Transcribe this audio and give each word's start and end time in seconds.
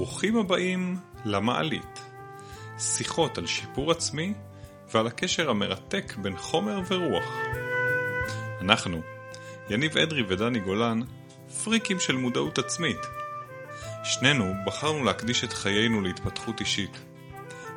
ברוכים 0.00 0.36
הבאים 0.36 0.96
למעלית. 1.24 2.00
שיחות 2.78 3.38
על 3.38 3.46
שיפור 3.46 3.90
עצמי 3.90 4.34
ועל 4.92 5.06
הקשר 5.06 5.50
המרתק 5.50 6.14
בין 6.22 6.36
חומר 6.36 6.80
ורוח. 6.88 7.24
אנחנו, 8.60 9.00
יניב 9.70 9.98
אדרי 9.98 10.22
ודני 10.28 10.60
גולן, 10.60 11.00
פריקים 11.64 12.00
של 12.00 12.16
מודעות 12.16 12.58
עצמית. 12.58 12.96
שנינו 14.04 14.54
בחרנו 14.66 15.04
להקדיש 15.04 15.44
את 15.44 15.52
חיינו 15.52 16.00
להתפתחות 16.00 16.60
אישית, 16.60 16.98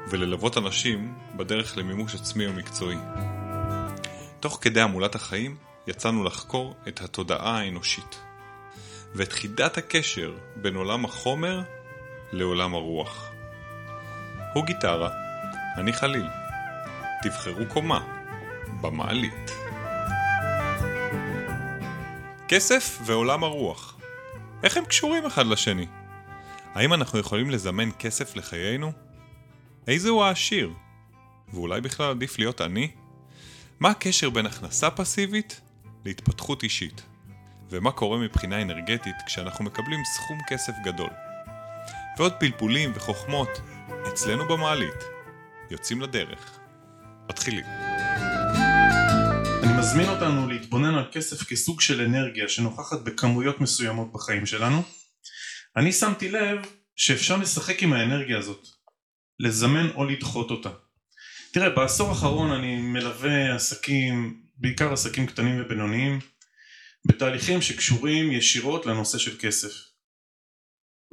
וללוות 0.09 0.57
אנשים 0.57 1.13
בדרך 1.35 1.77
למימוש 1.77 2.15
עצמי 2.15 2.47
ומקצועי. 2.47 2.97
תוך 4.39 4.59
כדי 4.61 4.81
המולת 4.81 5.15
החיים 5.15 5.55
יצאנו 5.87 6.23
לחקור 6.23 6.75
את 6.87 7.01
התודעה 7.01 7.57
האנושית, 7.57 8.19
ואת 9.15 9.31
חידת 9.31 9.77
הקשר 9.77 10.33
בין 10.55 10.75
עולם 10.75 11.05
החומר 11.05 11.61
לעולם 12.33 12.73
הרוח. 12.73 13.31
הוא 14.53 14.65
גיטרה, 14.65 15.09
אני 15.77 15.93
חליל. 15.93 16.27
תבחרו 17.23 17.65
קומה, 17.67 18.23
במעלית. 18.81 19.51
כסף 22.47 22.99
ועולם 23.05 23.43
הרוח. 23.43 23.97
איך 24.63 24.77
הם 24.77 24.85
קשורים 24.85 25.25
אחד 25.25 25.45
לשני? 25.45 25.85
האם 26.73 26.93
אנחנו 26.93 27.19
יכולים 27.19 27.49
לזמן 27.49 27.89
כסף 27.99 28.35
לחיינו? 28.35 28.91
איזה 29.87 30.09
הוא 30.09 30.23
העשיר? 30.23 30.73
ואולי 31.53 31.81
בכלל 31.81 32.09
עדיף 32.09 32.39
להיות 32.39 32.61
עני? 32.61 32.91
מה 33.79 33.89
הקשר 33.89 34.29
בין 34.29 34.45
הכנסה 34.45 34.89
פסיבית 34.89 35.61
להתפתחות 36.05 36.63
אישית? 36.63 37.01
ומה 37.69 37.91
קורה 37.91 38.17
מבחינה 38.17 38.61
אנרגטית 38.61 39.15
כשאנחנו 39.25 39.65
מקבלים 39.65 39.99
סכום 40.15 40.37
כסף 40.49 40.73
גדול? 40.83 41.09
ועוד 42.17 42.33
פלפולים 42.39 42.91
וחוכמות 42.95 43.49
אצלנו 44.07 44.47
במעלית. 44.47 45.03
יוצאים 45.71 46.01
לדרך. 46.01 46.59
מתחילים. 47.29 47.65
אני 49.63 49.79
מזמין 49.79 50.09
אותנו 50.09 50.47
להתבונן 50.47 50.95
על 50.95 51.05
כסף 51.11 51.43
כסוג 51.43 51.81
של 51.81 52.01
אנרגיה 52.01 52.49
שנוכחת 52.49 53.01
בכמויות 53.01 53.61
מסוימות 53.61 54.13
בחיים 54.13 54.45
שלנו. 54.45 54.83
אני 55.77 55.91
שמתי 55.91 56.29
לב 56.29 56.57
שאפשר 56.95 57.37
לשחק 57.37 57.83
עם 57.83 57.93
האנרגיה 57.93 58.37
הזאת, 58.37 58.67
לזמן 59.39 59.89
או 59.95 60.05
לדחות 60.05 60.51
אותה. 60.51 60.69
תראה, 61.53 61.69
בעשור 61.69 62.09
האחרון 62.09 62.51
אני 62.51 62.81
מלווה 62.81 63.55
עסקים, 63.55 64.43
בעיקר 64.57 64.93
עסקים 64.93 65.27
קטנים 65.27 65.61
ובינוניים, 65.61 66.19
בתהליכים 67.05 67.61
שקשורים 67.61 68.31
ישירות 68.31 68.85
לנושא 68.85 69.17
של 69.17 69.37
כסף. 69.39 69.92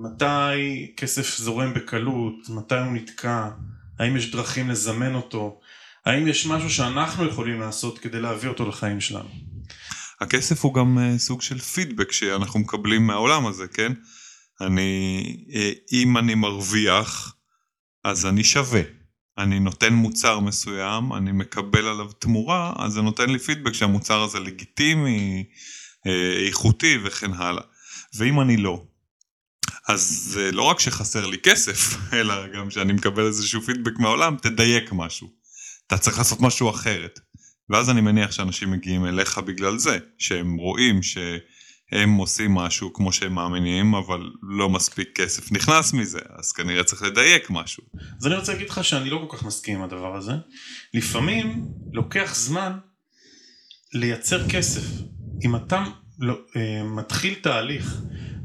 מתי 0.00 0.92
כסף 0.96 1.36
זורם 1.36 1.74
בקלות, 1.74 2.48
מתי 2.48 2.74
הוא 2.74 2.92
נתקע, 2.92 3.48
האם 3.98 4.16
יש 4.16 4.30
דרכים 4.30 4.70
לזמן 4.70 5.14
אותו, 5.14 5.60
האם 6.06 6.28
יש 6.28 6.46
משהו 6.46 6.70
שאנחנו 6.70 7.26
יכולים 7.26 7.60
לעשות 7.60 7.98
כדי 7.98 8.20
להביא 8.20 8.48
אותו 8.48 8.68
לחיים 8.68 9.00
שלנו. 9.00 9.28
הכסף 10.20 10.64
הוא 10.64 10.74
גם 10.74 10.98
uh, 10.98 11.18
סוג 11.18 11.42
של 11.42 11.58
פידבק 11.58 12.12
שאנחנו 12.12 12.60
מקבלים 12.60 13.06
מהעולם 13.06 13.46
הזה, 13.46 13.68
כן? 13.68 13.92
אני, 14.60 15.22
uh, 15.48 15.92
אם 15.92 16.18
אני 16.18 16.34
מרוויח, 16.34 17.34
אז 18.04 18.26
אני 18.26 18.44
שווה. 18.44 18.82
אני 19.38 19.60
נותן 19.60 19.92
מוצר 19.92 20.40
מסוים, 20.40 21.12
אני 21.12 21.32
מקבל 21.32 21.86
עליו 21.86 22.12
תמורה, 22.12 22.72
אז 22.78 22.92
זה 22.92 23.02
נותן 23.02 23.30
לי 23.30 23.38
פידבק 23.38 23.72
שהמוצר 23.72 24.22
הזה 24.22 24.40
לגיטימי, 24.40 25.44
uh, 26.06 26.46
איכותי 26.46 26.98
וכן 27.04 27.32
הלאה. 27.32 27.62
ואם 28.14 28.40
אני 28.40 28.56
לא, 28.56 28.84
אז 29.88 30.00
זה 30.32 30.52
לא 30.52 30.62
רק 30.62 30.80
שחסר 30.80 31.26
לי 31.26 31.38
כסף, 31.38 31.96
אלא 32.18 32.48
גם 32.48 32.70
שאני 32.70 32.92
מקבל 32.92 33.26
איזשהו 33.26 33.62
פידבק 33.62 33.98
מהעולם, 33.98 34.36
תדייק 34.42 34.92
משהו. 34.92 35.28
אתה 35.86 35.98
צריך 35.98 36.18
לעשות 36.18 36.40
משהו 36.40 36.70
אחרת. 36.70 37.20
ואז 37.70 37.90
אני 37.90 38.00
מניח 38.00 38.32
שאנשים 38.32 38.70
מגיעים 38.70 39.06
אליך 39.06 39.38
בגלל 39.38 39.78
זה, 39.78 39.98
שהם 40.18 40.56
רואים 40.56 41.02
שהם 41.02 42.16
עושים 42.16 42.54
משהו 42.54 42.92
כמו 42.92 43.12
שהם 43.12 43.34
מאמינים, 43.34 43.94
אבל 43.94 44.30
לא 44.42 44.68
מספיק 44.68 45.08
כסף 45.14 45.52
נכנס 45.52 45.92
מזה, 45.92 46.18
אז 46.38 46.52
כנראה 46.52 46.84
צריך 46.84 47.02
לדייק 47.02 47.50
משהו. 47.50 47.82
אז 48.20 48.26
אני 48.26 48.34
רוצה 48.34 48.52
להגיד 48.52 48.68
לך 48.68 48.84
שאני 48.84 49.10
לא 49.10 49.26
כל 49.28 49.36
כך 49.36 49.42
מסכים 49.42 49.76
עם 49.76 49.82
הדבר 49.82 50.16
הזה. 50.16 50.32
לפעמים 50.94 51.68
לוקח 51.92 52.34
זמן 52.34 52.72
לייצר 53.94 54.48
כסף. 54.48 54.82
אם 55.44 55.56
אתה 55.56 55.84
לא, 56.20 56.38
אה, 56.56 56.82
מתחיל 56.82 57.34
תהליך 57.34 57.96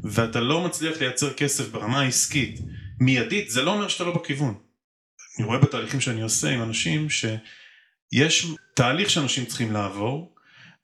ואתה 0.04 0.40
לא 0.40 0.66
מצליח 0.66 1.02
לייצר 1.02 1.34
כסף 1.34 1.70
ברמה 1.70 2.02
העסקית 2.02 2.60
מיידית, 3.00 3.50
זה 3.50 3.62
לא 3.62 3.74
אומר 3.74 3.88
שאתה 3.88 4.04
לא 4.04 4.16
בכיוון. 4.16 4.54
אני 5.38 5.48
רואה 5.48 5.60
בתהליכים 5.60 6.02
שאני 6.02 6.22
עושה 6.22 6.50
עם 6.50 6.62
אנשים 6.62 7.08
שיש 7.10 8.48
תהליך 8.74 9.10
שאנשים 9.10 9.46
צריכים 9.46 9.72
לעבור, 9.72 10.36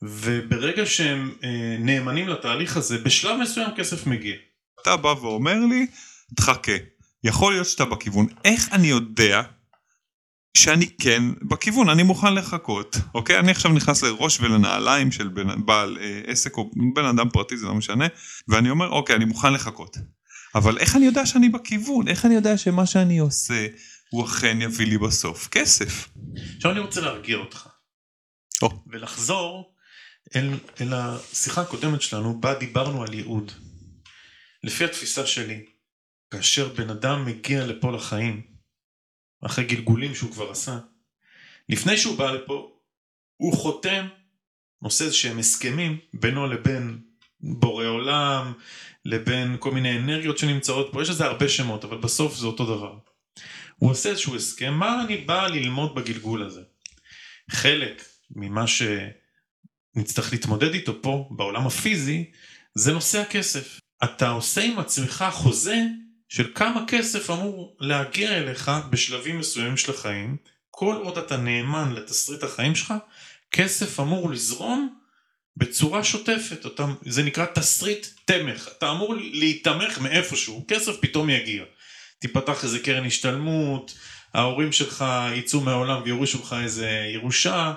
וברגע 0.01 0.85
שהם 0.85 1.33
אה, 1.43 1.77
נאמנים 1.79 2.27
לתהליך 2.27 2.77
הזה, 2.77 2.97
בשלב 2.97 3.39
מסוים 3.39 3.69
כסף 3.77 4.07
מגיע. 4.07 4.35
אתה 4.81 4.97
בא 4.97 5.07
ואומר 5.07 5.59
לי, 5.69 5.87
תחכה, 6.35 6.71
יכול 7.23 7.53
להיות 7.53 7.67
שאתה 7.67 7.85
בכיוון, 7.85 8.27
איך 8.45 8.69
אני 8.71 8.87
יודע 8.87 9.41
שאני 10.57 10.89
כן 11.01 11.23
בכיוון, 11.41 11.89
אני 11.89 12.03
מוכן 12.03 12.33
לחכות, 12.33 12.97
אוקיי? 13.15 13.39
אני 13.39 13.51
עכשיו 13.51 13.71
נכנס 13.73 14.03
לראש 14.03 14.39
ולנעליים 14.39 15.11
של 15.11 15.27
בן, 15.27 15.65
בעל 15.65 15.97
אה, 16.01 16.21
עסק 16.25 16.57
או 16.57 16.71
בן 16.95 17.05
אדם 17.05 17.29
פרטי, 17.29 17.57
זה 17.57 17.65
לא 17.65 17.75
משנה, 17.75 18.07
ואני 18.47 18.69
אומר, 18.69 18.89
אוקיי, 18.89 19.15
אני 19.15 19.25
מוכן 19.25 19.53
לחכות. 19.53 19.97
אבל 20.55 20.77
איך 20.77 20.95
אני 20.95 21.05
יודע 21.05 21.25
שאני 21.25 21.49
בכיוון? 21.49 22.07
איך 22.07 22.25
אני 22.25 22.35
יודע 22.35 22.57
שמה 22.57 22.85
שאני 22.85 23.19
עושה 23.19 23.67
הוא 24.09 24.25
אכן 24.25 24.61
יביא 24.61 24.85
לי 24.85 24.97
בסוף 24.97 25.47
כסף? 25.47 26.09
עכשיו 26.55 26.71
אני 26.71 26.79
רוצה 26.79 27.01
להרגיע 27.01 27.37
אותך. 27.37 27.67
או. 28.61 28.69
ולחזור 28.87 29.75
אל, 30.35 30.49
אל 30.81 30.93
השיחה 30.93 31.61
הקודמת 31.61 32.01
שלנו, 32.01 32.41
בה 32.41 32.53
דיברנו 32.53 33.03
על 33.03 33.13
ייעוד. 33.13 33.51
לפי 34.63 34.85
התפיסה 34.85 35.25
שלי, 35.25 35.65
כאשר 36.31 36.73
בן 36.73 36.89
אדם 36.89 37.25
מגיע 37.25 37.65
לפה 37.65 37.91
לחיים, 37.91 38.50
אחרי 39.45 39.65
גלגולים 39.65 40.15
שהוא 40.15 40.31
כבר 40.31 40.51
עשה, 40.51 40.77
לפני 41.69 41.97
שהוא 41.97 42.17
בא 42.17 42.31
לפה, 42.31 42.71
הוא 43.37 43.53
חותם, 43.57 44.07
עושה 44.83 45.05
איזה 45.05 45.15
שהם 45.15 45.39
הסכמים 45.39 45.97
בינו 46.13 46.47
לבין 46.47 46.99
בורא 47.39 47.85
עולם, 47.85 48.53
לבין 49.05 49.55
כל 49.59 49.71
מיני 49.71 49.97
אנרגיות 49.97 50.37
שנמצאות 50.37 50.89
פה, 50.91 51.01
יש 51.01 51.09
לזה 51.09 51.25
הרבה 51.25 51.49
שמות, 51.49 51.83
אבל 51.83 51.97
בסוף 51.97 52.35
זה 52.35 52.47
אותו 52.47 52.65
דבר. 52.65 52.97
הוא 53.77 53.91
עושה 53.91 54.09
איזשהו 54.09 54.35
הסכם, 54.35 54.73
מה 54.73 55.03
אני 55.05 55.17
בא 55.17 55.47
ללמוד 55.47 55.95
בגלגול 55.95 56.43
הזה? 56.43 56.61
חלק 57.51 58.03
ממה 58.35 58.65
שנצטרך 58.67 60.31
להתמודד 60.31 60.73
איתו 60.73 61.01
פה, 61.01 61.29
בעולם 61.31 61.67
הפיזי, 61.67 62.31
זה 62.75 62.93
נושא 62.93 63.19
הכסף. 63.19 63.79
אתה 64.03 64.29
עושה 64.29 64.61
עם 64.61 64.79
עצמך 64.79 65.25
חוזה 65.31 65.85
של 66.31 66.51
כמה 66.55 66.83
כסף 66.87 67.29
אמור 67.29 67.75
להגיע 67.79 68.37
אליך 68.37 68.71
בשלבים 68.89 69.39
מסוימים 69.39 69.77
של 69.77 69.91
החיים, 69.91 70.37
כל 70.69 70.95
עוד 71.03 71.17
אתה 71.17 71.37
נאמן 71.37 71.93
לתסריט 71.93 72.43
החיים 72.43 72.75
שלך, 72.75 72.93
כסף 73.51 73.99
אמור 73.99 74.31
לזרום 74.31 74.95
בצורה 75.57 76.03
שוטפת, 76.03 76.65
אתה, 76.65 76.85
זה 77.05 77.23
נקרא 77.23 77.45
תסריט 77.45 78.07
תמך, 78.25 78.69
אתה 78.77 78.91
אמור 78.91 79.15
להיתמך 79.15 79.99
מאיפשהו, 79.99 80.65
כסף 80.67 80.91
פתאום 80.99 81.29
יגיע. 81.29 81.63
תיפתח 82.19 82.63
איזה 82.63 82.79
קרן 82.79 83.05
השתלמות, 83.05 83.97
ההורים 84.33 84.71
שלך 84.71 85.05
יצאו 85.35 85.61
מהעולם 85.61 86.01
ויורישו 86.05 86.39
לך 86.39 86.55
איזה 86.63 86.89
ירושה, 87.13 87.73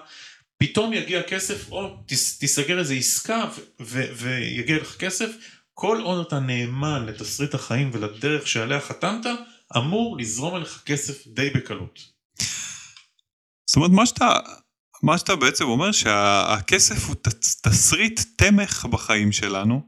פתאום 0.59 0.93
יגיע 0.93 1.23
כסף 1.23 1.71
או 1.71 1.97
תיסגר 2.39 2.79
איזה 2.79 2.95
עסקה 2.95 3.45
ויגיע 3.81 4.77
לך 4.77 4.97
כסף, 4.99 5.31
כל 5.75 6.01
עוד 6.01 6.27
אתה 6.27 6.41
נאמן 6.41 7.07
לתסריט 7.07 7.55
החיים 7.55 7.91
ולדרך 7.93 8.49
שעליה 8.49 8.81
חתמת, 8.81 9.27
אמור 9.77 10.17
לזרום 10.19 10.55
עליך 10.55 10.83
כסף 10.87 11.27
די 11.27 11.51
בקלות. 11.51 11.99
זאת 13.67 13.77
אומרת, 13.77 13.91
מה 13.91 14.07
שאתה, 14.07 14.39
מה 15.03 15.19
שאתה 15.19 15.37
בעצם 15.37 15.65
אומר 15.65 15.93
שהכסף 15.93 17.05
הוא 17.09 17.15
תסריט 17.63 18.21
תמך 18.37 18.87
בחיים 18.91 19.33
שלנו, 19.33 19.83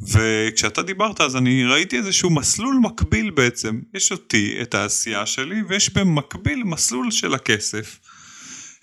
וכשאתה 0.00 0.82
דיברת 0.82 1.20
אז 1.20 1.36
אני 1.36 1.64
ראיתי 1.64 1.98
איזשהו 1.98 2.30
מסלול 2.30 2.78
מקביל 2.82 3.30
בעצם, 3.30 3.80
יש 3.94 4.12
אותי, 4.12 4.58
את 4.62 4.74
העשייה 4.74 5.26
שלי, 5.26 5.62
ויש 5.68 5.90
במקביל 5.90 6.62
מסלול 6.64 7.10
של 7.10 7.34
הכסף, 7.34 7.98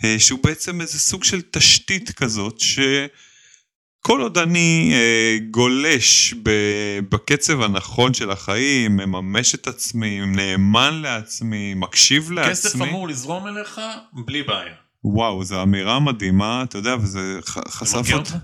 אה, 0.04 0.20
שהוא 0.20 0.40
בעצם 0.44 0.82
איזה 0.82 1.00
סוג 1.00 1.24
של 1.24 1.42
תשתית 1.52 2.12
כזאת, 2.12 2.60
ש... 2.60 2.80
כל 4.06 4.22
עוד 4.22 4.38
אני 4.38 4.92
אה, 4.94 5.38
גולש 5.52 6.34
ב, 6.44 6.50
בקצב 7.10 7.62
הנכון 7.62 8.14
של 8.14 8.32
החיים, 8.32 8.98
מממש 8.98 9.56
את 9.56 9.68
עצמי, 9.68 10.20
נאמן 10.26 11.02
לעצמי, 11.02 11.74
מקשיב 11.74 12.32
לעצמי. 12.32 12.52
כסף 12.52 12.82
אמור 12.82 13.08
לזרום 13.08 13.48
אליך 13.48 13.82
בלי 14.14 14.44
בעיה. 14.44 14.74
וואו, 15.04 15.44
זו 15.44 15.62
אמירה 15.62 16.00
מדהימה, 16.00 16.64
אתה 16.64 16.78
יודע, 16.78 16.96
וזה 17.02 17.40
חשף 17.46 18.14
אותך. 18.14 18.36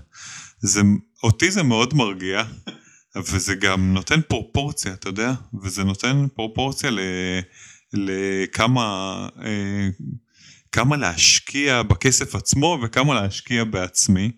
זה, 0.60 0.80
אותי 1.22 1.50
זה 1.50 1.62
מאוד 1.62 1.94
מרגיע. 1.94 2.42
וזה 3.32 3.54
גם 3.54 3.94
נותן 3.94 4.20
פרופורציה, 4.28 4.92
אתה 4.92 5.08
יודע? 5.08 5.32
וזה 5.62 5.84
נותן 5.84 6.26
פרופורציה 6.34 6.90
ל... 6.90 7.00
לכמה 7.92 9.28
אה, 9.44 9.88
כמה 10.72 10.96
להשקיע 10.96 11.82
בכסף 11.82 12.34
עצמו 12.34 12.78
וכמה 12.82 13.14
להשקיע 13.14 13.64
בעצמי. 13.64 14.30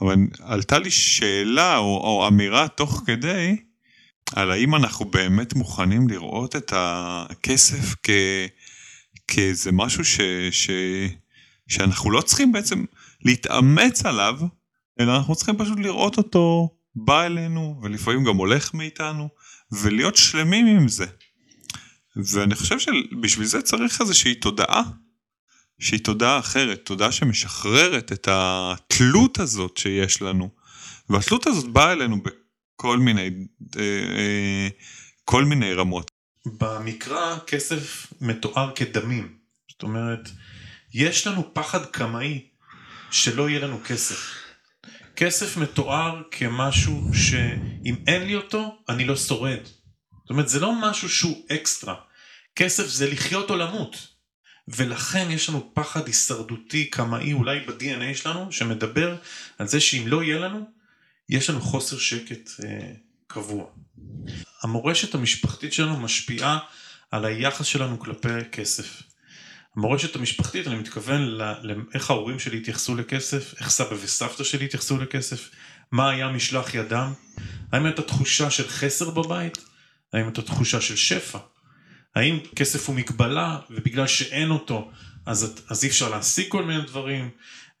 אבל 0.00 0.14
עלתה 0.40 0.78
לי 0.78 0.90
שאלה 0.90 1.76
או, 1.76 1.84
או 1.84 2.28
אמירה 2.28 2.68
תוך 2.68 3.02
כדי 3.06 3.56
על 4.32 4.50
האם 4.50 4.74
אנחנו 4.74 5.04
באמת 5.04 5.54
מוכנים 5.54 6.08
לראות 6.08 6.56
את 6.56 6.72
הכסף 6.76 7.94
כ, 8.02 8.10
כאיזה 9.28 9.72
משהו 9.72 10.04
ש, 10.04 10.20
ש, 10.50 10.70
שאנחנו 11.68 12.10
לא 12.10 12.20
צריכים 12.20 12.52
בעצם 12.52 12.84
להתאמץ 13.24 14.06
עליו, 14.06 14.40
אלא 15.00 15.16
אנחנו 15.16 15.34
צריכים 15.34 15.56
פשוט 15.58 15.78
לראות 15.78 16.18
אותו 16.18 16.74
בא 16.94 17.26
אלינו 17.26 17.80
ולפעמים 17.82 18.24
גם 18.24 18.36
הולך 18.36 18.74
מאיתנו 18.74 19.28
ולהיות 19.72 20.16
שלמים 20.16 20.66
עם 20.66 20.88
זה. 20.88 21.06
ואני 22.16 22.54
חושב 22.54 22.78
שבשביל 22.78 23.46
זה 23.46 23.62
צריך 23.62 24.00
איזושהי 24.00 24.34
תודעה, 24.34 24.82
שהיא 25.78 26.00
תודעה 26.00 26.38
אחרת, 26.38 26.80
תודעה 26.84 27.12
שמשחררת 27.12 28.12
את 28.12 28.28
התלות 28.30 29.38
הזאת 29.38 29.76
שיש 29.76 30.22
לנו. 30.22 30.50
והתלות 31.08 31.46
הזאת 31.46 31.68
באה 31.68 31.92
אלינו 31.92 32.16
בכל 32.22 32.98
מיני, 32.98 33.30
אה, 33.76 33.82
אה, 33.82 34.68
כל 35.24 35.44
מיני 35.44 35.74
רמות. 35.74 36.10
במקרא 36.46 37.38
כסף 37.46 38.12
מתואר 38.20 38.72
כדמים. 38.74 39.34
זאת 39.70 39.82
אומרת, 39.82 40.30
יש 40.94 41.26
לנו 41.26 41.54
פחד 41.54 41.86
קמאי 41.86 42.46
שלא 43.10 43.48
יהיה 43.48 43.60
לנו 43.60 43.80
כסף. 43.86 44.34
כסף 45.16 45.56
מתואר 45.56 46.22
כמשהו 46.30 47.10
שאם 47.14 47.94
אין 48.06 48.22
לי 48.22 48.34
אותו, 48.34 48.78
אני 48.88 49.04
לא 49.04 49.16
שורד. 49.16 49.64
זאת 50.22 50.30
אומרת, 50.30 50.48
זה 50.48 50.60
לא 50.60 50.72
משהו 50.82 51.08
שהוא 51.08 51.46
אקסטרה. 51.52 51.94
כסף 52.56 52.86
זה 52.86 53.10
לחיות 53.10 53.50
או 53.50 53.56
למות. 53.56 54.17
ולכן 54.76 55.30
יש 55.30 55.48
לנו 55.48 55.70
פחד 55.74 56.06
הישרדותי 56.06 56.84
קמאי 56.84 57.32
אולי 57.32 57.60
ב-DNA 57.60 58.14
שלנו, 58.14 58.52
שמדבר 58.52 59.16
על 59.58 59.68
זה 59.68 59.80
שאם 59.80 60.04
לא 60.06 60.22
יהיה 60.22 60.38
לנו, 60.38 60.70
יש 61.28 61.50
לנו 61.50 61.60
חוסר 61.60 61.98
שקט 61.98 62.50
אה, 62.64 62.92
קבוע. 63.26 63.66
המורשת 64.62 65.14
המשפחתית 65.14 65.72
שלנו 65.72 66.00
משפיעה 66.00 66.58
על 67.10 67.24
היחס 67.24 67.66
שלנו 67.66 67.98
כלפי 67.98 68.28
כסף. 68.52 69.02
המורשת 69.76 70.16
המשפחתית, 70.16 70.66
אני 70.66 70.76
מתכוון 70.76 71.22
לאיך 71.62 72.10
ההורים 72.10 72.38
שלי 72.38 72.56
התייחסו 72.58 72.96
לכסף, 72.96 73.54
איך 73.60 73.70
סבא 73.70 73.94
וסבתא 74.02 74.44
שלי 74.44 74.64
התייחסו 74.64 74.98
לכסף, 74.98 75.50
מה 75.92 76.10
היה 76.10 76.28
משלח 76.28 76.74
ידם, 76.74 77.12
האם 77.72 77.84
הייתה 77.86 78.02
תחושה 78.02 78.50
של 78.50 78.68
חסר 78.68 79.10
בבית, 79.10 79.58
האם 80.12 80.24
הייתה 80.24 80.42
תחושה 80.42 80.80
של 80.80 80.96
שפע. 80.96 81.38
האם 82.16 82.38
כסף 82.56 82.88
הוא 82.88 82.96
מגבלה 82.96 83.58
ובגלל 83.70 84.06
שאין 84.06 84.50
אותו 84.50 84.90
אז, 85.26 85.64
אז 85.68 85.84
אי 85.84 85.88
אפשר 85.88 86.10
להשיג 86.10 86.46
כל 86.48 86.64
מיני 86.64 86.80
דברים 86.80 87.30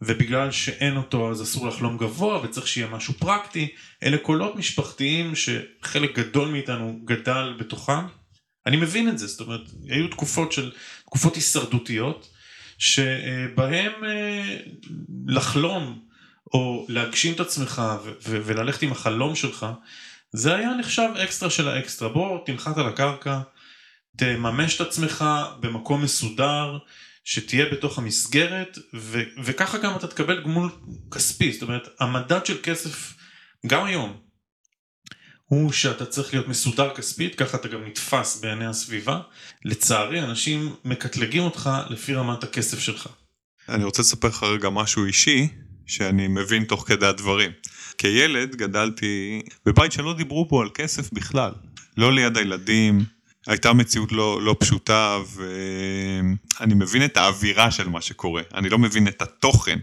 ובגלל 0.02 0.50
שאין 0.50 0.96
אותו 0.96 1.30
אז 1.30 1.42
אסור 1.42 1.68
לחלום 1.68 1.98
גבוה 1.98 2.44
וצריך 2.44 2.68
שיהיה 2.68 2.88
משהו 2.88 3.14
פרקטי. 3.14 3.68
אלה 4.02 4.18
קולות 4.18 4.56
משפחתיים 4.56 5.32
שחלק 5.36 6.18
גדול 6.18 6.48
מאיתנו 6.48 7.00
גדל 7.04 7.54
בתוכם. 7.58 8.06
אני 8.66 8.76
מבין 8.76 9.08
את 9.08 9.18
זה 9.18 9.26
זאת 9.26 9.40
אומרת 9.40 9.60
היו 9.88 10.08
תקופות 10.08 10.52
של 10.52 10.72
תקופות 11.04 11.34
הישרדותיות 11.34 12.30
שבהם 12.78 14.04
אה, 14.04 14.56
לחלום 15.26 16.00
או 16.54 16.86
להגשים 16.88 17.34
את 17.34 17.40
עצמך 17.40 17.82
וללכת 18.28 18.82
עם 18.82 18.92
החלום 18.92 19.34
שלך 19.34 19.66
זה 20.32 20.56
היה 20.56 20.74
נחשב 20.74 21.08
אקסטרה 21.24 21.50
של 21.50 21.68
האקסטרה. 21.68 22.08
בוא 22.08 22.38
תנחת 22.46 22.78
על 22.78 22.86
הקרקע 22.86 23.40
תממש 24.18 24.76
את 24.76 24.80
עצמך 24.80 25.24
במקום 25.60 26.02
מסודר, 26.02 26.78
שתהיה 27.24 27.66
בתוך 27.72 27.98
המסגרת, 27.98 28.78
ו- 28.94 29.22
וככה 29.44 29.78
גם 29.78 29.96
אתה 29.96 30.06
תקבל 30.06 30.42
גמול 30.42 30.70
כספי, 31.10 31.52
זאת 31.52 31.62
אומרת, 31.62 31.88
המדד 32.00 32.46
של 32.46 32.58
כסף, 32.62 33.14
גם 33.66 33.84
היום, 33.84 34.16
הוא 35.44 35.72
שאתה 35.72 36.06
צריך 36.06 36.34
להיות 36.34 36.48
מסודר 36.48 36.94
כספית, 36.94 37.34
ככה 37.34 37.56
אתה 37.56 37.68
גם 37.68 37.84
נתפס 37.86 38.40
בעיני 38.40 38.66
הסביבה. 38.66 39.20
לצערי, 39.64 40.22
אנשים 40.22 40.74
מקטלגים 40.84 41.42
אותך 41.42 41.70
לפי 41.88 42.14
רמת 42.14 42.44
הכסף 42.44 42.78
שלך. 42.78 43.08
אני 43.68 43.84
רוצה 43.84 44.02
לספר 44.02 44.28
לך 44.28 44.42
רגע 44.42 44.68
משהו 44.68 45.04
אישי, 45.04 45.48
שאני 45.86 46.28
מבין 46.28 46.64
תוך 46.64 46.88
כדי 46.88 47.06
הדברים. 47.06 47.50
כילד 47.98 48.56
גדלתי 48.56 49.42
בבית 49.66 49.92
שלא 49.92 50.14
דיברו 50.14 50.44
בו 50.44 50.60
על 50.60 50.68
כסף 50.74 51.12
בכלל. 51.12 51.52
לא 51.96 52.12
ליד 52.12 52.36
הילדים, 52.36 53.04
הייתה 53.48 53.72
מציאות 53.72 54.12
לא, 54.12 54.42
לא 54.42 54.56
פשוטה 54.60 55.18
ואני 55.34 56.74
מבין 56.74 57.04
את 57.04 57.16
האווירה 57.16 57.70
של 57.70 57.88
מה 57.88 58.00
שקורה, 58.00 58.42
אני 58.54 58.68
לא 58.68 58.78
מבין 58.78 59.08
את 59.08 59.22
התוכן. 59.22 59.78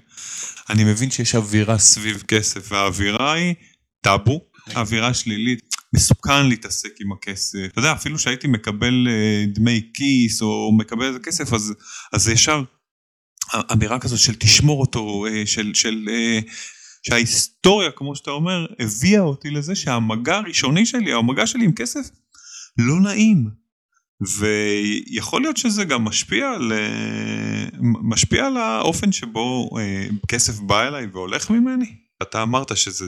אני 0.69 0.83
מבין 0.83 1.11
שיש 1.11 1.35
אווירה 1.35 1.77
סביב 1.77 2.23
כסף 2.27 2.71
והאווירה 2.71 3.33
היא 3.33 3.55
טאבו, 4.01 4.41
אווירה 4.75 5.13
שלילית. 5.13 5.75
מסוכן 5.93 6.47
להתעסק 6.47 6.89
עם 7.01 7.11
הכסף. 7.11 7.59
אתה 7.71 7.79
יודע, 7.79 7.91
אפילו 7.91 8.19
שהייתי 8.19 8.47
מקבל 8.47 9.07
אה, 9.09 9.45
דמי 9.47 9.89
כיס 9.93 10.41
או 10.41 10.71
מקבל 10.77 11.05
איזה 11.05 11.19
כסף, 11.19 11.53
אז, 11.53 11.73
אז 12.13 12.29
ישר 12.29 12.63
אמירה 13.73 13.99
כזאת 13.99 14.19
של 14.19 14.35
תשמור 14.35 14.81
אותו, 14.81 15.25
אה, 15.25 15.45
של, 15.45 15.73
של, 15.73 16.05
אה, 16.09 16.39
שההיסטוריה, 17.07 17.91
כמו 17.91 18.15
שאתה 18.15 18.31
אומר, 18.31 18.65
הביאה 18.79 19.21
אותי 19.21 19.49
לזה 19.49 19.75
שהמגע 19.75 20.37
הראשוני 20.37 20.85
שלי, 20.85 21.13
המגע 21.13 21.47
שלי 21.47 21.65
עם 21.65 21.73
כסף, 21.73 22.09
לא 22.77 22.99
נעים. 22.99 23.49
ויכול 24.21 25.41
להיות 25.41 25.57
שזה 25.57 25.83
גם 25.83 26.03
משפיע 26.03 26.51
על, 26.51 26.71
משפיע 27.81 28.45
על 28.45 28.57
האופן 28.57 29.11
שבו 29.11 29.69
אה, 29.79 30.07
כסף 30.27 30.59
בא 30.59 30.87
אליי 30.87 31.07
והולך 31.13 31.49
ממני. 31.49 31.95
אתה 32.21 32.43
אמרת 32.43 32.77
שזה 32.77 33.05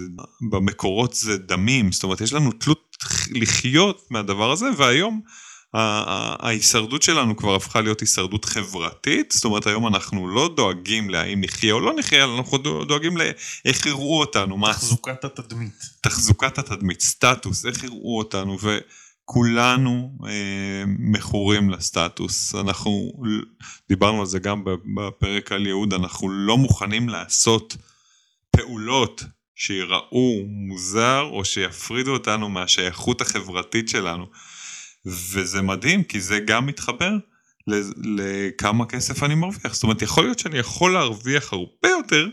במקורות 0.51 1.13
זה 1.13 1.37
דמים, 1.37 1.91
זאת 1.91 2.03
אומרת 2.03 2.21
יש 2.21 2.33
לנו 2.33 2.51
תלות 2.51 2.97
לחיות 3.31 4.07
מהדבר 4.09 4.51
הזה 4.51 4.65
והיום 4.77 5.21
ההישרדות 5.73 7.01
שלנו 7.03 7.37
כבר 7.37 7.55
הפכה 7.55 7.81
להיות 7.81 7.99
הישרדות 7.99 8.45
חברתית, 8.45 9.31
זאת 9.31 9.45
אומרת 9.45 9.67
היום 9.67 9.87
אנחנו 9.87 10.27
לא 10.27 10.49
דואגים 10.55 11.09
להאם 11.09 11.41
נחיה 11.41 11.73
או 11.73 11.79
לא 11.79 11.93
נחיה, 11.99 12.25
אנחנו 12.37 12.57
דואגים 12.57 13.17
לאיך 13.17 13.85
יראו 13.85 14.19
אותנו. 14.19 14.57
תחזוקת 14.71 15.23
התדמית. 15.25 15.89
תחזוקת 16.01 16.57
התדמית, 16.57 17.01
סטטוס, 17.01 17.65
איך 17.65 17.83
יראו 17.83 18.17
אותנו. 18.17 18.57
ו... 18.61 18.77
כולנו 19.29 20.17
אה, 20.27 20.83
מכורים 20.99 21.69
לסטטוס, 21.69 22.55
אנחנו 22.55 23.11
דיברנו 23.89 24.19
על 24.19 24.25
זה 24.25 24.39
גם 24.39 24.63
בפרק 24.95 25.51
על 25.51 25.67
יהוד, 25.67 25.93
אנחנו 25.93 26.29
לא 26.29 26.57
מוכנים 26.57 27.09
לעשות 27.09 27.77
פעולות 28.51 29.23
שיראו 29.55 30.43
מוזר 30.47 31.21
או 31.31 31.45
שיפרידו 31.45 32.13
אותנו 32.13 32.49
מהשייכות 32.49 33.21
החברתית 33.21 33.89
שלנו. 33.89 34.25
וזה 35.05 35.61
מדהים 35.61 36.03
כי 36.03 36.21
זה 36.21 36.39
גם 36.39 36.65
מתחבר 36.65 37.11
לכמה 37.97 38.85
כסף 38.85 39.23
אני 39.23 39.35
מרוויח, 39.35 39.73
זאת 39.73 39.83
אומרת 39.83 40.01
יכול 40.01 40.23
להיות 40.23 40.39
שאני 40.39 40.57
יכול 40.57 40.93
להרוויח 40.93 41.53
הרבה 41.53 41.89
יותר, 41.89 42.29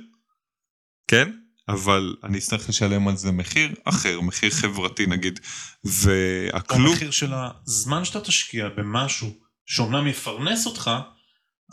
כן? 1.08 1.30
אבל 1.68 2.16
אני 2.24 2.38
אצטרך 2.38 2.68
לשלם 2.68 3.08
על 3.08 3.16
זה 3.16 3.32
מחיר 3.32 3.74
אחר, 3.84 4.20
מחיר 4.20 4.50
חברתי 4.50 5.06
נגיד, 5.06 5.40
והכלום... 5.84 6.86
המחיר 6.86 7.10
של 7.10 7.32
הזמן 7.34 8.04
שאתה 8.04 8.20
תשקיע 8.20 8.68
במשהו 8.68 9.34
שאומנם 9.66 10.06
יפרנס 10.06 10.66
אותך, 10.66 10.90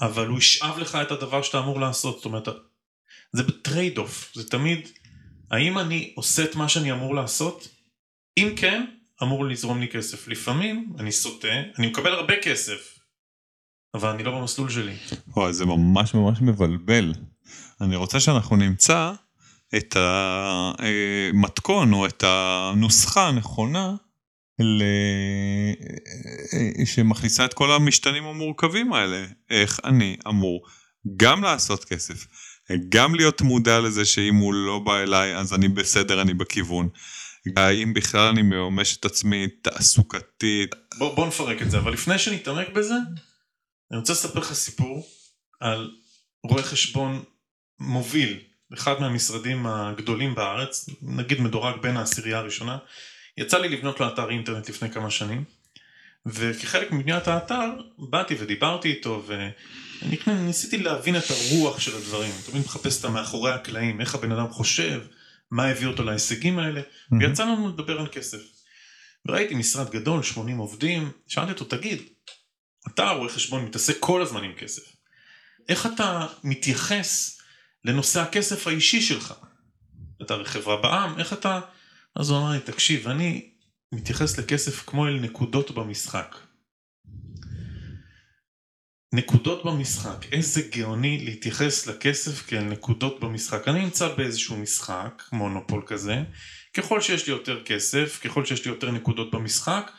אבל 0.02 0.28
הוא 0.28 0.38
ישאב 0.38 0.78
לך 0.80 0.96
את 0.96 1.12
הדבר 1.12 1.42
שאתה 1.42 1.60
אמור 1.60 1.80
לעשות, 1.80 2.16
זאת 2.16 2.26
אומרת, 2.26 2.48
זה 3.34 3.44
ב 3.44 3.53
trade 3.53 3.98
off, 3.98 4.32
זה 4.36 4.50
תמיד, 4.50 4.88
האם 5.52 5.78
אני 5.78 6.14
עושה 6.16 6.44
את 6.44 6.56
מה 6.56 6.70
שאני 6.70 6.92
אמור 6.92 7.16
לעשות? 7.16 7.68
אם 8.38 8.54
כן, 8.56 8.86
אמור 9.24 9.46
לזרום 9.46 9.80
לי 9.80 9.88
כסף. 9.88 10.28
לפעמים 10.28 10.94
אני 11.00 11.12
סוטה, 11.12 11.48
אני 11.80 11.88
מקבל 11.88 12.14
הרבה 12.14 12.34
כסף, 12.44 13.00
אבל 13.94 14.10
אני 14.10 14.24
לא 14.24 14.40
במסלול 14.40 14.70
שלי. 14.70 14.96
וואי, 15.28 15.54
זה 15.54 15.66
ממש 15.66 16.14
ממש 16.14 16.42
מבלבל. 16.42 17.14
אני 17.82 17.96
רוצה 17.96 18.20
שאנחנו 18.20 18.56
נמצא 18.56 19.14
את 19.76 19.96
המתכון 20.00 21.94
או 21.94 22.06
את 22.06 22.24
הנוסחה 22.28 23.28
הנכונה 23.28 23.96
שמכניסה 26.86 27.46
את 27.46 27.54
כל 27.54 27.72
המשתנים 27.72 28.24
המורכבים 28.24 28.94
האלה. 28.94 29.26
איך 29.50 29.80
אני 29.84 30.18
אמור 30.28 30.66
גם 31.18 31.44
לעשות 31.44 31.86
כסף, 31.86 32.28
גם 32.90 33.16
להיות 33.16 33.42
מודע 33.42 33.80
לזה 33.80 34.06
שאם 34.06 34.36
הוא 34.36 34.54
לא 34.54 34.80
בא 34.80 35.00
אליי 35.00 35.38
אז 35.38 35.54
אני 35.54 35.68
בסדר, 35.68 36.22
אני 36.22 36.34
בכיוון. 36.34 36.90
האם 37.58 37.94
בכלל 37.94 38.28
אני 38.28 38.42
מממש 38.42 38.98
את 38.98 39.06
עצמי 39.06 39.48
תעסוקתית. 39.48 40.76
בוא, 40.98 41.16
בוא 41.16 41.28
נפרק 41.28 41.62
את 41.62 41.72
זה, 41.72 41.78
אבל 41.78 41.94
לפני 41.94 42.20
שנתעמק 42.20 42.70
בזה, 42.70 42.96
אני 43.92 44.00
רוצה 44.00 44.14
לספר 44.14 44.40
לך 44.40 44.54
סיפור 44.54 45.08
על 45.60 45.92
רואה 46.44 46.64
חשבון 46.64 47.24
מוביל 47.80 48.40
אחד 48.74 49.02
מהמשרדים 49.02 49.66
הגדולים 49.66 50.36
בארץ, 50.36 50.90
נגיד 51.02 51.42
מדורג 51.42 51.82
בין 51.82 51.98
העשירייה 51.98 52.38
הראשונה, 52.38 52.78
יצא 53.38 53.58
לי 53.58 53.70
לבנות 53.70 54.00
לו 54.00 54.08
אתר 54.08 54.30
אינטרנט 54.30 54.70
לפני 54.70 54.92
כמה 54.92 55.10
שנים, 55.10 55.44
וכחלק 56.26 56.92
מבניית 56.92 57.28
האתר 57.28 57.70
באתי 57.98 58.36
ודיברתי 58.40 58.90
איתו 58.90 59.26
וניסיתי 60.28 60.78
להבין 60.78 61.18
את 61.18 61.24
הרוח 61.30 61.80
של 61.80 61.96
הדברים, 61.96 62.32
תמיד 62.46 62.64
מחפש 62.66 63.00
את 63.00 63.06
המאחורי 63.06 63.52
הקלעים, 63.52 64.02
איך 64.02 64.16
הבן 64.16 64.32
אדם 64.32 64.50
חושב, 64.50 65.02
מה 65.52 65.68
הביא 65.68 65.88
אותו 65.88 66.04
להישגים 66.04 66.60
האלה, 66.60 66.82
Mm-hmm. 66.82 67.16
ויצא 67.20 67.44
לנו 67.44 67.70
לדבר 67.70 68.00
על 68.00 68.08
כסף. 68.08 68.38
וראיתי 69.26 69.56
משרד 69.56 69.90
גדול, 69.90 70.24
80 70.24 70.58
עובדים, 70.58 71.12
שאלתי 71.28 71.52
אותו, 71.52 71.66
תגיד, 71.66 72.02
אתה 72.88 73.10
רואה 73.10 73.30
חשבון 73.30 73.66
מתעסק 73.66 73.96
כל 74.00 74.22
הזמן 74.22 74.44
עם 74.44 74.54
כסף, 74.54 74.82
איך 75.70 75.86
אתה 75.86 76.28
מתייחס 76.44 77.41
לנושא 77.86 78.22
הכסף 78.22 78.68
האישי 78.68 79.02
שלך? 79.02 79.34
אתה 80.22 80.34
הרי 80.34 80.46
חברה 80.46 80.82
בעם, 80.82 81.20
איך 81.20 81.34
אתה... 81.34 81.60
אז 82.16 82.30
הוא 82.30 82.38
אמר 82.40 82.52
לי, 82.52 82.60
תקשיב, 82.60 83.08
אני 83.08 83.50
מתייחס 83.92 84.40
לכסף 84.40 84.84
כמו 84.86 85.08
אל 85.08 85.20
נקודות 85.20 85.72
במשחק. 85.72 86.36
נקודות 89.14 89.66
במשחק, 89.66 90.26
איזה 90.32 90.62
גאוני 90.62 91.26
להתייחס 91.26 91.88
לכסף 91.88 92.48
כאל 92.48 92.64
נקודות 92.64 93.20
במשחק. 93.20 93.68
אני 93.68 93.84
נמצא 93.84 94.16
באיזשהו 94.16 94.58
משחק, 94.58 95.24
מונופול 95.32 95.84
כזה, 95.88 96.24
ככל 96.74 97.02
שיש 97.02 97.28
לי 97.28 97.34
יותר 97.34 97.64
כסף, 97.64 98.20
ככל 98.24 98.46
שיש 98.46 98.66
לי 98.66 98.72
יותר 98.72 98.92
נקודות 98.92 99.32
במשחק, 99.32 99.92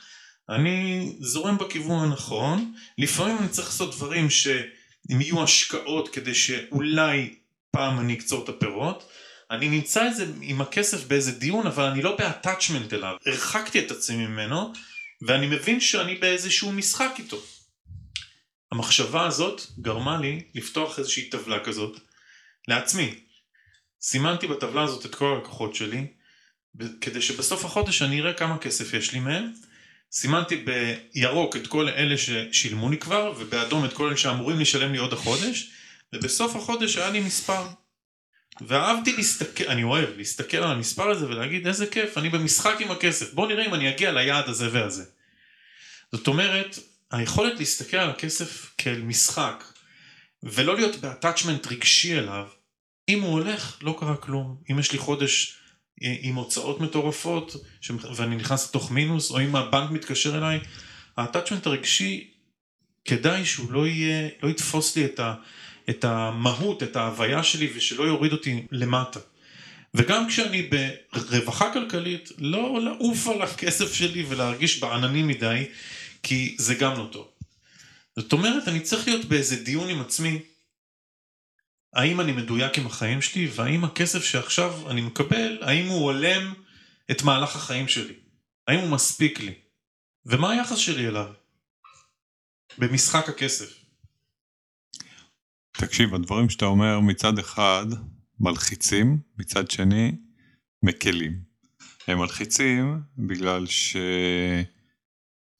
אני 0.48 1.12
זורם 1.20 1.58
בכיוון 1.58 2.08
הנכון, 2.08 2.74
לפעמים 2.98 3.38
אני 3.38 3.48
צריך 3.48 3.68
לעשות 3.68 3.94
דברים 3.94 4.30
שהם 4.30 5.20
יהיו 5.20 5.42
השקעות 5.42 6.08
כדי 6.08 6.34
שאולי 6.34 7.34
פעם 7.72 8.00
אני 8.00 8.14
אקצור 8.14 8.44
את 8.44 8.48
הפירות, 8.48 9.10
אני 9.50 9.68
נמצא 9.68 10.06
איזה, 10.06 10.26
עם 10.40 10.60
הכסף 10.60 11.04
באיזה 11.04 11.32
דיון 11.32 11.66
אבל 11.66 11.84
אני 11.84 12.02
לא 12.02 12.16
באטאצ'מנט 12.16 12.92
אליו, 12.92 13.16
הרחקתי 13.26 13.78
את 13.78 13.90
עצמי 13.90 14.26
ממנו 14.26 14.72
ואני 15.26 15.46
מבין 15.46 15.80
שאני 15.80 16.14
באיזשהו 16.14 16.72
משחק 16.72 17.10
איתו. 17.18 17.42
המחשבה 18.72 19.26
הזאת 19.26 19.62
גרמה 19.80 20.20
לי 20.20 20.42
לפתוח 20.54 20.98
איזושהי 20.98 21.30
טבלה 21.30 21.64
כזאת 21.64 22.00
לעצמי. 22.68 23.14
סימנתי 24.02 24.46
בטבלה 24.46 24.82
הזאת 24.82 25.06
את 25.06 25.14
כל 25.14 25.34
הלקוחות 25.36 25.74
שלי 25.74 26.06
כדי 27.00 27.22
שבסוף 27.22 27.64
החודש 27.64 28.02
אני 28.02 28.20
אראה 28.20 28.32
כמה 28.32 28.58
כסף 28.58 28.94
יש 28.94 29.12
לי 29.12 29.20
מהם. 29.20 29.52
סימנתי 30.12 30.64
בירוק 30.64 31.56
את 31.56 31.66
כל 31.66 31.88
אלה 31.88 32.14
ששילמו 32.18 32.90
לי 32.90 32.98
כבר 32.98 33.34
ובאדום 33.38 33.84
את 33.84 33.92
כל 33.92 34.06
אלה 34.06 34.16
שאמורים 34.16 34.60
לשלם 34.60 34.92
לי 34.92 34.98
עוד 34.98 35.12
החודש 35.12 35.71
ובסוף 36.12 36.56
החודש 36.56 36.96
היה 36.96 37.10
לי 37.10 37.20
מספר. 37.20 37.66
ואהבתי 38.60 39.16
להסתכל, 39.16 39.64
אני 39.64 39.82
אוהב 39.82 40.08
להסתכל 40.16 40.56
על 40.56 40.70
המספר 40.70 41.10
הזה 41.10 41.26
ולהגיד 41.26 41.66
איזה 41.66 41.86
כיף, 41.86 42.18
אני 42.18 42.28
במשחק 42.28 42.76
עם 42.80 42.90
הכסף, 42.90 43.32
בוא 43.34 43.46
נראה 43.46 43.66
אם 43.66 43.74
אני 43.74 43.88
אגיע 43.88 44.12
ליעד 44.12 44.48
הזה 44.48 44.68
והזה. 44.72 45.04
זאת 46.12 46.26
אומרת, 46.26 46.78
היכולת 47.10 47.58
להסתכל 47.58 47.96
על 47.96 48.10
הכסף 48.10 48.74
כאל 48.78 49.00
משחק, 49.00 49.64
ולא 50.42 50.76
להיות 50.76 50.96
באטאצ'מנט 50.96 51.66
רגשי 51.66 52.18
אליו, 52.18 52.46
אם 53.08 53.20
הוא 53.20 53.32
הולך, 53.32 53.78
לא 53.82 53.96
קרה 54.00 54.16
כלום. 54.16 54.56
אם 54.70 54.78
יש 54.78 54.92
לי 54.92 54.98
חודש 54.98 55.56
אה, 56.02 56.16
עם 56.20 56.34
הוצאות 56.34 56.80
מטורפות, 56.80 57.56
ואני 58.16 58.36
נכנס 58.36 58.68
לתוך 58.68 58.90
מינוס, 58.90 59.30
או 59.30 59.40
אם 59.40 59.56
הבנק 59.56 59.90
מתקשר 59.90 60.38
אליי, 60.38 60.60
האטאצ'מנט 61.16 61.66
הרגשי, 61.66 62.30
כדאי 63.04 63.44
שהוא 63.44 63.72
לא 63.72 63.86
יהיה, 63.86 64.28
לא 64.42 64.48
יתפוס 64.48 64.96
לי 64.96 65.04
את 65.04 65.20
ה... 65.20 65.34
את 65.90 66.04
המהות, 66.04 66.82
את 66.82 66.96
ההוויה 66.96 67.42
שלי 67.42 67.72
ושלא 67.76 68.04
יוריד 68.04 68.32
אותי 68.32 68.66
למטה. 68.70 69.20
וגם 69.94 70.28
כשאני 70.28 70.70
ברווחה 71.12 71.72
כלכלית, 71.72 72.28
לא 72.38 72.80
לעוף 72.82 73.26
על 73.26 73.42
הכסף 73.42 73.94
שלי 73.94 74.24
ולהרגיש 74.28 74.80
בעננים 74.80 75.28
מדי, 75.28 75.66
כי 76.22 76.56
זה 76.58 76.74
גם 76.74 76.98
לא 76.98 77.08
טוב. 77.12 77.28
זאת 78.16 78.32
אומרת, 78.32 78.68
אני 78.68 78.80
צריך 78.80 79.08
להיות 79.08 79.24
באיזה 79.24 79.64
דיון 79.64 79.88
עם 79.88 80.00
עצמי, 80.00 80.42
האם 81.94 82.20
אני 82.20 82.32
מדויק 82.32 82.78
עם 82.78 82.86
החיים 82.86 83.22
שלי, 83.22 83.50
והאם 83.54 83.84
הכסף 83.84 84.24
שעכשיו 84.24 84.90
אני 84.90 85.00
מקבל, 85.00 85.58
האם 85.62 85.86
הוא 85.86 86.04
הולם 86.04 86.54
את 87.10 87.22
מהלך 87.22 87.56
החיים 87.56 87.88
שלי? 87.88 88.14
האם 88.68 88.78
הוא 88.78 88.88
מספיק 88.88 89.40
לי? 89.40 89.54
ומה 90.26 90.50
היחס 90.50 90.78
שלי 90.78 91.08
אליו? 91.08 91.32
במשחק 92.78 93.28
הכסף. 93.28 93.81
תקשיב, 95.72 96.14
הדברים 96.14 96.50
שאתה 96.50 96.64
אומר 96.64 97.00
מצד 97.00 97.38
אחד 97.38 97.86
מלחיצים, 98.40 99.18
מצד 99.38 99.70
שני 99.70 100.12
מקלים. 100.82 101.32
הם 102.08 102.18
מלחיצים 102.18 103.00
בגלל 103.18 103.66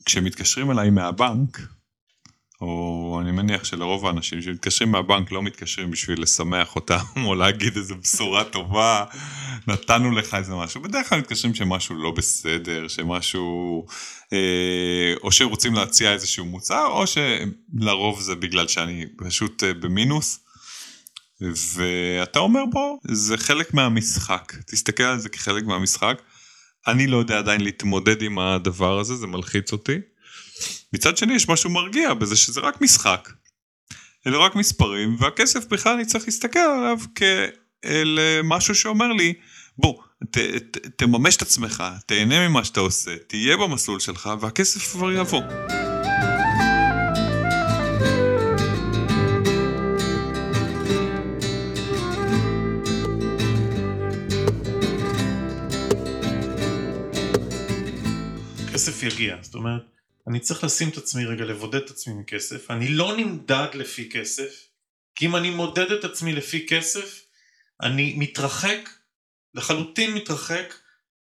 שכשמתקשרים 0.06 0.70
אליי 0.70 0.90
מהבנק, 0.90 1.60
או 2.62 3.18
אני 3.22 3.32
מניח 3.32 3.64
שלרוב 3.64 4.06
האנשים 4.06 4.42
שמתקשרים 4.42 4.92
מהבנק 4.92 5.32
לא 5.32 5.42
מתקשרים 5.42 5.90
בשביל 5.90 6.22
לשמח 6.22 6.76
אותם 6.76 7.04
או 7.26 7.34
להגיד 7.34 7.76
איזה 7.76 7.94
בשורה 7.94 8.44
טובה, 8.44 9.04
נתנו 9.68 10.10
לך 10.10 10.34
איזה 10.34 10.54
משהו, 10.54 10.82
בדרך 10.82 11.08
כלל 11.08 11.18
מתקשרים 11.18 11.54
שמשהו 11.54 11.94
לא 11.94 12.10
בסדר, 12.10 12.88
שמשהו, 12.88 13.86
אה, 14.32 15.14
או 15.22 15.32
שרוצים 15.32 15.74
להציע 15.74 16.12
איזשהו 16.12 16.44
מוצר, 16.44 16.86
או 16.86 17.04
שלרוב 17.06 18.20
זה 18.20 18.34
בגלל 18.34 18.68
שאני 18.68 19.06
פשוט 19.16 19.64
אה, 19.64 19.74
במינוס. 19.74 20.38
ואתה 21.74 22.38
אומר 22.38 22.60
בוא, 22.72 22.98
זה 23.08 23.36
חלק 23.36 23.74
מהמשחק, 23.74 24.52
תסתכל 24.66 25.02
על 25.02 25.18
זה 25.18 25.28
כחלק 25.28 25.64
מהמשחק. 25.64 26.22
אני 26.86 27.06
לא 27.06 27.16
יודע 27.16 27.38
עדיין 27.38 27.60
להתמודד 27.60 28.22
עם 28.22 28.38
הדבר 28.38 28.98
הזה, 28.98 29.16
זה 29.16 29.26
מלחיץ 29.26 29.72
אותי. 29.72 29.98
מצד 30.92 31.16
שני 31.16 31.34
יש 31.34 31.48
משהו 31.48 31.70
מרגיע 31.70 32.14
בזה 32.14 32.36
שזה 32.36 32.60
רק 32.60 32.80
משחק. 32.80 33.28
אלה 34.26 34.38
רק 34.38 34.54
מספרים 34.54 35.16
והכסף 35.18 35.66
בכלל 35.66 35.92
אני 35.92 36.04
צריך 36.04 36.24
להסתכל 36.24 36.58
עליו 36.58 36.98
כאל 37.14 38.18
משהו 38.44 38.74
שאומר 38.74 39.12
לי 39.12 39.34
בוא 39.78 40.02
ת, 40.30 40.38
ת, 40.38 40.76
תממש 40.96 41.36
את 41.36 41.42
עצמך 41.42 41.84
תהנה 42.06 42.48
ממה 42.48 42.64
שאתה 42.64 42.80
עושה 42.80 43.16
תהיה 43.26 43.56
במסלול 43.56 44.00
שלך 44.00 44.30
והכסף 44.40 44.92
כבר 44.92 45.12
יבוא. 45.12 45.42
כסף 58.72 59.02
יגיע 59.02 59.36
זאת 59.42 59.54
אומרת 59.54 59.91
אני 60.28 60.40
צריך 60.40 60.64
לשים 60.64 60.88
את 60.88 60.96
עצמי 60.96 61.24
רגע, 61.24 61.44
לבודד 61.44 61.82
את 61.82 61.90
עצמי 61.90 62.14
מכסף. 62.14 62.70
אני 62.70 62.88
לא 62.88 63.16
נמדד 63.16 63.68
לפי 63.74 64.08
כסף, 64.10 64.66
כי 65.14 65.26
אם 65.26 65.36
אני 65.36 65.50
מודד 65.50 65.92
את 65.92 66.04
עצמי 66.04 66.32
לפי 66.32 66.66
כסף, 66.66 67.20
אני 67.82 68.14
מתרחק, 68.18 68.90
לחלוטין 69.54 70.14
מתרחק 70.14 70.74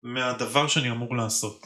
מהדבר 0.04 0.68
שאני 0.68 0.92
אמור 0.92 1.16
לעשות. 1.18 1.66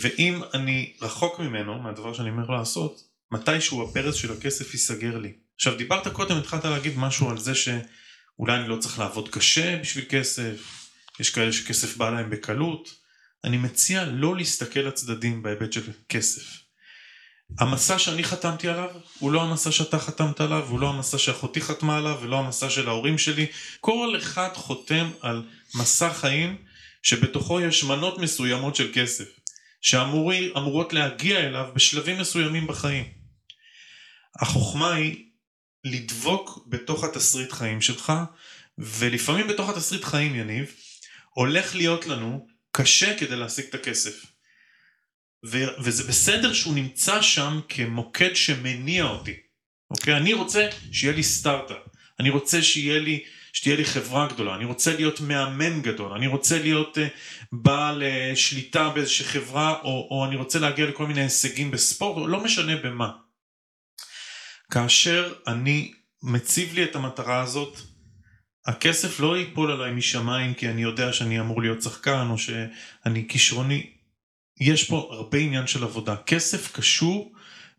ואם 0.00 0.42
אני 0.54 0.96
רחוק 1.00 1.38
ממנו, 1.38 1.78
מהדבר 1.82 2.14
שאני 2.14 2.30
אמור 2.30 2.52
לעשות, 2.52 3.00
מתישהו 3.30 3.82
הברז 3.82 4.14
של 4.14 4.32
הכסף 4.32 4.74
ייסגר 4.74 5.18
לי. 5.18 5.32
עכשיו 5.54 5.76
דיברת 5.76 6.08
קודם, 6.08 6.36
התחלת 6.36 6.64
להגיד 6.64 6.98
משהו 6.98 7.30
על 7.30 7.38
זה 7.38 7.54
שאולי 7.54 8.56
אני 8.56 8.68
לא 8.68 8.76
צריך 8.76 8.98
לעבוד 8.98 9.28
קשה 9.28 9.76
בשביל 9.76 10.04
כסף, 10.08 10.82
יש 11.20 11.30
כאלה 11.30 11.52
שכסף 11.52 11.96
בא 11.96 12.10
להם 12.10 12.30
בקלות. 12.30 13.01
אני 13.44 13.56
מציע 13.56 14.04
לא 14.04 14.36
להסתכל 14.36 14.80
לצדדים 14.80 15.42
בהיבט 15.42 15.72
של 15.72 15.92
כסף. 16.08 16.62
המסע 17.58 17.98
שאני 17.98 18.24
חתמתי 18.24 18.68
עליו 18.68 18.90
הוא 19.18 19.32
לא 19.32 19.42
המסע 19.42 19.72
שאתה 19.72 19.98
חתמת 19.98 20.40
עליו, 20.40 20.66
הוא 20.68 20.80
לא 20.80 20.88
המסע 20.88 21.18
שאחותי 21.18 21.60
חתמה 21.60 21.96
עליו 21.96 22.18
ולא 22.22 22.38
המסע 22.38 22.70
של 22.70 22.88
ההורים 22.88 23.18
שלי. 23.18 23.46
כל 23.80 24.14
אחד 24.18 24.48
חותם 24.54 25.10
על 25.20 25.42
מסע 25.74 26.12
חיים 26.12 26.56
שבתוכו 27.02 27.60
יש 27.60 27.84
מנות 27.84 28.18
מסוימות 28.18 28.76
של 28.76 28.90
כסף 28.94 29.28
שאמורות 29.80 30.92
להגיע 30.92 31.40
אליו 31.40 31.66
בשלבים 31.74 32.18
מסוימים 32.18 32.66
בחיים. 32.66 33.04
החוכמה 34.40 34.94
היא 34.94 35.24
לדבוק 35.84 36.66
בתוך 36.66 37.04
התסריט 37.04 37.52
חיים 37.52 37.80
שלך 37.80 38.12
ולפעמים 38.78 39.48
בתוך 39.48 39.68
התסריט 39.68 40.04
חיים 40.04 40.34
יניב 40.34 40.74
הולך 41.30 41.74
להיות 41.74 42.06
לנו 42.06 42.46
קשה 42.72 43.18
כדי 43.18 43.36
להשיג 43.36 43.64
את 43.68 43.74
הכסף. 43.74 44.26
ו- 45.46 45.82
וזה 45.82 46.04
בסדר 46.08 46.52
שהוא 46.52 46.74
נמצא 46.74 47.22
שם 47.22 47.60
כמוקד 47.68 48.36
שמניע 48.36 49.04
אותי. 49.04 49.36
אוקיי? 49.90 50.16
אני 50.16 50.32
רוצה 50.32 50.68
שיהיה 50.92 51.14
לי 51.14 51.22
סטארט-אפ. 51.22 51.76
אני 52.20 52.30
רוצה 52.30 52.62
שיהיה 52.62 53.00
לי, 53.00 53.24
שתהיה 53.52 53.76
לי 53.76 53.84
חברה 53.84 54.26
גדולה. 54.26 54.54
אני 54.54 54.64
רוצה 54.64 54.96
להיות 54.96 55.20
מאמן 55.20 55.82
גדול. 55.82 56.12
אני 56.12 56.26
רוצה 56.26 56.58
להיות 56.58 56.98
uh, 56.98 57.00
בעל 57.52 58.02
uh, 58.02 58.36
שליטה 58.36 58.88
באיזושהי 58.88 59.26
חברה, 59.26 59.80
או, 59.82 60.08
או 60.10 60.26
אני 60.28 60.36
רוצה 60.36 60.58
להגיע 60.58 60.86
לכל 60.86 61.06
מיני 61.06 61.20
הישגים 61.20 61.70
בספורט, 61.70 62.28
לא 62.28 62.44
משנה 62.44 62.76
במה. 62.76 63.10
כאשר 64.70 65.34
אני 65.46 65.92
מציב 66.22 66.74
לי 66.74 66.84
את 66.84 66.96
המטרה 66.96 67.42
הזאת, 67.42 67.80
הכסף 68.66 69.20
לא 69.20 69.38
ייפול 69.38 69.70
עליי 69.70 69.92
משמיים 69.92 70.54
כי 70.54 70.68
אני 70.68 70.82
יודע 70.82 71.12
שאני 71.12 71.40
אמור 71.40 71.62
להיות 71.62 71.82
שחקן 71.82 72.26
או 72.30 72.38
שאני 72.38 73.28
כישרוני, 73.28 73.90
יש 74.60 74.84
פה 74.84 75.08
הרבה 75.12 75.38
עניין 75.38 75.66
של 75.66 75.84
עבודה. 75.84 76.16
כסף 76.16 76.72
קשור 76.72 77.32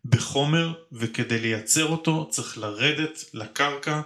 בחומר, 0.04 0.72
וכדי 0.92 1.40
לייצר 1.40 1.84
אותו 1.86 2.28
צריך 2.30 2.58
לרדת 2.58 3.24
לקרקע, 3.34 4.00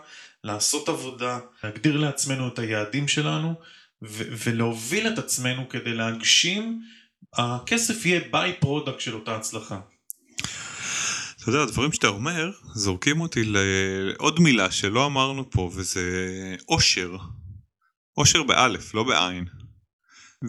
לעשות 0.44 0.88
עבודה, 0.88 1.38
להגדיר 1.64 1.97
לעצמנו 1.97 2.49
את 2.49 2.58
היעדים 2.58 3.08
שלנו, 3.08 3.54
ו- 4.02 4.28
ולהוביל 4.44 5.08
את 5.08 5.18
עצמנו 5.18 5.68
כדי 5.68 5.94
להגשים, 5.94 6.82
הכסף 7.35 8.06
יהיה 8.06 8.20
by-product 8.31 9.00
של 9.00 9.14
אותה 9.14 9.37
הצלחה. 9.37 9.80
אתה 11.49 11.57
יודע, 11.57 11.69
הדברים 11.69 11.93
שאתה 11.93 12.09
אומר 12.09 12.50
זורקים 12.75 13.21
אותי 13.21 13.40
לעוד 13.45 14.40
מילה 14.40 14.71
שלא 14.71 15.07
אמרנו 15.07 15.50
פה, 15.50 15.71
וזה 15.75 16.02
אושר. 16.69 17.17
אושר 18.17 18.43
באלף, 18.43 18.95
לא 18.95 19.02
בעין. 19.02 19.45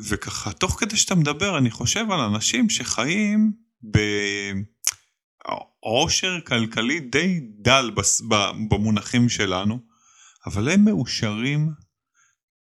וככה, 0.10 0.51
תוך 0.53 0.79
כדי 0.79 0.98
שאתה 0.98 1.15
מדבר, 1.15 1.58
אני 1.58 1.72
חושב 1.72 2.06
על 2.12 2.20
אנשים 2.20 2.70
שחיים 2.70 3.51
בעושר 5.82 6.39
כלכלי 6.46 7.00
די 7.00 7.39
דל 7.62 7.91
במונחים 8.70 9.29
שלנו, 9.29 9.79
אבל 10.46 10.70
הם 10.70 10.86
מאושרים, 10.86 11.70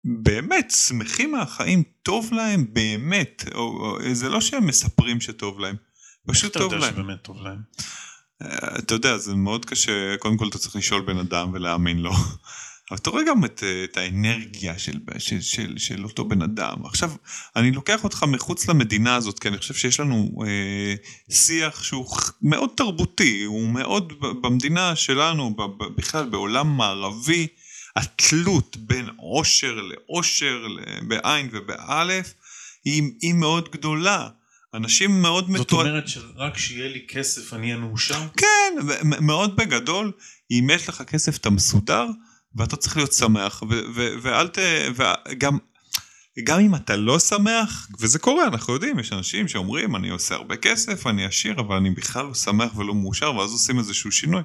באמת, 0.04 0.70
שמחים 0.70 1.32
מהחיים, 1.32 1.82
טוב 2.02 2.32
להם 2.32 2.66
באמת. 2.72 3.44
זה 4.12 4.28
לא 4.28 4.40
שהם 4.40 4.66
מספרים 4.66 5.20
שטוב 5.20 5.60
להם, 5.60 5.76
פשוט 6.26 6.52
טוב 6.52 6.72
להם. 6.72 6.82
איך 6.82 6.92
אתה 6.92 7.00
יודע 7.00 7.02
שבאמת 7.02 7.22
טוב 7.22 7.42
להם? 7.42 7.58
אה, 8.42 8.78
אתה 8.78 8.94
יודע, 8.94 9.18
זה 9.18 9.34
מאוד 9.34 9.64
קשה, 9.64 10.16
קודם 10.18 10.36
כל 10.36 10.48
אתה 10.48 10.58
צריך 10.58 10.76
לשאול 10.76 11.00
בן 11.02 11.18
אדם 11.18 11.50
ולהאמין 11.52 11.98
לו. 11.98 12.12
אבל 12.90 12.98
אתה 12.98 13.10
רואה 13.10 13.22
גם 13.28 13.44
את, 13.44 13.62
את 13.84 13.96
האנרגיה 13.96 14.78
של, 14.78 14.98
של, 15.18 15.40
של, 15.40 15.78
של 15.78 16.04
אותו 16.04 16.24
בן 16.24 16.42
אדם. 16.42 16.76
עכשיו, 16.84 17.12
אני 17.56 17.70
לוקח 17.70 18.04
אותך 18.04 18.22
מחוץ 18.22 18.68
למדינה 18.68 19.14
הזאת, 19.14 19.38
כי 19.38 19.48
אני 19.48 19.58
חושב 19.58 19.74
שיש 19.74 20.00
לנו 20.00 20.42
אה, 20.46 20.94
שיח 21.34 21.82
שהוא 21.82 22.06
מאוד 22.42 22.70
תרבותי, 22.76 23.44
הוא 23.44 23.68
מאוד 23.68 24.12
במדינה 24.20 24.96
שלנו, 24.96 25.56
בכלל 25.96 26.28
בעולם 26.28 26.76
מערבי, 26.76 27.46
התלות 27.96 28.76
בין 28.76 29.08
עושר 29.16 29.74
לעושר, 29.74 30.66
בעין 31.02 31.48
ובאלף, 31.52 32.34
היא, 32.84 33.02
היא 33.20 33.34
מאוד 33.34 33.68
גדולה. 33.70 34.28
אנשים 34.74 35.22
מאוד 35.22 35.50
מתועדים. 35.50 35.58
זאת 35.58 35.66
מתוע... 35.66 35.84
אומרת 35.84 36.08
שרק 36.08 36.58
שיהיה 36.58 36.88
לי 36.88 37.06
כסף 37.08 37.54
אני 37.54 37.66
אהיה 37.66 37.76
מאושר? 37.76 38.20
כן, 38.36 38.74
מאוד 39.20 39.56
בגדול, 39.56 40.12
אם 40.50 40.70
יש 40.72 40.88
לך 40.88 41.02
כסף 41.02 41.36
אתה 41.36 41.50
מסודר, 41.50 42.06
ואתה 42.56 42.76
צריך 42.76 42.96
להיות 42.96 43.12
שמח, 43.12 43.62
ואל 44.22 44.48
ת... 44.48 44.58
וגם... 44.94 45.58
גם 46.44 46.60
אם 46.60 46.74
אתה 46.74 46.96
לא 46.96 47.18
שמח, 47.18 47.88
וזה 48.00 48.18
קורה, 48.18 48.46
אנחנו 48.46 48.74
יודעים, 48.74 48.98
יש 48.98 49.12
אנשים 49.12 49.48
שאומרים, 49.48 49.96
אני 49.96 50.08
עושה 50.08 50.34
הרבה 50.34 50.56
כסף, 50.56 51.06
אני 51.06 51.24
עשיר, 51.24 51.60
אבל 51.60 51.76
אני 51.76 51.90
בכלל 51.90 52.26
לא 52.26 52.34
שמח 52.34 52.76
ולא 52.76 52.94
מאושר, 52.94 53.34
ואז 53.34 53.50
עושים 53.50 53.78
איזשהו 53.78 54.12
שינוי. 54.12 54.42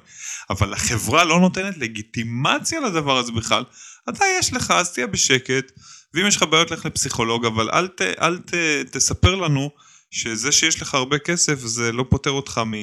אבל 0.50 0.72
החברה 0.72 1.24
לא 1.24 1.40
נותנת 1.40 1.76
לגיטימציה 1.78 2.80
לדבר 2.80 3.18
הזה 3.18 3.32
בכלל. 3.32 3.64
אתה 4.08 4.24
יש 4.38 4.52
לך, 4.52 4.70
אז 4.70 4.92
תהיה 4.92 5.06
בשקט, 5.06 5.72
ואם 6.14 6.26
יש 6.26 6.36
לך 6.36 6.42
בעיות, 6.42 6.70
לך 6.70 6.86
לפסיכולוג, 6.86 7.46
אבל 7.46 7.70
אל, 7.70 7.86
ת, 7.86 8.00
אל 8.00 8.38
ת, 8.38 8.54
תספר 8.90 9.34
לנו 9.34 9.70
שזה 10.14 10.52
שיש 10.52 10.82
לך 10.82 10.94
הרבה 10.94 11.18
כסף, 11.18 11.58
זה 11.58 11.92
לא 11.92 12.04
פותר 12.08 12.30
אותך 12.30 12.60
מ... 12.66 12.74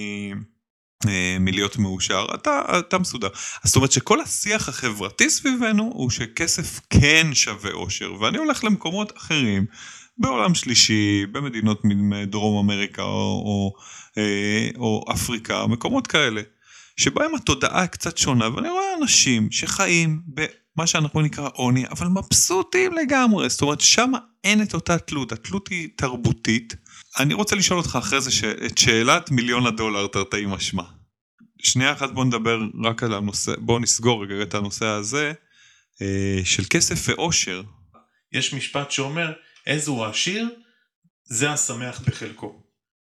אה, 1.08 1.38
מלהיות 1.40 1.78
מאושר, 1.78 2.26
אתה, 2.36 2.62
אתה 2.80 2.98
מסודר. 2.98 3.28
זאת 3.64 3.76
אומרת 3.76 3.92
שכל 3.92 4.22
השיח 4.22 4.70
החברתי 4.70 5.30
סביבנו 5.30 5.92
הוא 5.94 6.10
שכסף 6.10 6.80
כן 6.90 7.28
שווה 7.34 7.72
אושר, 7.72 8.14
ואני 8.20 8.38
הולך 8.38 8.64
למקומות 8.64 9.18
אחרים, 9.18 9.66
בעולם 10.18 10.56
שלישי, 10.56 11.26
במדינות 11.32 11.82
מדרום 11.84 12.66
אמריקה 12.66 13.02
או, 13.02 13.44
או, 13.46 13.74
אה, 14.17 14.70
או 14.78 15.06
אפריקה, 15.13 15.67
מקומות 15.67 16.08
כאלה, 16.08 16.41
שבהם 16.98 17.36
התודעה 17.36 17.88
קצת 17.88 18.17
שונה, 18.17 18.56
ואני 18.56 18.70
רואה 18.70 18.96
אנשים 19.02 19.52
שחיים 19.52 20.22
במה 20.28 20.88
שאנחנו 20.88 21.22
נקרא 21.22 21.50
עוני, 21.54 21.88
אבל 21.88 22.08
מבסוטים 22.08 22.94
לגמרי, 22.94 23.50
זאת 23.50 23.62
אומרת 23.62 23.82
שם 23.82 24.12
אין 24.44 24.62
את 24.62 24.74
אותה 24.74 24.98
תלות, 24.98 25.32
התלות 25.32 25.67
היא 25.67 25.89
תרבותית. 25.96 26.76
אני 27.19 27.34
רוצה 27.34 27.56
לשאול 27.56 27.80
אותך 27.80 27.95
אחרי 27.95 28.21
זה 28.21 28.32
ש... 28.32 28.43
את 28.43 28.78
שאלת 28.78 29.32
מיליון 29.32 29.65
הדולר 29.65 30.08
תרתי 30.08 30.45
משמע. 30.45 30.84
שנייה 31.63 31.93
אחת 31.93 32.12
בוא 32.12 32.26
נדבר 32.26 32.60
רק 32.84 33.04
על 33.04 33.13
הנושא, 33.13 33.52
בוא 33.58 33.80
נסגור 33.80 34.24
רגע 34.24 34.43
את 34.43 34.54
הנושא 34.54 34.86
הזה 34.86 35.34
אה, 36.02 36.45
של 36.45 36.63
כסף 36.69 37.10
ואושר. 37.10 37.63
יש 38.34 38.54
משפט 38.54 38.91
שאומר 38.91 39.34
איזה 39.67 39.91
הוא 39.91 40.06
עשיר 40.06 40.50
זה 41.24 41.52
השמח 41.52 42.00
בחלקו. 42.00 42.63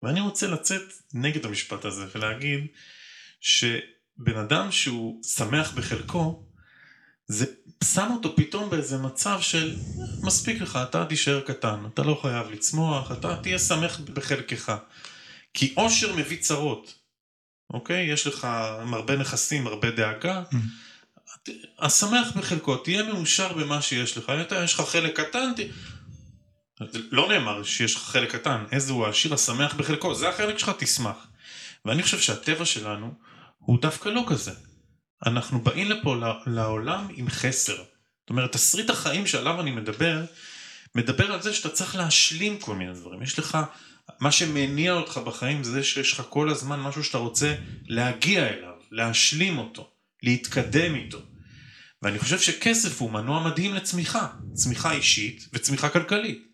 ואני 0.03 0.21
רוצה 0.21 0.47
לצאת 0.47 0.83
נגד 1.15 1.47
המשפט 1.47 1.85
הזה 1.85 2.07
ולהגיד 2.15 2.67
שבן 3.41 4.39
אדם 4.43 4.73
שהוא 4.73 5.25
שמח 5.25 5.73
בחלקו 5.73 6.46
זה 7.29 7.47
שם 7.85 8.09
אותו 8.13 8.37
פתאום 8.37 8.71
באיזה 8.71 8.99
מצב 8.99 9.41
של 9.41 9.77
מספיק 10.23 10.61
לך, 10.61 10.79
אתה 10.83 11.05
תישאר 11.05 11.41
קטן, 11.41 11.87
אתה 11.95 12.03
לא 12.03 12.19
חייב 12.23 12.51
לצמוח, 12.51 13.13
אתה 13.13 13.37
תהיה 13.37 13.59
שמח 13.59 14.01
בחלקך. 14.01 14.77
כי 15.55 15.73
עושר 15.77 16.17
מביא 16.17 16.41
צרות, 16.41 16.95
אוקיי? 17.71 18.13
יש 18.13 18.27
לך 18.27 18.45
הרבה 18.93 19.17
נכסים, 19.17 19.67
הרבה 19.67 19.91
דאגה. 19.91 20.43
השמח 21.79 22.37
בחלקו, 22.37 22.77
תהיה 22.77 23.03
מאושר 23.03 23.53
במה 23.53 23.83
שיש 23.83 24.19
לך, 24.19 24.33
אתה 24.41 24.65
יש 24.65 24.75
לך 24.75 24.81
חלק 24.81 25.21
קטן, 25.21 25.53
ת... 25.57 25.61
לא 27.11 27.29
נאמר 27.29 27.63
שיש 27.63 27.95
לך 27.95 28.03
חלק 28.03 28.33
קטן, 28.33 28.65
איזה 28.73 28.93
הוא 28.93 29.07
העשיר 29.07 29.35
השמח 29.35 29.75
בחלקו, 29.75 30.15
זה 30.15 30.29
החלק 30.29 30.59
שלך, 30.59 30.71
תשמח. 30.79 31.27
ואני 31.85 32.03
חושב 32.03 32.21
שהטבע 32.21 32.65
שלנו 32.65 33.15
הוא 33.59 33.81
דווקא 33.81 34.09
לא 34.09 34.25
כזה. 34.29 34.53
אנחנו 35.27 35.61
באים 35.61 35.91
לפה 35.91 36.17
לעולם 36.47 37.07
עם 37.15 37.29
חסר. 37.29 37.77
זאת 37.77 38.31
אומרת, 38.31 38.53
תסריט 38.53 38.91
החיים 38.91 39.27
שעליו 39.27 39.61
אני 39.61 39.71
מדבר, 39.71 40.25
מדבר 40.95 41.33
על 41.33 41.43
זה 41.43 41.55
שאתה 41.55 41.69
צריך 41.69 41.97
להשלים 41.97 42.59
כל 42.59 42.75
מיני 42.75 42.93
דברים. 42.93 43.23
יש 43.23 43.39
לך, 43.39 43.59
מה 44.21 44.33
שמניע 44.33 44.93
אותך 44.93 45.19
בחיים 45.19 45.65
זה 45.65 45.85
שיש 45.85 46.13
לך 46.13 46.23
כל 46.29 46.51
הזמן 46.51 46.81
משהו 46.81 47.05
שאתה 47.05 47.19
רוצה 47.19 47.55
להגיע 47.87 48.49
אליו, 48.49 48.75
להשלים 48.91 49.59
אותו, 49.59 49.91
להתקדם 50.23 50.95
איתו. 50.95 51.19
ואני 52.03 52.19
חושב 52.19 52.39
שכסף 52.39 53.01
הוא 53.01 53.11
מנוע 53.11 53.47
מדהים 53.51 53.75
לצמיחה, 53.75 54.29
צמיחה 54.55 54.93
אישית 54.93 55.49
וצמיחה 55.53 55.89
כלכלית. 55.89 56.47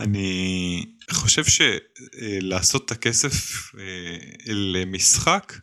אני 0.00 0.84
חושב 1.10 1.42
שלעשות 1.44 2.84
את 2.84 2.90
הכסף 2.90 3.34
אה, 3.78 4.16
למשחק 4.46 5.58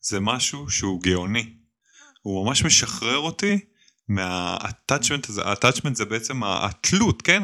זה 0.00 0.20
משהו 0.20 0.70
שהוא 0.70 1.02
גאוני. 1.02 1.63
הוא 2.24 2.46
ממש 2.46 2.64
משחרר 2.64 3.16
אותי 3.18 3.58
מהאטאצ'מנט 4.08 5.28
הזה, 5.28 5.42
האטאצ'מנט 5.44 5.96
זה 5.96 6.04
בעצם 6.04 6.44
התלות, 6.44 7.22
כן? 7.22 7.42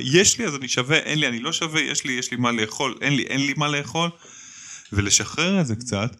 יש 0.00 0.38
לי 0.38 0.46
אז 0.46 0.54
אני 0.54 0.68
שווה, 0.68 0.98
אין 0.98 1.18
לי 1.18 1.28
אני 1.28 1.38
לא 1.38 1.52
שווה, 1.52 1.80
יש 1.80 2.04
לי 2.04 2.12
יש 2.12 2.30
לי 2.30 2.36
מה 2.36 2.52
לאכול, 2.52 2.94
אין 3.00 3.16
לי 3.16 3.22
אין 3.22 3.40
לי 3.40 3.54
מה 3.56 3.68
לאכול, 3.68 4.10
ולשחרר 4.92 5.60
את 5.60 5.66
זה 5.66 5.76
קצת. 5.76 6.16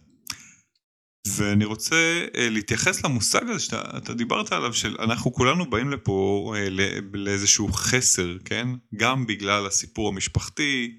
ואני 1.27 1.65
רוצה 1.65 2.25
uh, 2.27 2.37
להתייחס 2.37 3.05
למושג 3.05 3.49
הזה 3.49 3.61
שאתה 3.61 4.15
דיברת 4.15 4.53
עליו 4.53 4.75
של 4.75 4.97
אנחנו 4.99 5.33
כולנו 5.33 5.71
באים 5.71 5.91
לפה 5.91 6.55
uh, 6.57 6.71
לאיזשהו 7.13 7.73
חסר 7.73 8.37
כן 8.45 8.69
גם 8.97 9.27
בגלל 9.27 9.67
הסיפור 9.67 10.09
המשפחתי 10.09 10.97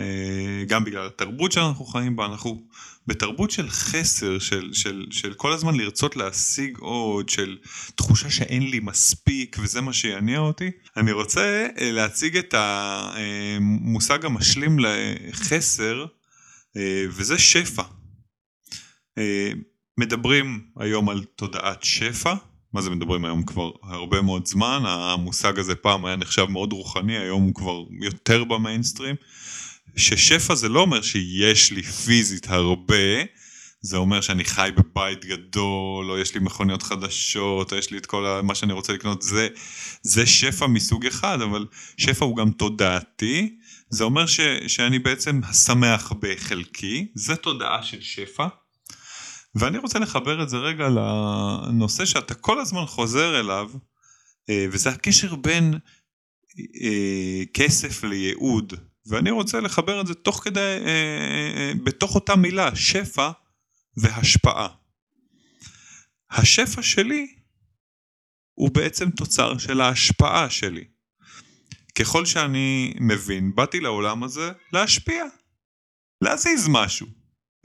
uh, 0.00 0.02
גם 0.66 0.84
בגלל 0.84 1.06
התרבות 1.06 1.52
שאנחנו 1.52 1.84
חיים 1.84 2.16
בה 2.16 2.26
אנחנו 2.26 2.66
בתרבות 3.06 3.50
של 3.50 3.70
חסר, 3.70 4.38
של, 4.38 4.72
של, 4.72 5.06
של 5.10 5.34
כל 5.34 5.52
הזמן 5.52 5.74
לרצות 5.74 6.16
להשיג 6.16 6.78
עוד, 6.78 7.28
של 7.28 7.58
תחושה 7.94 8.30
שאין 8.30 8.62
לי 8.62 8.80
מספיק 8.80 9.56
וזה 9.60 9.80
מה 9.80 9.92
שיניע 9.92 10.38
אותי, 10.38 10.70
אני 10.96 11.12
רוצה 11.12 11.66
אה, 11.78 11.92
להציג 11.92 12.36
את 12.36 12.54
המושג 12.58 14.24
המשלים 14.24 14.78
לחסר, 14.78 16.06
אה, 16.76 17.04
וזה 17.10 17.38
שפע. 17.38 17.82
אה, 19.18 19.52
מדברים 19.98 20.60
היום 20.76 21.08
על 21.08 21.24
תודעת 21.24 21.82
שפע, 21.82 22.34
מה 22.72 22.82
זה 22.82 22.90
מדברים 22.90 23.24
היום 23.24 23.42
כבר 23.42 23.70
הרבה 23.82 24.22
מאוד 24.22 24.46
זמן, 24.46 24.82
המושג 24.86 25.58
הזה 25.58 25.74
פעם 25.74 26.04
היה 26.04 26.16
נחשב 26.16 26.44
מאוד 26.44 26.72
רוחני, 26.72 27.18
היום 27.18 27.42
הוא 27.42 27.54
כבר 27.54 27.82
יותר 28.00 28.44
במיינסטרים. 28.44 29.16
ששפע 29.96 30.54
זה 30.54 30.68
לא 30.68 30.80
אומר 30.80 31.02
שיש 31.02 31.72
לי 31.72 31.82
פיזית 31.82 32.48
הרבה, 32.48 33.22
זה 33.80 33.96
אומר 33.96 34.20
שאני 34.20 34.44
חי 34.44 34.70
בבית 34.76 35.24
גדול, 35.24 36.10
או 36.10 36.18
יש 36.18 36.34
לי 36.34 36.40
מכוניות 36.40 36.82
חדשות, 36.82 37.72
או 37.72 37.76
יש 37.76 37.90
לי 37.90 37.98
את 37.98 38.06
כל 38.06 38.40
מה 38.42 38.54
שאני 38.54 38.72
רוצה 38.72 38.92
לקנות, 38.92 39.22
זה, 39.22 39.48
זה 40.02 40.26
שפע 40.26 40.66
מסוג 40.66 41.06
אחד, 41.06 41.40
אבל 41.40 41.66
שפע 41.96 42.24
הוא 42.24 42.36
גם 42.36 42.50
תודעתי, 42.50 43.56
זה 43.88 44.04
אומר 44.04 44.26
ש, 44.26 44.40
שאני 44.66 44.98
בעצם 44.98 45.40
שמח 45.66 46.12
בחלקי, 46.12 47.06
זה 47.14 47.36
תודעה 47.36 47.82
של 47.82 48.00
שפע. 48.00 48.46
ואני 49.54 49.78
רוצה 49.78 49.98
לחבר 49.98 50.42
את 50.42 50.48
זה 50.48 50.56
רגע 50.56 50.88
לנושא 50.88 52.04
שאתה 52.04 52.34
כל 52.34 52.60
הזמן 52.60 52.86
חוזר 52.86 53.40
אליו, 53.40 53.70
אה, 54.50 54.66
וזה 54.70 54.90
הקשר 54.90 55.34
בין 55.34 55.74
אה, 56.82 57.42
כסף 57.54 58.04
לייעוד. 58.04 58.74
ואני 59.06 59.30
רוצה 59.30 59.60
לחבר 59.60 60.00
את 60.00 60.06
זה 60.06 60.14
תוך 60.14 60.44
כדי, 60.44 60.60
אה, 60.60 61.52
אה, 61.56 61.72
בתוך 61.84 62.14
אותה 62.14 62.36
מילה, 62.36 62.76
שפע 62.76 63.30
והשפעה. 63.96 64.68
השפע 66.30 66.82
שלי 66.82 67.34
הוא 68.54 68.70
בעצם 68.70 69.10
תוצר 69.10 69.58
של 69.58 69.80
ההשפעה 69.80 70.50
שלי. 70.50 70.84
ככל 71.98 72.26
שאני 72.26 72.94
מבין, 73.00 73.54
באתי 73.54 73.80
לעולם 73.80 74.24
הזה 74.24 74.52
להשפיע, 74.72 75.24
להזיז 76.20 76.68
משהו. 76.68 77.06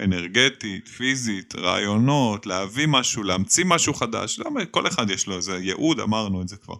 אנרגטית, 0.01 0.87
פיזית, 0.87 1.55
רעיונות, 1.55 2.45
להביא 2.45 2.87
משהו, 2.87 3.23
להמציא 3.23 3.65
משהו 3.65 3.93
חדש, 3.93 4.39
למה 4.39 4.65
כל 4.65 4.87
אחד 4.87 5.09
יש 5.09 5.27
לו 5.27 5.37
איזה 5.37 5.57
ייעוד, 5.57 5.99
אמרנו 5.99 6.41
את 6.41 6.47
זה 6.47 6.57
כבר. 6.57 6.75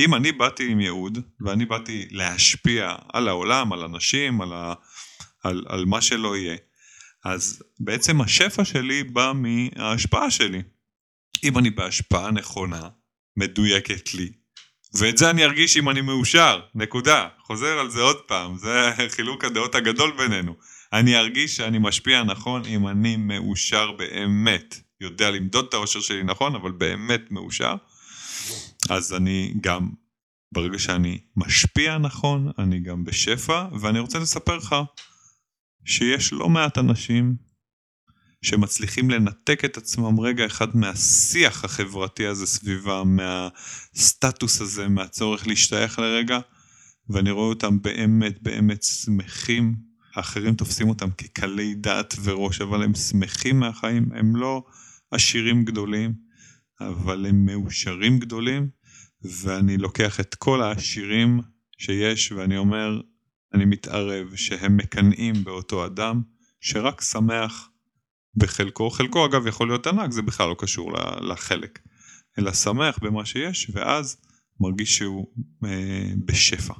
אם 0.00 0.14
אני 0.14 0.32
באתי 0.32 0.68
עם 0.68 0.80
ייעוד, 0.80 1.18
ואני 1.40 1.64
באתי 1.64 2.06
להשפיע 2.10 2.94
על 3.12 3.28
העולם, 3.28 3.72
על 3.72 3.84
אנשים, 3.84 4.40
על, 4.40 4.52
ה, 4.52 4.74
על, 5.44 5.64
על 5.68 5.84
מה 5.84 6.00
שלא 6.00 6.36
יהיה, 6.36 6.56
אז 7.24 7.62
בעצם 7.80 8.20
השפע 8.20 8.64
שלי 8.64 9.04
בא 9.04 9.32
מההשפעה 9.34 10.30
שלי. 10.30 10.62
אם 11.44 11.58
אני 11.58 11.70
בהשפעה 11.70 12.30
נכונה, 12.30 12.88
מדויקת 13.36 14.14
לי, 14.14 14.32
ואת 14.94 15.18
זה 15.18 15.30
אני 15.30 15.44
ארגיש 15.44 15.76
אם 15.76 15.88
אני 15.88 16.00
מאושר, 16.00 16.60
נקודה. 16.74 17.28
חוזר 17.46 17.78
על 17.78 17.90
זה 17.90 18.00
עוד 18.00 18.20
פעם, 18.26 18.58
זה 18.58 18.90
חילוק 19.08 19.44
הדעות 19.44 19.74
הגדול 19.74 20.12
בינינו. 20.16 20.54
אני 20.92 21.16
ארגיש 21.16 21.56
שאני 21.56 21.78
משפיע 21.78 22.22
נכון 22.22 22.62
אם 22.64 22.88
אני 22.88 23.16
מאושר 23.16 23.92
באמת. 23.92 24.74
יודע 25.00 25.30
למדוד 25.30 25.66
את 25.68 25.74
האושר 25.74 26.00
שלי 26.00 26.22
נכון, 26.22 26.54
אבל 26.54 26.70
באמת 26.70 27.30
מאושר. 27.30 27.74
אז 28.90 29.12
אני 29.12 29.54
גם, 29.60 29.90
ברגע 30.52 30.78
שאני 30.78 31.18
משפיע 31.36 31.98
נכון, 31.98 32.50
אני 32.58 32.80
גם 32.80 33.04
בשפע, 33.04 33.66
ואני 33.80 33.98
רוצה 33.98 34.18
לספר 34.18 34.56
לך 34.56 34.76
שיש 35.84 36.32
לא 36.32 36.48
מעט 36.48 36.78
אנשים 36.78 37.36
שמצליחים 38.42 39.10
לנתק 39.10 39.64
את 39.64 39.76
עצמם 39.76 40.20
רגע 40.20 40.46
אחד 40.46 40.76
מהשיח 40.76 41.64
החברתי 41.64 42.26
הזה 42.26 42.46
סביבם, 42.46 43.16
מהסטטוס 43.16 44.60
הזה, 44.60 44.88
מהצורך 44.88 45.46
להשתייך 45.46 45.98
לרגע, 45.98 46.38
ואני 47.08 47.30
רואה 47.30 47.48
אותם 47.48 47.82
באמת 47.82 48.42
באמת 48.42 48.82
שמחים. 48.82 49.92
האחרים 50.14 50.54
תופסים 50.54 50.88
אותם 50.88 51.10
כקלי 51.10 51.74
דעת 51.74 52.14
וראש, 52.22 52.60
אבל 52.60 52.82
הם 52.82 52.94
שמחים 52.94 53.60
מהחיים, 53.60 54.08
הם 54.14 54.36
לא 54.36 54.62
עשירים 55.10 55.64
גדולים, 55.64 56.14
אבל 56.88 57.26
הם 57.26 57.46
מאושרים 57.46 58.18
גדולים, 58.18 58.68
ואני 59.22 59.76
לוקח 59.76 60.20
את 60.20 60.34
כל 60.34 60.62
העשירים 60.62 61.40
שיש, 61.78 62.32
ואני 62.32 62.56
אומר, 62.56 63.00
אני 63.54 63.64
מתערב 63.64 64.36
שהם 64.36 64.76
מקנאים 64.76 65.44
באותו 65.44 65.86
אדם, 65.86 66.22
שרק 66.60 67.00
שמח 67.00 67.68
בחלקו, 68.34 68.90
חלקו 68.90 69.26
אגב 69.26 69.46
יכול 69.46 69.68
להיות 69.68 69.86
ענק, 69.86 70.10
זה 70.10 70.22
בכלל 70.22 70.48
לא 70.48 70.56
קשור 70.58 70.92
לחלק, 71.20 71.78
אלא 72.38 72.52
שמח 72.52 72.98
במה 73.02 73.26
שיש, 73.26 73.70
ואז 73.74 74.16
מרגיש 74.60 74.96
שהוא 74.96 75.26
אה, 75.64 76.12
בשפע. 76.24 76.74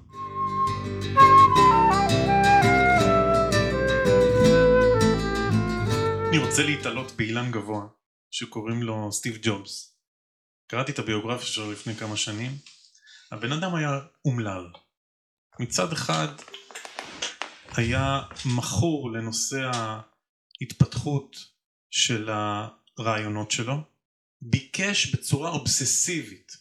אני 6.29 6.39
רוצה 6.39 6.63
להתעלות 6.63 7.13
באילן 7.19 7.51
גבוה, 7.51 7.87
שקוראים 8.31 8.83
לו 8.83 9.13
סטיב 9.13 9.39
ג'ובס. 9.43 9.92
קראתי 10.73 10.93
את 10.93 10.99
הביוגרפיה 10.99 11.47
שלו 11.47 11.73
לפני 11.73 11.95
כמה 11.95 12.17
שנים. 12.17 12.59
הבן 13.31 13.53
אדם 13.53 13.75
היה 13.75 14.01
אומלל. 14.25 14.67
מצד 15.61 15.93
אחד 15.93 16.29
היה 17.77 18.23
מכור 18.45 19.13
לנושא 19.13 19.71
ההתפתחות 20.61 21.37
של 21.91 22.31
הרעיונות 22.99 23.51
שלו, 23.51 23.75
ביקש 24.43 25.15
בצורה 25.15 25.51
אובססיבית 25.51 26.57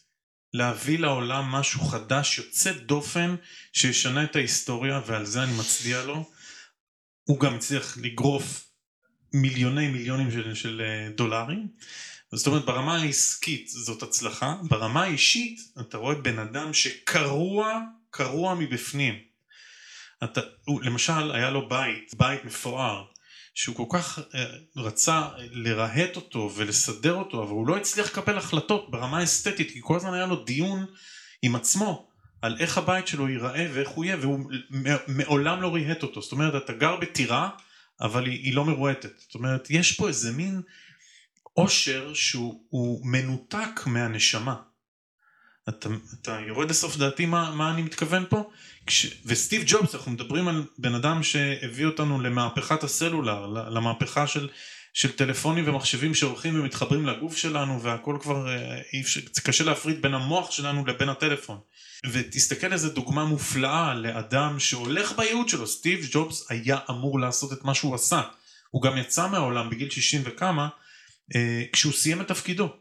להביא 0.54 0.98
לעולם 0.98 1.44
משהו 1.44 1.80
חדש 1.80 2.38
יוצא 2.38 2.72
דופן 2.72 3.34
שישנה 3.72 4.24
את 4.24 4.36
ההיסטוריה 4.36 5.00
ועל 5.06 5.24
זה 5.24 5.42
אני 5.42 5.52
מצדיע 5.58 6.02
לו. 6.02 6.30
הוא 7.24 7.40
גם 7.40 7.54
הצליח 7.54 7.98
לגרוף 7.98 8.72
מיליוני 9.34 9.88
מיליונים 9.88 10.30
של, 10.30 10.54
של 10.54 10.80
אה, 10.84 11.10
דולרים. 11.16 11.68
זאת 12.34 12.46
אומרת 12.46 12.64
ברמה 12.64 12.96
העסקית 12.96 13.68
זאת 13.68 14.02
הצלחה, 14.02 14.56
ברמה 14.62 15.02
האישית 15.02 15.60
אתה 15.80 15.98
רואה 15.98 16.14
בן 16.14 16.38
אדם 16.38 16.74
שקרוע, 16.74 17.80
קרוע 18.10 18.54
מבפנים. 18.54 19.14
אתה, 20.24 20.40
הוא, 20.64 20.82
למשל 20.82 21.30
היה 21.30 21.50
לו 21.50 21.68
בית, 21.68 22.14
בית 22.16 22.44
מפואר, 22.44 23.04
שהוא 23.54 23.76
כל 23.76 23.98
כך 23.98 24.18
אה, 24.34 24.44
רצה 24.76 25.28
לרהט 25.38 26.16
אותו 26.16 26.50
ולסדר 26.56 27.14
אותו, 27.14 27.42
אבל 27.42 27.50
הוא 27.50 27.68
לא 27.68 27.76
הצליח 27.76 28.06
לקבל 28.06 28.38
החלטות 28.38 28.90
ברמה 28.90 29.18
האסתטית, 29.18 29.70
כי 29.70 29.78
כל 29.82 29.96
הזמן 29.96 30.14
היה 30.14 30.26
לו 30.26 30.44
דיון 30.44 30.86
עם 31.42 31.56
עצמו 31.56 32.08
על 32.42 32.56
איך 32.60 32.78
הבית 32.78 33.06
שלו 33.08 33.28
ייראה 33.28 33.68
ואיך 33.72 33.88
הוא 33.88 34.04
יהיה, 34.04 34.16
והוא 34.20 34.50
מעולם 35.08 35.62
לא 35.62 35.74
ריהט 35.74 36.02
אותו. 36.02 36.22
זאת 36.22 36.32
אומרת, 36.32 36.64
אתה 36.64 36.72
גר 36.72 36.96
בטירה, 36.96 37.48
אבל 38.00 38.26
היא, 38.26 38.38
היא 38.38 38.54
לא 38.54 38.64
מרועטת. 38.64 39.18
זאת 39.18 39.34
אומרת, 39.34 39.70
יש 39.70 39.92
פה 39.92 40.08
איזה 40.08 40.32
מין 40.32 40.62
עושר 41.52 42.14
שהוא 42.14 43.06
מנותק 43.06 43.80
מהנשמה. 43.86 44.54
אתה, 45.68 45.88
אתה 46.20 46.38
יורד 46.46 46.70
לסוף 46.70 46.96
דעתי 46.96 47.26
מה, 47.26 47.50
מה 47.54 47.70
אני 47.70 47.82
מתכוון 47.82 48.24
פה? 48.28 48.50
כש, 48.86 49.06
וסטיב 49.26 49.62
ג'ובס, 49.66 49.94
אנחנו 49.94 50.10
מדברים 50.10 50.48
על 50.48 50.64
בן 50.78 50.94
אדם 50.94 51.22
שהביא 51.22 51.86
אותנו 51.86 52.20
למהפכת 52.20 52.84
הסלולר, 52.84 53.46
למהפכה 53.46 54.26
של, 54.26 54.48
של 54.92 55.12
טלפונים 55.12 55.68
ומחשבים 55.68 56.14
שהולכים 56.14 56.60
ומתחברים 56.60 57.06
לגוף 57.06 57.36
שלנו 57.36 57.82
והכל 57.82 58.18
כבר, 58.20 58.48
אה, 58.48 58.80
אי 58.92 59.02
קשה 59.42 59.64
להפריד 59.64 60.02
בין 60.02 60.14
המוח 60.14 60.50
שלנו 60.50 60.86
לבין 60.86 61.08
הטלפון. 61.08 61.58
ותסתכל 62.06 62.72
איזה 62.72 62.88
דוגמה 62.88 63.24
מופלאה 63.24 63.94
לאדם 63.94 64.60
שהולך 64.60 65.12
בייעוד 65.12 65.48
שלו, 65.48 65.66
סטיב 65.66 66.06
ג'ובס 66.12 66.50
היה 66.50 66.78
אמור 66.90 67.20
לעשות 67.20 67.52
את 67.52 67.64
מה 67.64 67.74
שהוא 67.74 67.94
עשה. 67.94 68.22
הוא 68.70 68.82
גם 68.82 68.98
יצא 68.98 69.28
מהעולם 69.28 69.70
בגיל 69.70 69.90
60 69.90 70.22
וכמה, 70.24 70.68
כשהוא 71.72 71.92
סיים 71.92 72.20
את 72.20 72.28
תפקידו. 72.28 72.76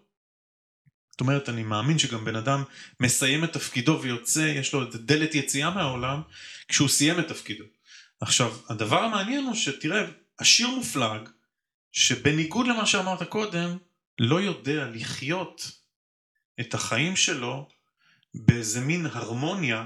זאת 1.11 1.21
אומרת, 1.21 1.49
אני 1.49 1.63
מאמין 1.63 1.99
שגם 1.99 2.25
בן 2.25 2.35
אדם 2.35 2.63
מסיים 2.99 3.43
את 3.43 3.53
תפקידו 3.53 3.99
ויוצא, 4.01 4.39
יש 4.39 4.73
לו 4.73 4.83
את 4.83 4.95
דלת 4.95 5.35
יציאה 5.35 5.69
מהעולם, 5.69 6.21
כשהוא 6.67 6.89
סיים 6.89 7.19
את 7.19 7.27
תפקידו. 7.27 7.63
עכשיו, 8.21 8.57
הדבר 8.69 8.99
המעניין 8.99 9.43
הוא 9.43 9.55
שתראה, 9.55 10.05
עשיר 10.37 10.67
מופלג, 10.67 11.29
שבניגוד 11.91 12.67
למה 12.67 12.85
שאמרת 12.85 13.23
קודם, 13.23 13.77
לא 14.19 14.41
יודע 14.41 14.87
לחיות 14.87 15.71
את 16.59 16.73
החיים 16.73 17.15
שלו 17.15 17.69
באיזה 18.33 18.81
מין 18.81 19.05
הרמוניה 19.05 19.85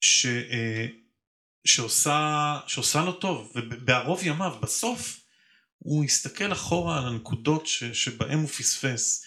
ש, 0.00 0.26
אה, 0.26 0.86
שעושה, 1.64 2.58
שעושה 2.66 3.04
לו 3.04 3.12
טוב, 3.12 3.52
ובערוב 3.54 4.20
ימיו, 4.22 4.56
בסוף, 4.60 5.20
הוא 5.82 6.04
יסתכל 6.04 6.52
אחורה 6.52 6.98
על 6.98 7.06
הנקודות 7.06 7.66
ש, 7.66 7.84
שבהם 7.84 8.38
הוא 8.38 8.48
פספס. 8.48 9.24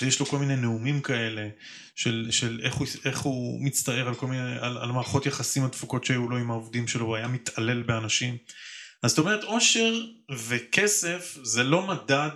ויש 0.00 0.20
לו 0.20 0.26
כל 0.26 0.38
מיני 0.38 0.56
נאומים 0.56 1.00
כאלה 1.00 1.48
של, 1.94 2.28
של 2.30 2.60
איך, 2.62 2.74
הוא, 2.74 2.86
איך 3.04 3.18
הוא 3.18 3.64
מצטער 3.64 4.08
על 4.08 4.14
כל 4.14 4.26
מיני, 4.26 4.58
על, 4.60 4.78
על 4.78 4.92
מערכות 4.92 5.26
יחסים 5.26 5.64
הדפוקות 5.64 6.04
שהיו 6.04 6.28
לו 6.28 6.36
עם 6.36 6.50
העובדים 6.50 6.88
שלו, 6.88 7.06
הוא 7.06 7.16
היה 7.16 7.28
מתעלל 7.28 7.82
באנשים. 7.82 8.36
אז 9.02 9.10
זאת 9.10 9.18
אומרת 9.18 9.44
עושר 9.44 9.94
וכסף 10.30 11.38
זה 11.42 11.62
לא 11.62 11.86
מדד 11.86 12.30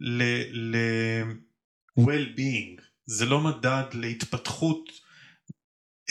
ל... 0.00 0.22
ל 0.52 0.76
well-being, 2.00 2.82
זה 3.06 3.26
לא 3.26 3.40
מדד 3.40 3.84
להתפתחות 3.92 4.90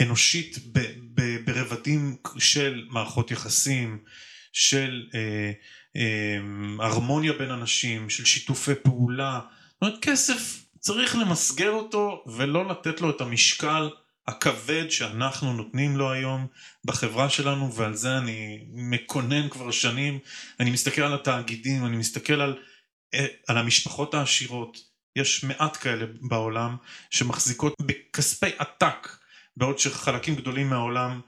אנושית 0.01 0.57
ב, 0.71 0.79
ב, 1.13 1.37
ברבדים 1.45 2.17
של 2.37 2.85
מערכות 2.89 3.31
יחסים, 3.31 4.03
של 4.53 5.03
אה, 5.15 5.51
אה, 5.95 6.85
הרמוניה 6.85 7.33
בין 7.33 7.51
אנשים, 7.51 8.09
של 8.09 8.25
שיתופי 8.25 8.75
פעולה. 8.83 9.39
זאת 9.71 9.81
אומרת 9.81 9.99
כסף 10.01 10.63
צריך 10.79 11.15
למסגר 11.15 11.71
אותו 11.71 12.23
ולא 12.27 12.67
לתת 12.67 13.01
לו 13.01 13.09
את 13.09 13.21
המשקל 13.21 13.89
הכבד 14.27 14.89
שאנחנו 14.89 15.53
נותנים 15.53 15.97
לו 15.97 16.11
היום 16.11 16.47
בחברה 16.85 17.29
שלנו 17.29 17.73
ועל 17.73 17.93
זה 17.93 18.17
אני 18.17 18.65
מקונן 18.73 19.49
כבר 19.49 19.71
שנים. 19.71 20.19
אני 20.59 20.71
מסתכל 20.71 21.01
על 21.01 21.13
התאגידים, 21.13 21.85
אני 21.85 21.97
מסתכל 21.97 22.41
על, 22.41 22.57
אה, 23.13 23.25
על 23.47 23.57
המשפחות 23.57 24.13
העשירות. 24.13 24.77
יש 25.15 25.43
מעט 25.43 25.77
כאלה 25.77 26.05
בעולם 26.21 26.75
שמחזיקות 27.09 27.73
בכספי 27.81 28.49
עתק 28.57 29.17
בעוד 29.57 29.79
שחלקים 29.79 30.35
גדולים 30.35 30.69
מהעולם 30.69 31.21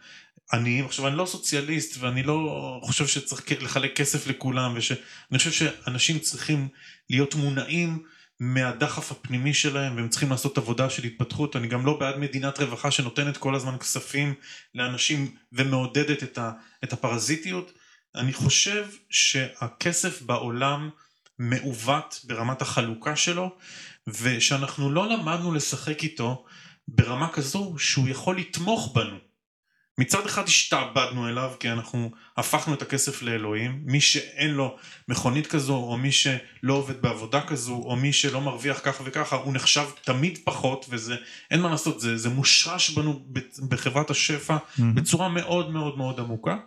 עניים. 0.53 0.85
עכשיו 0.85 1.07
אני 1.07 1.15
לא 1.15 1.25
סוציאליסט 1.25 1.97
ואני 1.99 2.23
לא 2.23 2.79
חושב 2.83 3.07
שצריך 3.07 3.43
לחלק 3.61 3.95
כסף 3.95 4.27
לכולם 4.27 4.73
ושאני 4.75 5.37
חושב 5.37 5.51
שאנשים 5.51 6.19
צריכים 6.19 6.67
להיות 7.09 7.35
מונעים 7.35 8.03
מהדחף 8.39 9.11
הפנימי 9.11 9.53
שלהם 9.53 9.95
והם 9.95 10.09
צריכים 10.09 10.29
לעשות 10.29 10.57
עבודה 10.57 10.89
של 10.89 11.03
התפתחות. 11.03 11.55
אני 11.55 11.67
גם 11.67 11.85
לא 11.85 11.99
בעד 11.99 12.17
מדינת 12.17 12.59
רווחה 12.59 12.91
שנותנת 12.91 13.37
כל 13.37 13.55
הזמן 13.55 13.77
כספים 13.77 14.33
לאנשים 14.75 15.35
ומעודדת 15.51 16.23
את, 16.23 16.37
ה, 16.37 16.51
את 16.83 16.93
הפרזיטיות. 16.93 17.71
אני 18.15 18.33
חושב 18.33 18.85
שהכסף 19.09 20.21
בעולם 20.21 20.89
מעוות 21.39 22.21
ברמת 22.23 22.61
החלוקה 22.61 23.15
שלו 23.15 23.55
ושאנחנו 24.07 24.91
לא 24.91 25.09
למדנו 25.09 25.53
לשחק 25.53 26.03
איתו 26.03 26.45
ברמה 26.87 27.29
כזו 27.33 27.75
שהוא 27.77 28.07
יכול 28.07 28.37
לתמוך 28.37 28.91
בנו. 28.95 29.24
מצד 29.97 30.25
אחד 30.25 30.43
השתעבדנו 30.43 31.29
אליו 31.29 31.53
כי 31.59 31.71
אנחנו 31.71 32.11
הפכנו 32.37 32.73
את 32.73 32.81
הכסף 32.81 33.21
לאלוהים, 33.21 33.81
מי 33.85 34.01
שאין 34.01 34.51
לו 34.51 34.77
מכונית 35.07 35.47
כזו 35.47 35.75
או 35.75 35.97
מי 35.97 36.11
שלא 36.11 36.73
עובד 36.73 37.01
בעבודה 37.01 37.47
כזו 37.47 37.75
או 37.75 37.95
מי 37.95 38.13
שלא 38.13 38.41
מרוויח 38.41 38.79
ככה 38.83 39.03
וככה 39.05 39.35
הוא 39.35 39.53
נחשב 39.53 39.85
תמיד 40.03 40.39
פחות 40.43 40.85
וזה 40.89 41.15
אין 41.51 41.61
מה 41.61 41.69
לעשות 41.69 41.99
זה, 41.99 42.17
זה 42.17 42.29
מושרש 42.29 42.89
בנו 42.89 43.25
בחברת 43.69 44.09
השפע 44.09 44.57
mm-hmm. 44.57 44.81
בצורה 44.95 45.29
מאוד 45.29 45.71
מאוד 45.71 45.97
מאוד 45.97 46.19
עמוקה. 46.19 46.57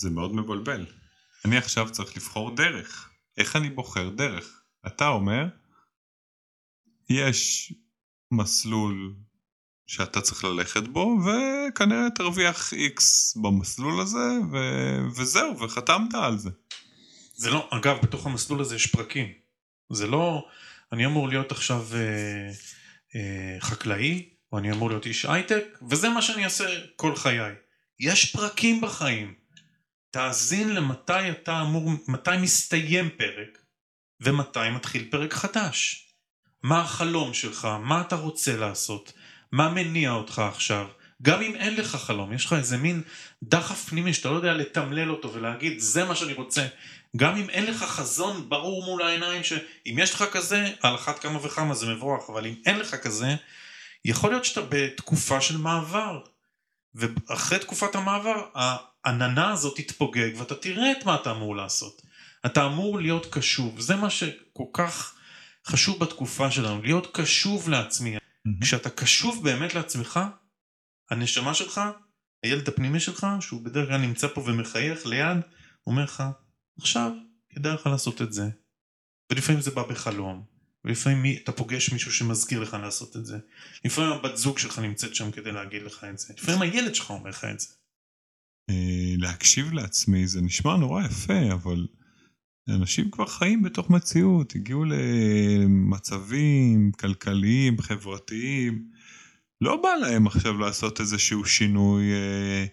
זה 0.00 0.10
מאוד 0.10 0.34
מבלבל. 0.34 0.86
אני 1.44 1.56
עכשיו 1.58 1.90
צריך 1.90 2.16
לבחור 2.16 2.56
דרך. 2.56 3.10
איך 3.38 3.56
אני 3.56 3.70
בוחר 3.70 4.08
דרך? 4.08 4.62
אתה 4.86 5.08
אומר 5.08 5.44
יש 7.10 7.72
מסלול 8.30 9.14
שאתה 9.86 10.20
צריך 10.20 10.44
ללכת 10.44 10.82
בו 10.82 11.18
וכנראה 11.24 12.10
תרוויח 12.14 12.72
איקס 12.72 13.36
במסלול 13.36 14.00
הזה 14.00 14.28
ו... 14.52 14.56
וזהו 15.16 15.58
וחתמת 15.58 16.14
על 16.14 16.38
זה. 16.38 16.50
זה 17.34 17.50
לא, 17.50 17.68
אגב 17.70 17.96
בתוך 18.02 18.26
המסלול 18.26 18.60
הזה 18.60 18.76
יש 18.76 18.86
פרקים. 18.86 19.32
זה 19.92 20.06
לא, 20.06 20.46
אני 20.92 21.06
אמור 21.06 21.28
להיות 21.28 21.52
עכשיו 21.52 21.86
אה, 21.94 22.50
אה, 23.14 23.60
חקלאי 23.60 24.28
או 24.52 24.58
אני 24.58 24.72
אמור 24.72 24.88
להיות 24.88 25.06
איש 25.06 25.24
הייטק 25.24 25.64
וזה 25.90 26.08
מה 26.08 26.22
שאני 26.22 26.44
אעשה 26.44 26.64
כל 26.96 27.16
חיי. 27.16 27.54
יש 28.00 28.32
פרקים 28.32 28.80
בחיים. 28.80 29.34
תאזין 30.10 30.74
למתי 30.74 31.30
אתה 31.30 31.60
אמור, 31.62 31.90
מתי 32.08 32.30
מסתיים 32.42 33.10
פרק 33.16 33.58
ומתי 34.20 34.70
מתחיל 34.70 35.08
פרק 35.10 35.32
חדש. 35.32 36.08
מה 36.62 36.80
החלום 36.80 37.34
שלך, 37.34 37.64
מה 37.64 38.00
אתה 38.00 38.16
רוצה 38.16 38.56
לעשות, 38.56 39.12
מה 39.52 39.68
מניע 39.68 40.10
אותך 40.10 40.38
עכשיו, 40.38 40.86
גם 41.22 41.42
אם 41.42 41.54
אין 41.54 41.76
לך 41.76 41.96
חלום, 41.96 42.32
יש 42.32 42.44
לך 42.44 42.52
איזה 42.52 42.76
מין 42.76 43.02
דחף 43.42 43.88
פנימי 43.88 44.14
שאתה 44.14 44.30
לא 44.30 44.36
יודע 44.36 44.52
לתמלל 44.52 45.10
אותו 45.10 45.32
ולהגיד 45.32 45.78
זה 45.78 46.04
מה 46.04 46.14
שאני 46.14 46.32
רוצה, 46.32 46.66
גם 47.16 47.36
אם 47.36 47.50
אין 47.50 47.66
לך 47.66 47.82
חזון 47.82 48.48
ברור 48.48 48.84
מול 48.84 49.02
העיניים 49.02 49.44
שאם 49.44 49.96
יש 49.98 50.14
לך 50.14 50.24
כזה, 50.32 50.70
על 50.80 50.94
אחת 50.94 51.18
כמה 51.18 51.46
וכמה 51.46 51.74
זה 51.74 51.86
מבורך, 51.86 52.30
אבל 52.30 52.46
אם 52.46 52.54
אין 52.66 52.78
לך 52.78 52.94
כזה, 52.94 53.36
יכול 54.04 54.30
להיות 54.30 54.44
שאתה 54.44 54.60
בתקופה 54.68 55.40
של 55.40 55.56
מעבר, 55.56 56.20
ואחרי 56.94 57.58
תקופת 57.58 57.94
המעבר 57.94 58.46
העננה 58.54 59.50
הזאת 59.50 59.76
תתפוגג 59.76 60.30
ואתה 60.36 60.54
תראה 60.54 60.92
את 60.92 61.06
מה 61.06 61.14
אתה 61.14 61.30
אמור 61.30 61.56
לעשות. 61.56 62.02
אתה 62.46 62.66
אמור 62.66 63.00
להיות 63.00 63.26
קשוב, 63.30 63.80
זה 63.80 63.96
מה 63.96 64.10
שכל 64.10 64.64
כך 64.72 65.14
חשוב 65.66 65.98
בתקופה 65.98 66.50
שלנו, 66.50 66.82
להיות 66.82 67.16
קשוב 67.16 67.68
לעצמי. 67.68 68.21
כשאתה 68.60 68.90
קשוב 68.90 69.44
באמת 69.44 69.74
לעצמך, 69.74 70.20
הנשמה 71.10 71.54
שלך, 71.54 71.80
הילד 72.42 72.68
הפנימי 72.68 73.00
שלך, 73.00 73.26
שהוא 73.40 73.64
בדרך 73.64 73.88
כלל 73.88 73.96
נמצא 73.96 74.28
פה 74.34 74.40
ומחייך 74.40 75.06
ליד, 75.06 75.38
אומר 75.86 76.04
לך, 76.04 76.22
עכשיו 76.78 77.12
כדאי 77.50 77.74
לך 77.74 77.86
לעשות 77.86 78.22
את 78.22 78.32
זה. 78.32 78.48
ולפעמים 79.32 79.60
זה 79.60 79.70
בא 79.70 79.82
בחלום, 79.82 80.44
ולפעמים 80.84 81.36
אתה 81.44 81.52
פוגש 81.52 81.92
מישהו 81.92 82.12
שמזכיר 82.12 82.60
לך 82.60 82.74
לעשות 82.82 83.16
את 83.16 83.26
זה. 83.26 83.38
לפעמים 83.84 84.12
הבת 84.12 84.36
זוג 84.36 84.58
שלך 84.58 84.78
נמצאת 84.78 85.14
שם 85.14 85.30
כדי 85.30 85.52
להגיד 85.52 85.82
לך 85.82 86.04
את 86.04 86.18
זה. 86.18 86.34
לפעמים 86.38 86.62
הילד 86.62 86.94
שלך 86.94 87.10
אומר 87.10 87.30
לך 87.30 87.44
את 87.44 87.60
זה. 87.60 87.68
אה, 88.70 89.14
להקשיב 89.18 89.72
לעצמי 89.72 90.26
זה 90.26 90.40
נשמע 90.40 90.76
נורא 90.76 91.02
יפה, 91.02 91.52
אבל 91.52 91.86
אנשים 92.68 93.10
כבר 93.10 93.26
חיים 93.26 93.62
בתוך 93.62 93.90
מציאות, 93.90 94.54
הגיעו 94.54 94.84
למצבים 94.84 96.92
כלכליים, 96.92 97.80
חברתיים. 97.80 98.84
לא 99.60 99.82
בא 99.82 99.88
להם 100.00 100.26
עכשיו 100.26 100.58
לעשות 100.58 101.00
איזשהו 101.00 101.44
שינוי 101.44 102.12
אה, 102.12 102.66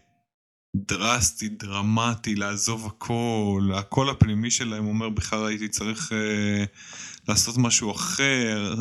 דרסטי, 0.76 1.50
דרמטי, 1.50 2.36
לעזוב 2.36 2.86
הכל. 2.86 3.70
הקול 3.76 4.10
הפנימי 4.10 4.52
שלהם 4.52 4.88
אומר 4.88 5.10
בכלל 5.10 5.46
הייתי 5.46 5.68
צריך 5.68 6.14
אה, 6.14 6.64
לעשות 7.28 7.58
משהו 7.58 7.92
אחר. 7.92 8.76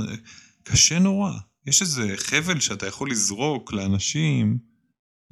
קשה 0.62 0.98
נורא. 0.98 1.32
יש 1.66 1.82
איזה 1.82 2.14
חבל 2.16 2.60
שאתה 2.60 2.86
יכול 2.86 3.10
לזרוק 3.10 3.72
לאנשים, 3.72 4.58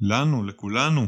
לנו, 0.01 0.43
לכולנו, 0.43 1.07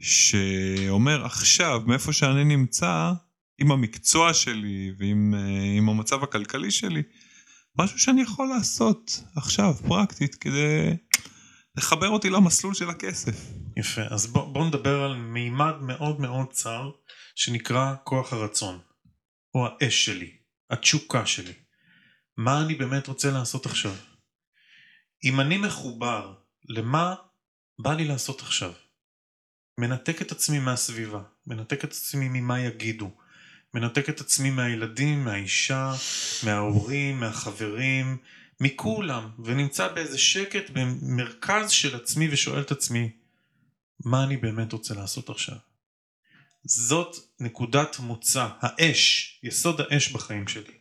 שאומר 0.00 1.24
עכשיו, 1.24 1.82
מאיפה 1.86 2.12
שאני 2.12 2.44
נמצא, 2.44 3.12
עם 3.58 3.72
המקצוע 3.72 4.34
שלי 4.34 4.92
ועם 4.98 5.34
uh, 5.34 5.90
המצב 5.90 6.22
הכלכלי 6.22 6.70
שלי, 6.70 7.02
משהו 7.78 7.98
שאני 7.98 8.22
יכול 8.22 8.48
לעשות 8.48 9.22
עכשיו, 9.36 9.74
פרקטית, 9.88 10.34
כדי 10.34 10.96
לחבר 11.76 12.08
אותי 12.08 12.30
למסלול 12.30 12.74
של 12.74 12.90
הכסף. 12.90 13.36
יפה, 13.76 14.02
אז 14.02 14.26
בוא, 14.26 14.52
בוא 14.52 14.66
נדבר 14.66 15.02
על 15.02 15.16
מימד 15.16 15.74
מאוד 15.80 16.20
מאוד 16.20 16.52
צר, 16.52 16.90
שנקרא 17.34 17.94
כוח 18.04 18.32
הרצון, 18.32 18.78
או 19.54 19.66
האש 19.66 20.04
שלי, 20.04 20.30
התשוקה 20.70 21.26
שלי. 21.26 21.52
מה 22.36 22.60
אני 22.60 22.74
באמת 22.74 23.08
רוצה 23.08 23.30
לעשות 23.30 23.66
עכשיו? 23.66 23.94
אם 25.24 25.40
אני 25.40 25.58
מחובר 25.58 26.34
למה 26.68 27.14
בא 27.78 27.94
לי 27.94 28.04
לעשות 28.04 28.40
עכשיו, 28.40 28.72
מנתק 29.80 30.22
את 30.22 30.32
עצמי 30.32 30.58
מהסביבה, 30.58 31.22
מנתק 31.46 31.84
את 31.84 31.92
עצמי 31.92 32.28
ממה 32.28 32.60
יגידו, 32.60 33.10
מנתק 33.74 34.08
את 34.08 34.20
עצמי 34.20 34.50
מהילדים, 34.50 35.24
מהאישה, 35.24 35.92
מההורים, 36.42 37.20
מהחברים, 37.20 38.16
מכולם, 38.60 39.30
ונמצא 39.44 39.88
באיזה 39.88 40.18
שקט 40.18 40.70
במרכז 40.70 41.70
של 41.70 41.96
עצמי 41.96 42.28
ושואל 42.30 42.60
את 42.60 42.70
עצמי, 42.70 43.10
מה 44.04 44.24
אני 44.24 44.36
באמת 44.36 44.72
רוצה 44.72 44.94
לעשות 44.94 45.30
עכשיו? 45.30 45.56
זאת 46.64 47.16
נקודת 47.40 47.98
מוצא, 47.98 48.48
האש, 48.60 49.40
יסוד 49.42 49.80
האש 49.80 50.12
בחיים 50.12 50.48
שלי. 50.48 50.72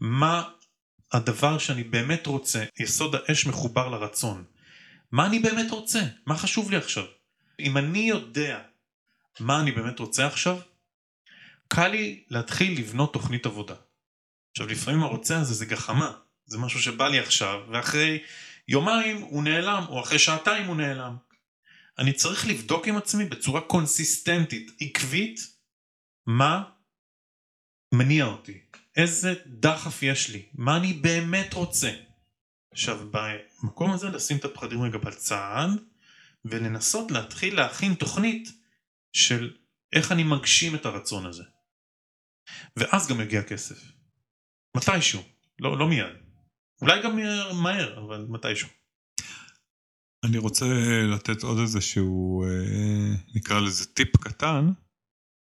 מה 0.00 0.42
הדבר 1.12 1.58
שאני 1.58 1.84
באמת 1.84 2.26
רוצה, 2.26 2.64
יסוד 2.80 3.14
האש 3.14 3.46
מחובר 3.46 3.88
לרצון. 3.88 4.44
מה 5.12 5.26
אני 5.26 5.38
באמת 5.38 5.70
רוצה? 5.70 6.00
מה 6.26 6.36
חשוב 6.36 6.70
לי 6.70 6.76
עכשיו? 6.76 7.04
אם 7.60 7.76
אני 7.76 7.98
יודע 7.98 8.60
מה 9.40 9.60
אני 9.60 9.72
באמת 9.72 9.98
רוצה 9.98 10.26
עכשיו, 10.26 10.58
קל 11.68 11.88
לי 11.88 12.24
להתחיל 12.30 12.78
לבנות 12.78 13.12
תוכנית 13.12 13.46
עבודה. 13.46 13.74
עכשיו 14.50 14.66
לפעמים 14.66 15.02
הרוצה 15.02 15.40
הזה 15.40 15.54
זה 15.54 15.66
גחמה, 15.66 16.12
זה 16.46 16.58
משהו 16.58 16.80
שבא 16.80 17.08
לי 17.08 17.18
עכשיו, 17.18 17.60
ואחרי 17.70 18.22
יומיים 18.68 19.20
הוא 19.20 19.42
נעלם, 19.42 19.84
או 19.88 20.00
אחרי 20.00 20.18
שעתיים 20.18 20.66
הוא 20.66 20.76
נעלם. 20.76 21.16
אני 21.98 22.12
צריך 22.12 22.46
לבדוק 22.46 22.88
עם 22.88 22.96
עצמי 22.96 23.24
בצורה 23.24 23.60
קונסיסטנטית, 23.60 24.70
עקבית, 24.80 25.40
מה 26.26 26.62
מניע 27.94 28.24
אותי, 28.24 28.60
איזה 28.96 29.34
דחף 29.46 30.02
יש 30.02 30.30
לי, 30.30 30.46
מה 30.54 30.76
אני 30.76 30.92
באמת 30.92 31.54
רוצה. 31.54 31.90
עכשיו 32.72 33.06
במקום 33.10 33.90
הזה 33.90 34.08
לשים 34.08 34.36
את 34.36 34.44
הפחדים 34.44 34.82
רגע 34.82 34.98
בצד, 34.98 35.68
ולנסות 36.44 37.10
להתחיל 37.10 37.56
להכין 37.56 37.94
תוכנית 37.94 38.52
של 39.12 39.56
איך 39.92 40.12
אני 40.12 40.22
מגשים 40.22 40.74
את 40.74 40.86
הרצון 40.86 41.26
הזה. 41.26 41.44
ואז 42.76 43.08
גם 43.08 43.20
יגיע 43.20 43.42
כסף. 43.42 43.92
מתישהו, 44.76 45.22
לא, 45.60 45.78
לא 45.78 45.88
מיד. 45.88 46.12
אולי 46.82 47.02
גם 47.02 47.18
מהר, 47.62 48.04
אבל 48.06 48.26
מתישהו. 48.28 48.68
אני 50.24 50.38
רוצה 50.38 50.66
לתת 51.14 51.42
עוד 51.42 51.58
איזה 51.58 51.80
שהוא, 51.80 52.46
אה, 52.46 53.14
נקרא 53.34 53.60
לזה 53.60 53.86
טיפ 53.86 54.16
קטן, 54.16 54.70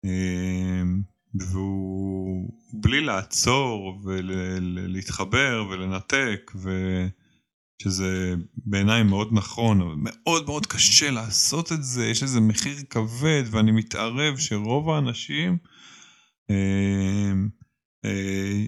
אה, 0.04 0.82
והוא 1.34 2.50
בלי 2.72 3.00
לעצור 3.00 4.00
ולהתחבר 4.04 5.66
ולנתק, 5.70 6.52
ושזה 6.54 8.34
בעיניי 8.56 9.02
מאוד 9.02 9.28
נכון, 9.32 9.80
אבל 9.80 9.94
מאוד 9.96 10.46
מאוד 10.46 10.66
קשה 10.66 11.10
לעשות 11.10 11.72
את 11.72 11.84
זה, 11.84 12.06
יש 12.06 12.22
איזה 12.22 12.40
מחיר 12.40 12.76
כבד 12.90 13.42
ואני 13.50 13.72
מתערב 13.72 14.36
שרוב 14.38 14.90
האנשים 14.90 15.58
אמ, 16.50 17.48
אה, 18.04 18.64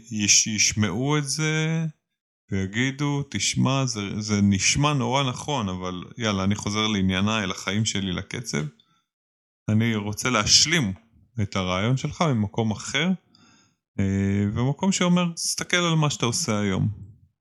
ישמעו 0.47 1.19
את 1.19 1.29
זה 1.29 1.87
ויגידו, 2.53 3.23
תשמע, 3.31 3.87
זה, 3.87 4.21
זה 4.21 4.41
נשמע 4.43 4.93
נורא 4.93 5.23
נכון, 5.23 5.69
אבל 5.69 6.05
יאללה, 6.19 6.45
אני 6.45 6.55
חוזר 6.55 6.87
לענייניי, 6.87 7.45
אל 7.45 7.51
החיים 7.51 7.85
שלי, 7.85 8.13
לקצב. 8.13 8.65
אני 9.69 9.95
רוצה 9.95 10.31
להשלים 10.31 10.93
את 11.43 11.57
הרעיון 11.57 11.97
שלך 11.97 12.23
ממקום 12.23 12.71
אחר, 12.71 13.11
אה, 14.01 14.45
ומקום 14.55 14.93
שאומר, 14.93 15.33
תסתכל 15.35 15.77
על 15.77 15.95
מה 15.95 16.11
שאתה 16.11 16.27
עושה 16.27 16.61
היום. 16.61 16.89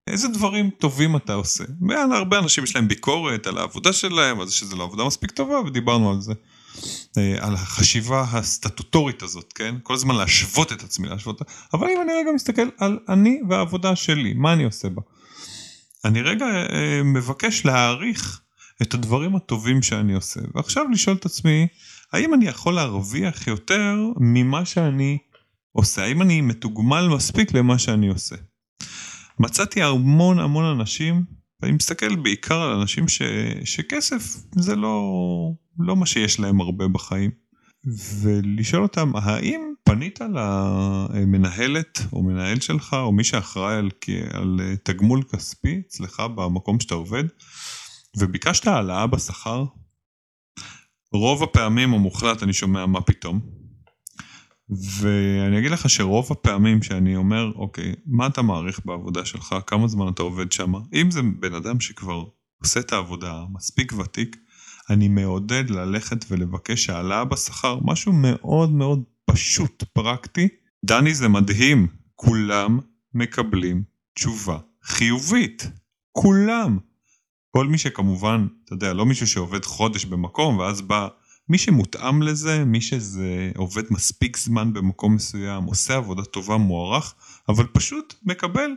איזה 0.07 0.27
דברים 0.27 0.69
טובים 0.69 1.15
אתה 1.15 1.33
עושה. 1.33 1.63
הרבה 2.11 2.39
אנשים 2.39 2.63
יש 2.63 2.75
להם 2.75 2.87
ביקורת 2.87 3.47
על 3.47 3.57
העבודה 3.57 3.93
שלהם, 3.93 4.39
על 4.39 4.47
זה 4.47 4.53
שזה 4.53 4.75
לא 4.75 4.83
עבודה 4.83 5.05
מספיק 5.05 5.31
טובה, 5.31 5.59
ודיברנו 5.59 6.11
על 6.11 6.21
זה. 6.21 6.33
אה, 7.17 7.35
על 7.39 7.53
החשיבה 7.53 8.25
הסטטוטורית 8.31 9.21
הזאת, 9.21 9.53
כן? 9.53 9.75
כל 9.83 9.93
הזמן 9.93 10.15
להשוות 10.15 10.71
את 10.71 10.83
עצמי, 10.83 11.07
להשוות, 11.07 11.41
אבל 11.73 11.87
אם 11.87 12.01
אני 12.01 12.11
רגע 12.13 12.31
מסתכל 12.35 12.69
על 12.77 12.99
אני 13.09 13.39
והעבודה 13.49 13.95
שלי, 13.95 14.33
מה 14.33 14.53
אני 14.53 14.63
עושה 14.63 14.89
בה? 14.89 15.01
אני 16.05 16.21
רגע 16.21 16.45
אה, 16.45 17.03
מבקש 17.03 17.65
להעריך 17.65 18.41
את 18.81 18.93
הדברים 18.93 19.35
הטובים 19.35 19.81
שאני 19.81 20.13
עושה, 20.13 20.39
ועכשיו 20.55 20.85
לשאול 20.91 21.15
את 21.15 21.25
עצמי, 21.25 21.67
האם 22.13 22.33
אני 22.33 22.45
יכול 22.45 22.73
להרוויח 22.73 23.47
יותר 23.47 23.95
ממה 24.17 24.65
שאני 24.65 25.17
עושה? 25.71 26.03
האם 26.03 26.21
אני 26.21 26.41
מתוגמל 26.41 27.07
מספיק 27.07 27.53
למה 27.53 27.79
שאני 27.79 28.07
עושה? 28.07 28.35
מצאתי 29.39 29.83
המון 29.83 30.39
המון 30.39 30.65
אנשים, 30.65 31.23
ואני 31.65 31.75
מסתכל 31.75 32.15
בעיקר 32.15 32.61
על 32.61 32.79
אנשים 32.79 33.07
ש, 33.07 33.21
שכסף 33.63 34.35
זה 34.55 34.75
לא, 34.75 35.01
לא 35.79 35.95
מה 35.95 36.05
שיש 36.05 36.39
להם 36.39 36.61
הרבה 36.61 36.87
בחיים, 36.87 37.31
ולשאול 38.21 38.83
אותם, 38.83 39.11
האם 39.15 39.73
פנית 39.83 40.19
למנהלת 40.21 42.01
או 42.13 42.23
מנהל 42.23 42.59
שלך, 42.59 42.95
או 42.99 43.11
מי 43.11 43.23
שאחראי 43.23 43.75
על, 43.75 43.89
על 44.33 44.59
תגמול 44.83 45.23
כספי 45.23 45.81
אצלך 45.87 46.23
במקום 46.35 46.79
שאתה 46.79 46.95
עובד, 46.95 47.23
וביקשת 48.17 48.67
העלאה 48.67 49.07
בשכר? 49.07 49.65
רוב 51.13 51.43
הפעמים 51.43 51.93
המוחלט 51.93 52.43
אני 52.43 52.53
שומע 52.53 52.85
מה 52.85 53.01
פתאום. 53.01 53.39
ואני 54.69 55.59
אגיד 55.59 55.71
לך 55.71 55.89
שרוב 55.89 56.27
הפעמים 56.31 56.83
שאני 56.83 57.15
אומר, 57.15 57.51
אוקיי, 57.55 57.93
מה 58.05 58.27
אתה 58.27 58.41
מעריך 58.41 58.79
בעבודה 58.85 59.25
שלך, 59.25 59.55
כמה 59.67 59.87
זמן 59.87 60.07
אתה 60.13 60.23
עובד 60.23 60.51
שם, 60.51 60.73
אם 60.93 61.11
זה 61.11 61.21
בן 61.39 61.53
אדם 61.53 61.79
שכבר 61.79 62.23
עושה 62.61 62.79
את 62.79 62.93
העבודה 62.93 63.43
מספיק 63.53 63.93
ותיק, 63.93 64.37
אני 64.89 65.07
מעודד 65.07 65.69
ללכת 65.69 66.25
ולבקש 66.29 66.89
העלאה 66.89 67.25
בשכר, 67.25 67.79
משהו 67.81 68.13
מאוד 68.13 68.71
מאוד 68.71 69.03
פשוט, 69.25 69.83
פרקטי. 69.93 70.47
דני 70.85 71.13
זה 71.13 71.27
מדהים, 71.27 71.87
כולם 72.15 72.79
מקבלים 73.13 73.83
תשובה 74.13 74.57
חיובית. 74.83 75.69
כולם. 76.11 76.77
כל 77.51 77.67
מי 77.67 77.77
שכמובן, 77.77 78.47
אתה 78.65 78.73
יודע, 78.73 78.93
לא 78.93 79.05
מישהו 79.05 79.27
שעובד 79.27 79.65
חודש 79.65 80.05
במקום 80.05 80.57
ואז 80.57 80.81
בא, 80.81 81.07
מי 81.49 81.57
שמותאם 81.57 82.21
לזה, 82.21 82.65
מי 82.65 82.81
שזה 82.81 83.51
עובד 83.55 83.83
מספיק 83.89 84.37
זמן 84.37 84.73
במקום 84.73 85.15
מסוים, 85.15 85.63
עושה 85.63 85.95
עבודה 85.95 86.23
טובה, 86.23 86.57
מוערך, 86.57 87.13
אבל 87.49 87.65
פשוט 87.73 88.13
מקבל 88.23 88.71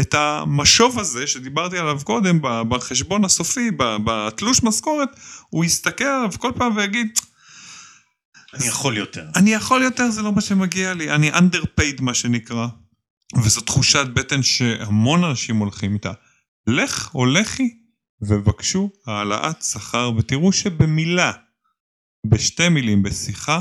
את 0.00 0.14
המשוב 0.14 0.98
הזה 0.98 1.26
שדיברתי 1.26 1.78
עליו 1.78 2.00
קודם 2.04 2.38
בחשבון 2.42 3.24
הסופי, 3.24 3.70
בתלוש 4.04 4.62
משכורת, 4.62 5.08
הוא 5.48 5.64
יסתכל 5.64 6.04
עליו 6.04 6.30
כל 6.38 6.52
פעם 6.56 6.76
ויגיד, 6.76 7.18
אני 8.54 8.66
יכול 8.66 8.96
יותר. 8.96 9.26
אני 9.36 9.52
יכול 9.52 9.82
יותר, 9.82 10.10
זה 10.10 10.22
לא 10.22 10.32
מה 10.32 10.40
שמגיע 10.40 10.94
לי, 10.94 11.10
אני 11.10 11.32
underpaid 11.32 12.02
מה 12.02 12.14
שנקרא. 12.14 12.66
וזו 13.42 13.60
תחושת 13.60 14.06
בטן 14.14 14.42
שהמון 14.42 15.24
אנשים 15.24 15.56
הולכים 15.56 15.94
איתה. 15.94 16.12
לך 16.66 17.14
או 17.14 17.26
לכי 17.26 17.74
ובקשו 18.20 18.90
העלאת 19.06 19.62
שכר 19.62 20.12
ותראו 20.18 20.52
שבמילה, 20.52 21.32
בשתי 22.24 22.68
מילים, 22.68 23.02
בשיחה, 23.02 23.60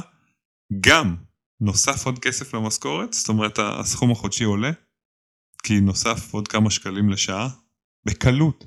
גם 0.79 1.15
נוסף 1.61 2.05
עוד 2.05 2.19
כסף 2.19 2.53
למשכורת, 2.53 3.13
זאת 3.13 3.29
אומרת 3.29 3.59
הסכום 3.61 4.11
החודשי 4.11 4.43
עולה, 4.43 4.71
כי 5.63 5.79
נוסף 5.79 6.33
עוד 6.33 6.47
כמה 6.47 6.69
שקלים 6.69 7.09
לשעה, 7.09 7.49
בקלות. 8.05 8.65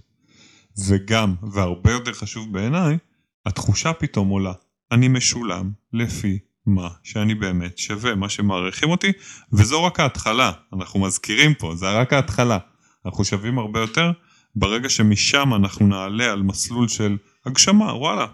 וגם, 0.88 1.34
והרבה 1.52 1.92
יותר 1.92 2.12
חשוב 2.12 2.52
בעיניי, 2.52 2.98
התחושה 3.46 3.92
פתאום 3.92 4.28
עולה. 4.28 4.52
אני 4.92 5.08
משולם 5.08 5.70
לפי 5.92 6.38
מה 6.66 6.88
שאני 7.02 7.34
באמת 7.34 7.78
שווה, 7.78 8.14
מה 8.14 8.28
שמעריכים 8.28 8.90
אותי, 8.90 9.12
וזו 9.52 9.84
רק 9.84 10.00
ההתחלה, 10.00 10.52
אנחנו 10.72 11.00
מזכירים 11.00 11.54
פה, 11.54 11.76
זה 11.76 11.90
רק 11.90 12.12
ההתחלה. 12.12 12.58
אנחנו 13.06 13.24
שווים 13.24 13.58
הרבה 13.58 13.80
יותר, 13.80 14.12
ברגע 14.56 14.88
שמשם 14.88 15.54
אנחנו 15.54 15.86
נעלה 15.86 16.32
על 16.32 16.42
מסלול 16.42 16.88
של 16.88 17.16
הגשמה, 17.46 17.94
וואלה. 17.94 18.26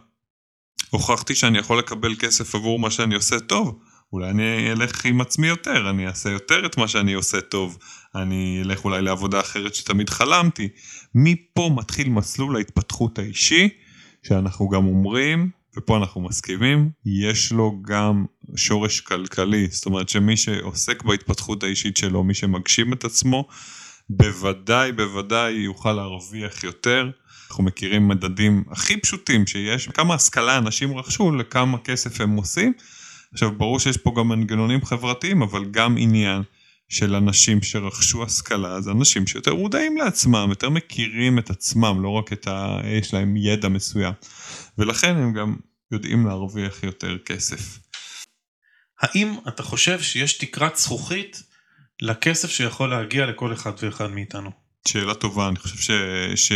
הוכחתי 0.93 1.35
שאני 1.35 1.59
יכול 1.59 1.79
לקבל 1.79 2.15
כסף 2.15 2.55
עבור 2.55 2.79
מה 2.79 2.91
שאני 2.91 3.15
עושה 3.15 3.41
טוב, 3.41 3.79
אולי 4.13 4.31
אני 4.31 4.73
אלך 4.73 5.05
עם 5.05 5.21
עצמי 5.21 5.47
יותר, 5.47 5.91
אני 5.91 6.07
אעשה 6.07 6.31
יותר 6.31 6.67
את 6.67 6.77
מה 6.77 6.89
שאני 6.89 7.13
עושה 7.13 7.41
טוב, 7.41 7.79
אני 8.15 8.61
אלך 8.65 8.85
אולי 8.85 9.03
לעבודה 9.03 9.41
אחרת 9.41 9.75
שתמיד 9.75 10.11
חלמתי. 10.11 10.69
מפה 11.15 11.71
מתחיל 11.77 12.09
מסלול 12.09 12.57
ההתפתחות 12.57 13.19
האישי, 13.19 13.69
שאנחנו 14.23 14.69
גם 14.69 14.87
אומרים, 14.87 15.51
ופה 15.77 15.97
אנחנו 15.97 16.21
מסכימים, 16.21 16.91
יש 17.07 17.53
לו 17.53 17.83
גם 17.83 18.25
שורש 18.57 19.01
כלכלי, 19.01 19.67
זאת 19.71 19.87
אומרת 19.87 20.09
שמי 20.09 20.37
שעוסק 20.37 21.03
בהתפתחות 21.03 21.63
האישית 21.63 21.97
שלו, 21.97 22.25
מי 22.25 22.35
שמגשים 22.35 22.93
את 22.93 23.05
עצמו, 23.05 23.49
בוודאי 24.11 24.93
בוודאי 24.93 25.53
יוכל 25.53 25.93
להרוויח 25.93 26.65
יותר. 26.65 27.11
אנחנו 27.53 27.65
מכירים 27.65 28.09
מדדים 28.09 28.65
הכי 28.71 28.97
פשוטים 28.97 29.47
שיש, 29.47 29.89
כמה 29.89 30.15
השכלה 30.15 30.59
אנשים 30.59 30.99
רכשו 30.99 31.33
לכמה 31.33 31.79
כסף 31.79 32.21
הם 32.21 32.37
עושים. 32.37 32.73
עכשיו 33.33 33.53
ברור 33.53 33.81
שיש 33.81 33.97
פה 33.97 34.13
גם 34.17 34.29
מנגנונים 34.29 34.85
חברתיים, 34.85 35.43
אבל 35.43 35.65
גם 35.65 35.97
עניין 35.99 36.43
של 36.89 37.15
אנשים 37.15 37.63
שרכשו 37.63 38.23
השכלה, 38.23 38.81
זה 38.81 38.91
אנשים 38.91 39.27
שיותר 39.27 39.55
מודעים 39.55 39.97
לעצמם, 39.97 40.47
יותר 40.49 40.71
מכירים 40.71 41.39
את 41.39 41.51
עצמם, 41.51 42.03
לא 42.03 42.09
רק 42.09 42.33
את 42.33 42.47
ה... 42.47 42.81
יש 42.85 43.15
להם 43.15 43.37
ידע 43.37 43.69
מסוים. 43.69 44.13
ולכן 44.79 45.17
הם 45.17 45.33
גם 45.33 45.57
יודעים 45.91 46.27
להרוויח 46.27 46.83
יותר 46.83 47.19
כסף. 47.19 47.79
האם 49.01 49.35
אתה 49.49 49.63
חושב 49.63 50.01
שיש 50.01 50.39
תקרת 50.39 50.77
זכוכית 50.77 51.43
לכסף 52.03 52.51
שיכול 52.51 52.91
להגיע 52.91 53.27
לכל 53.27 53.53
אחד 53.53 53.73
ואחד 53.83 54.11
מאיתנו? 54.11 54.62
שאלה 54.89 55.15
טובה, 55.15 55.49
אני 55.49 55.57
חושב 55.57 55.77
ש... 55.77 55.91
ש... 56.35 56.53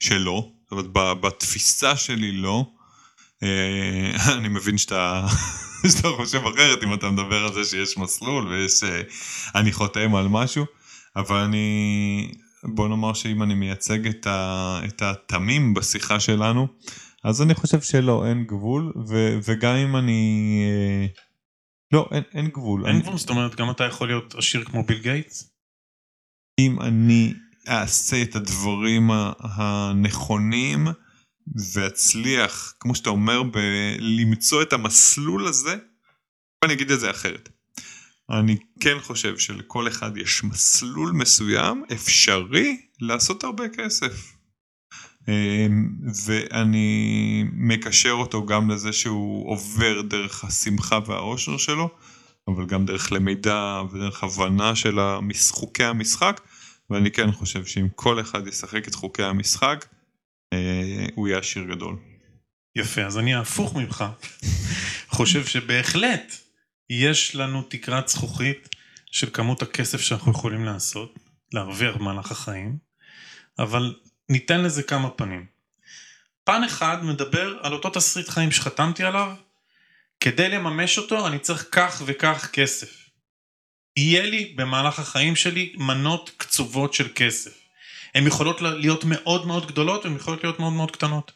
שלא, 0.00 0.50
זאת 0.62 0.72
אומרת 0.72 1.20
בתפיסה 1.20 1.96
שלי 1.96 2.32
לא. 2.32 2.66
אה, 3.42 4.10
אני 4.38 4.48
מבין 4.48 4.78
שאתה, 4.78 5.26
שאתה 5.96 6.08
חושב 6.16 6.40
אחרת 6.54 6.82
אם 6.82 6.94
אתה 6.94 7.10
מדבר 7.10 7.44
על 7.44 7.52
זה 7.52 7.64
שיש 7.64 7.98
מסלול 7.98 8.48
ויש... 8.48 8.82
אה, 8.82 9.02
אני 9.54 9.72
חותם 9.72 10.14
על 10.14 10.28
משהו, 10.28 10.64
אבל 11.16 11.36
אני... 11.36 12.32
בוא 12.64 12.88
נאמר 12.88 13.14
שאם 13.14 13.42
אני 13.42 13.54
מייצג 13.54 14.06
את, 14.06 14.26
ה, 14.26 14.80
את 14.84 15.02
התמים 15.02 15.74
בשיחה 15.74 16.20
שלנו, 16.20 16.68
אז 17.24 17.42
אני 17.42 17.54
חושב 17.54 17.80
שלא, 17.80 18.26
אין 18.26 18.44
גבול, 18.44 18.92
ו, 19.08 19.38
וגם 19.44 19.74
אם 19.74 19.96
אני... 19.96 20.62
אה, 20.62 21.06
לא, 21.92 22.08
אין, 22.12 22.22
אין 22.34 22.48
גבול. 22.48 22.86
אין 22.86 22.94
אני... 22.94 23.02
גבול, 23.02 23.18
זאת 23.18 23.30
אומרת, 23.30 23.54
גם 23.54 23.70
אתה 23.70 23.84
יכול 23.84 24.08
להיות 24.08 24.34
עשיר 24.34 24.64
כמו 24.64 24.84
ביל 24.84 24.98
גייטס? 24.98 25.51
אם 26.58 26.80
אני 26.80 27.34
אעשה 27.68 28.22
את 28.22 28.36
הדברים 28.36 29.10
הנכונים 29.40 30.86
ואצליח, 31.74 32.74
כמו 32.80 32.94
שאתה 32.94 33.10
אומר, 33.10 33.42
למצוא 33.98 34.62
את 34.62 34.72
המסלול 34.72 35.46
הזה, 35.46 35.76
אני 36.64 36.72
אגיד 36.72 36.90
את 36.90 37.00
זה 37.00 37.10
אחרת. 37.10 37.48
אני 38.30 38.56
כן 38.80 39.00
חושב 39.00 39.38
שלכל 39.38 39.88
אחד 39.88 40.16
יש 40.16 40.44
מסלול 40.44 41.12
מסוים 41.12 41.84
אפשרי 41.92 42.80
לעשות 43.00 43.44
הרבה 43.44 43.68
כסף. 43.68 44.32
אמ, 45.28 45.88
ואני 46.26 47.44
מקשר 47.52 48.10
אותו 48.10 48.46
גם 48.46 48.70
לזה 48.70 48.92
שהוא 48.92 49.50
עובר 49.50 50.02
דרך 50.02 50.44
השמחה 50.44 50.98
והאושר 51.06 51.56
שלו, 51.56 51.90
אבל 52.48 52.66
גם 52.66 52.86
דרך 52.86 53.12
למידה 53.12 53.82
ודרך 53.92 54.24
הבנה 54.24 54.76
של 54.76 54.98
חוקי 55.50 55.84
המשחק, 55.84 56.40
ואני 56.90 57.10
כן 57.10 57.32
חושב 57.32 57.64
שאם 57.64 57.88
כל 57.94 58.20
אחד 58.20 58.46
ישחק 58.46 58.88
את 58.88 58.94
חוקי 58.94 59.22
המשחק, 59.22 59.86
אה, 60.52 61.06
הוא 61.14 61.28
יהיה 61.28 61.38
עשיר 61.38 61.64
גדול. 61.64 61.96
יפה, 62.76 63.02
אז 63.02 63.18
אני 63.18 63.34
הפוך 63.34 63.76
ממך, 63.76 64.04
חושב 65.16 65.46
שבהחלט 65.46 66.36
יש 66.90 67.36
לנו 67.36 67.62
תקרת 67.62 68.08
זכוכית 68.08 68.68
של 69.10 69.30
כמות 69.32 69.62
הכסף 69.62 70.00
שאנחנו 70.00 70.32
יכולים 70.32 70.64
לעשות, 70.64 71.18
להרוויח 71.52 71.96
במהלך 71.96 72.32
החיים, 72.32 72.78
אבל 73.58 73.94
ניתן 74.28 74.62
לזה 74.62 74.82
כמה 74.82 75.10
פנים. 75.10 75.46
פן 76.44 76.64
אחד 76.64 77.04
מדבר 77.04 77.58
על 77.62 77.72
אותו 77.72 77.90
תסריט 77.90 78.28
חיים 78.28 78.50
שחתמתי 78.50 79.04
עליו, 79.04 79.34
כדי 80.22 80.48
לממש 80.48 80.98
אותו 80.98 81.26
אני 81.26 81.38
צריך 81.38 81.68
כך 81.72 82.02
וכך 82.06 82.50
כסף. 82.52 83.10
יהיה 83.96 84.22
לי 84.22 84.52
במהלך 84.56 84.98
החיים 84.98 85.36
שלי 85.36 85.72
מנות 85.76 86.30
קצובות 86.36 86.94
של 86.94 87.08
כסף. 87.14 87.58
הן 88.14 88.26
יכולות 88.26 88.60
להיות 88.60 89.04
מאוד 89.04 89.46
מאוד 89.46 89.66
גדולות 89.66 90.04
והן 90.04 90.16
יכולות 90.16 90.44
להיות 90.44 90.58
מאוד 90.60 90.72
מאוד 90.72 90.90
קטנות. 90.90 91.32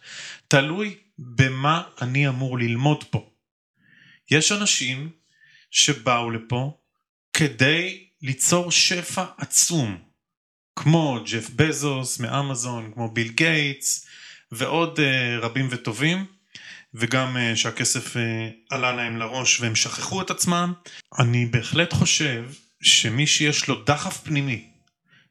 תלוי 0.49 0.97
במה 1.19 1.83
אני 2.03 2.29
אמור 2.29 2.59
ללמוד 2.59 3.05
פה. 3.05 3.31
יש 4.31 4.53
אנשים 4.53 5.11
שבאו 5.71 6.31
לפה 6.31 6.79
כדי 7.33 8.07
ליצור 8.23 8.71
שפע 8.71 9.25
עצום, 9.39 9.99
כמו 10.77 11.19
ג'ף 11.25 11.51
בזוס 11.51 12.21
מאמזון, 12.21 12.93
כמו 12.95 13.11
ביל 13.11 13.29
גייטס 13.29 14.07
ועוד 14.53 14.99
uh, 14.99 15.03
רבים 15.45 15.69
וטובים, 15.71 16.36
וגם 16.99 17.37
uh, 17.37 17.57
שהכסף 17.57 18.17
uh, 18.17 18.21
עלה 18.71 18.93
להם 18.93 19.17
לראש 19.17 19.61
והם 19.61 19.75
שכחו 19.77 20.23
את 20.23 20.31
עצמם. 20.31 20.73
אני 21.19 21.47
בהחלט 21.47 21.93
חושב 21.93 22.45
שמי 22.83 23.27
שיש 23.27 23.69
לו 23.69 23.85
דחף 23.85 24.21
פנימי 24.25 24.71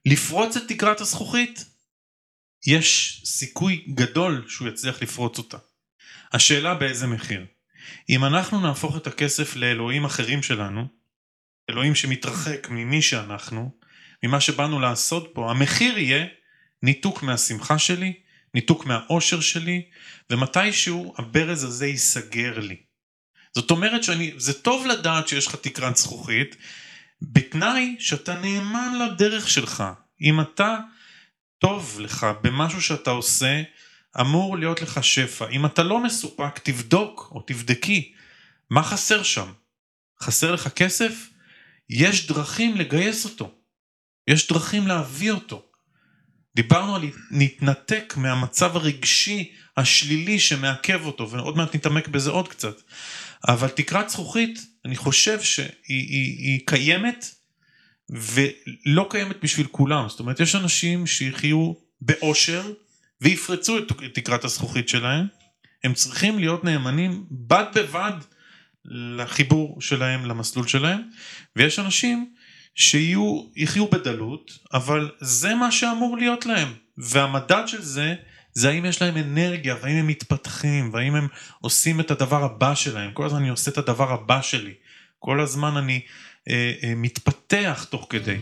לפרוץ 0.05 0.57
את 0.57 0.63
תקרת 0.67 1.01
הזכוכית, 1.01 1.65
יש 2.67 3.21
סיכוי 3.25 3.85
גדול 3.93 4.45
שהוא 4.47 4.67
יצליח 4.67 5.01
לפרוץ 5.01 5.37
אותה. 5.37 5.57
השאלה 6.33 6.73
באיזה 6.73 7.07
מחיר. 7.07 7.45
אם 8.09 8.25
אנחנו 8.25 8.59
נהפוך 8.59 8.97
את 8.97 9.07
הכסף 9.07 9.55
לאלוהים 9.55 10.05
אחרים 10.05 10.43
שלנו, 10.43 10.87
אלוהים 11.69 11.95
שמתרחק 11.95 12.67
ממי 12.69 13.01
שאנחנו, 13.01 13.71
ממה 14.23 14.41
שבאנו 14.41 14.79
לעשות 14.79 15.31
פה, 15.33 15.51
המחיר 15.51 15.97
יהיה 15.97 16.25
ניתוק 16.83 17.23
מהשמחה 17.23 17.79
שלי, 17.79 18.13
ניתוק 18.55 18.85
מהאושר 18.85 19.39
שלי, 19.39 19.81
ומתישהו 20.29 21.13
הברז 21.17 21.63
הזה 21.63 21.87
ייסגר 21.87 22.59
לי. 22.59 22.75
זאת 23.55 23.71
אומרת 23.71 24.03
שאני, 24.03 24.33
זה 24.37 24.53
טוב 24.53 24.87
לדעת 24.87 25.27
שיש 25.27 25.47
לך 25.47 25.55
תקרת 25.55 25.97
זכוכית, 25.97 26.55
בתנאי 27.21 27.95
שאתה 27.99 28.39
נאמן 28.39 28.99
לדרך 28.99 29.49
שלך. 29.49 29.83
אם 30.21 30.41
אתה 30.41 30.77
טוב 31.59 31.99
לך 31.99 32.27
במשהו 32.41 32.81
שאתה 32.81 33.11
עושה, 33.11 33.61
אמור 34.19 34.57
להיות 34.57 34.81
לך 34.81 35.03
שפע. 35.03 35.49
אם 35.49 35.65
אתה 35.65 35.83
לא 35.83 36.03
מסופק, 36.03 36.59
תבדוק 36.59 37.31
או 37.31 37.41
תבדקי 37.47 38.13
מה 38.69 38.83
חסר 38.83 39.23
שם. 39.23 39.51
חסר 40.21 40.51
לך 40.51 40.67
כסף? 40.67 41.29
יש 41.89 42.27
דרכים 42.27 42.75
לגייס 42.75 43.25
אותו. 43.25 43.55
יש 44.27 44.47
דרכים 44.47 44.87
להביא 44.87 45.31
אותו. 45.31 45.65
דיברנו 46.55 46.95
על 46.95 47.01
להתנתק 47.31 48.13
מהמצב 48.17 48.75
הרגשי 48.75 49.51
השלילי 49.77 50.39
שמעכב 50.39 51.05
אותו, 51.05 51.29
ועוד 51.29 51.57
מעט 51.57 51.75
נתעמק 51.75 52.07
בזה 52.07 52.29
עוד 52.29 52.47
קצת. 52.47 52.81
אבל 53.47 53.67
תקרת 53.67 54.09
זכוכית, 54.09 54.59
אני 54.85 54.95
חושב 54.95 55.41
שהיא 55.41 55.67
היא, 55.87 56.37
היא 56.37 56.59
קיימת, 56.65 57.35
ולא 58.09 59.07
קיימת 59.09 59.43
בשביל 59.43 59.67
כולם. 59.71 60.09
זאת 60.09 60.19
אומרת, 60.19 60.39
יש 60.39 60.55
אנשים 60.55 61.07
שיחיו 61.07 61.73
באושר, 62.01 62.71
ויפרצו 63.21 63.77
את 63.77 63.91
תקרת 64.13 64.43
הזכוכית 64.43 64.89
שלהם. 64.89 65.27
הם 65.83 65.93
צריכים 65.93 66.39
להיות 66.39 66.63
נאמנים 66.63 67.25
בד 67.31 67.65
בבד 67.75 68.13
לחיבור 68.85 69.81
שלהם, 69.81 70.25
למסלול 70.25 70.67
שלהם, 70.67 71.01
ויש 71.55 71.79
אנשים 71.79 72.33
שיהיו, 72.75 73.43
יחיו 73.55 73.87
בדלות, 73.87 74.59
אבל 74.73 75.11
זה 75.19 75.55
מה 75.55 75.71
שאמור 75.71 76.17
להיות 76.17 76.45
להם. 76.45 76.73
והמדד 76.97 77.63
של 77.67 77.81
זה, 77.81 78.15
זה 78.53 78.69
האם 78.69 78.85
יש 78.85 79.01
להם 79.01 79.17
אנרגיה, 79.17 79.75
והאם 79.81 79.95
הם 79.95 80.07
מתפתחים, 80.07 80.89
והאם 80.93 81.15
הם 81.15 81.27
עושים 81.61 81.99
את 81.99 82.11
הדבר 82.11 82.43
הבא 82.43 82.75
שלהם. 82.75 83.11
כל 83.13 83.25
הזמן 83.25 83.39
אני 83.39 83.49
עושה 83.49 83.71
את 83.71 83.77
הדבר 83.77 84.13
הבא 84.13 84.41
שלי. 84.41 84.73
כל 85.19 85.41
הזמן 85.41 85.77
אני 85.77 86.01
אה, 86.49 86.73
אה, 86.83 86.93
מתפתח 86.95 87.87
תוך 87.89 88.07
כדי. 88.09 88.37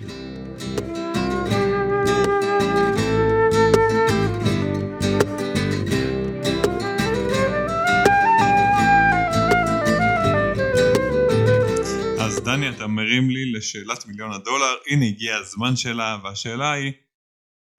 דני, 12.54 12.70
אתה 12.70 12.88
מרים 12.88 13.30
לי 13.30 13.52
לשאלת 13.52 14.06
מיליון 14.06 14.32
הדולר, 14.32 14.76
הנה 14.88 15.06
הגיע 15.06 15.36
הזמן 15.38 15.76
שלה, 15.76 16.18
והשאלה 16.24 16.72
היא, 16.72 16.92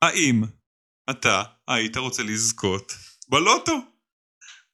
האם 0.03 0.43
אתה 1.11 1.43
היית 1.69 1.97
רוצה 1.97 2.23
לזכות 2.23 2.95
בלוטו? 3.29 3.79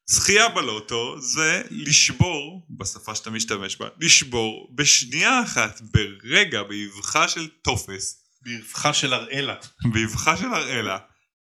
זכייה 0.06 0.48
בלוטו 0.48 1.20
זה 1.20 1.62
לשבור, 1.70 2.66
בשפה 2.70 3.14
שאתה 3.14 3.30
משתמש 3.30 3.76
בה, 3.76 3.88
לשבור 4.00 4.74
בשנייה 4.74 5.42
אחת, 5.42 5.80
ברגע, 5.80 6.62
באבחה 6.62 7.28
של 7.28 7.48
טופס. 7.48 8.24
באבחה 8.42 8.92
של 8.92 9.12
הראלה. 9.12 9.54
באבחה 9.92 10.36
של 10.36 10.54
הראלה, 10.54 10.98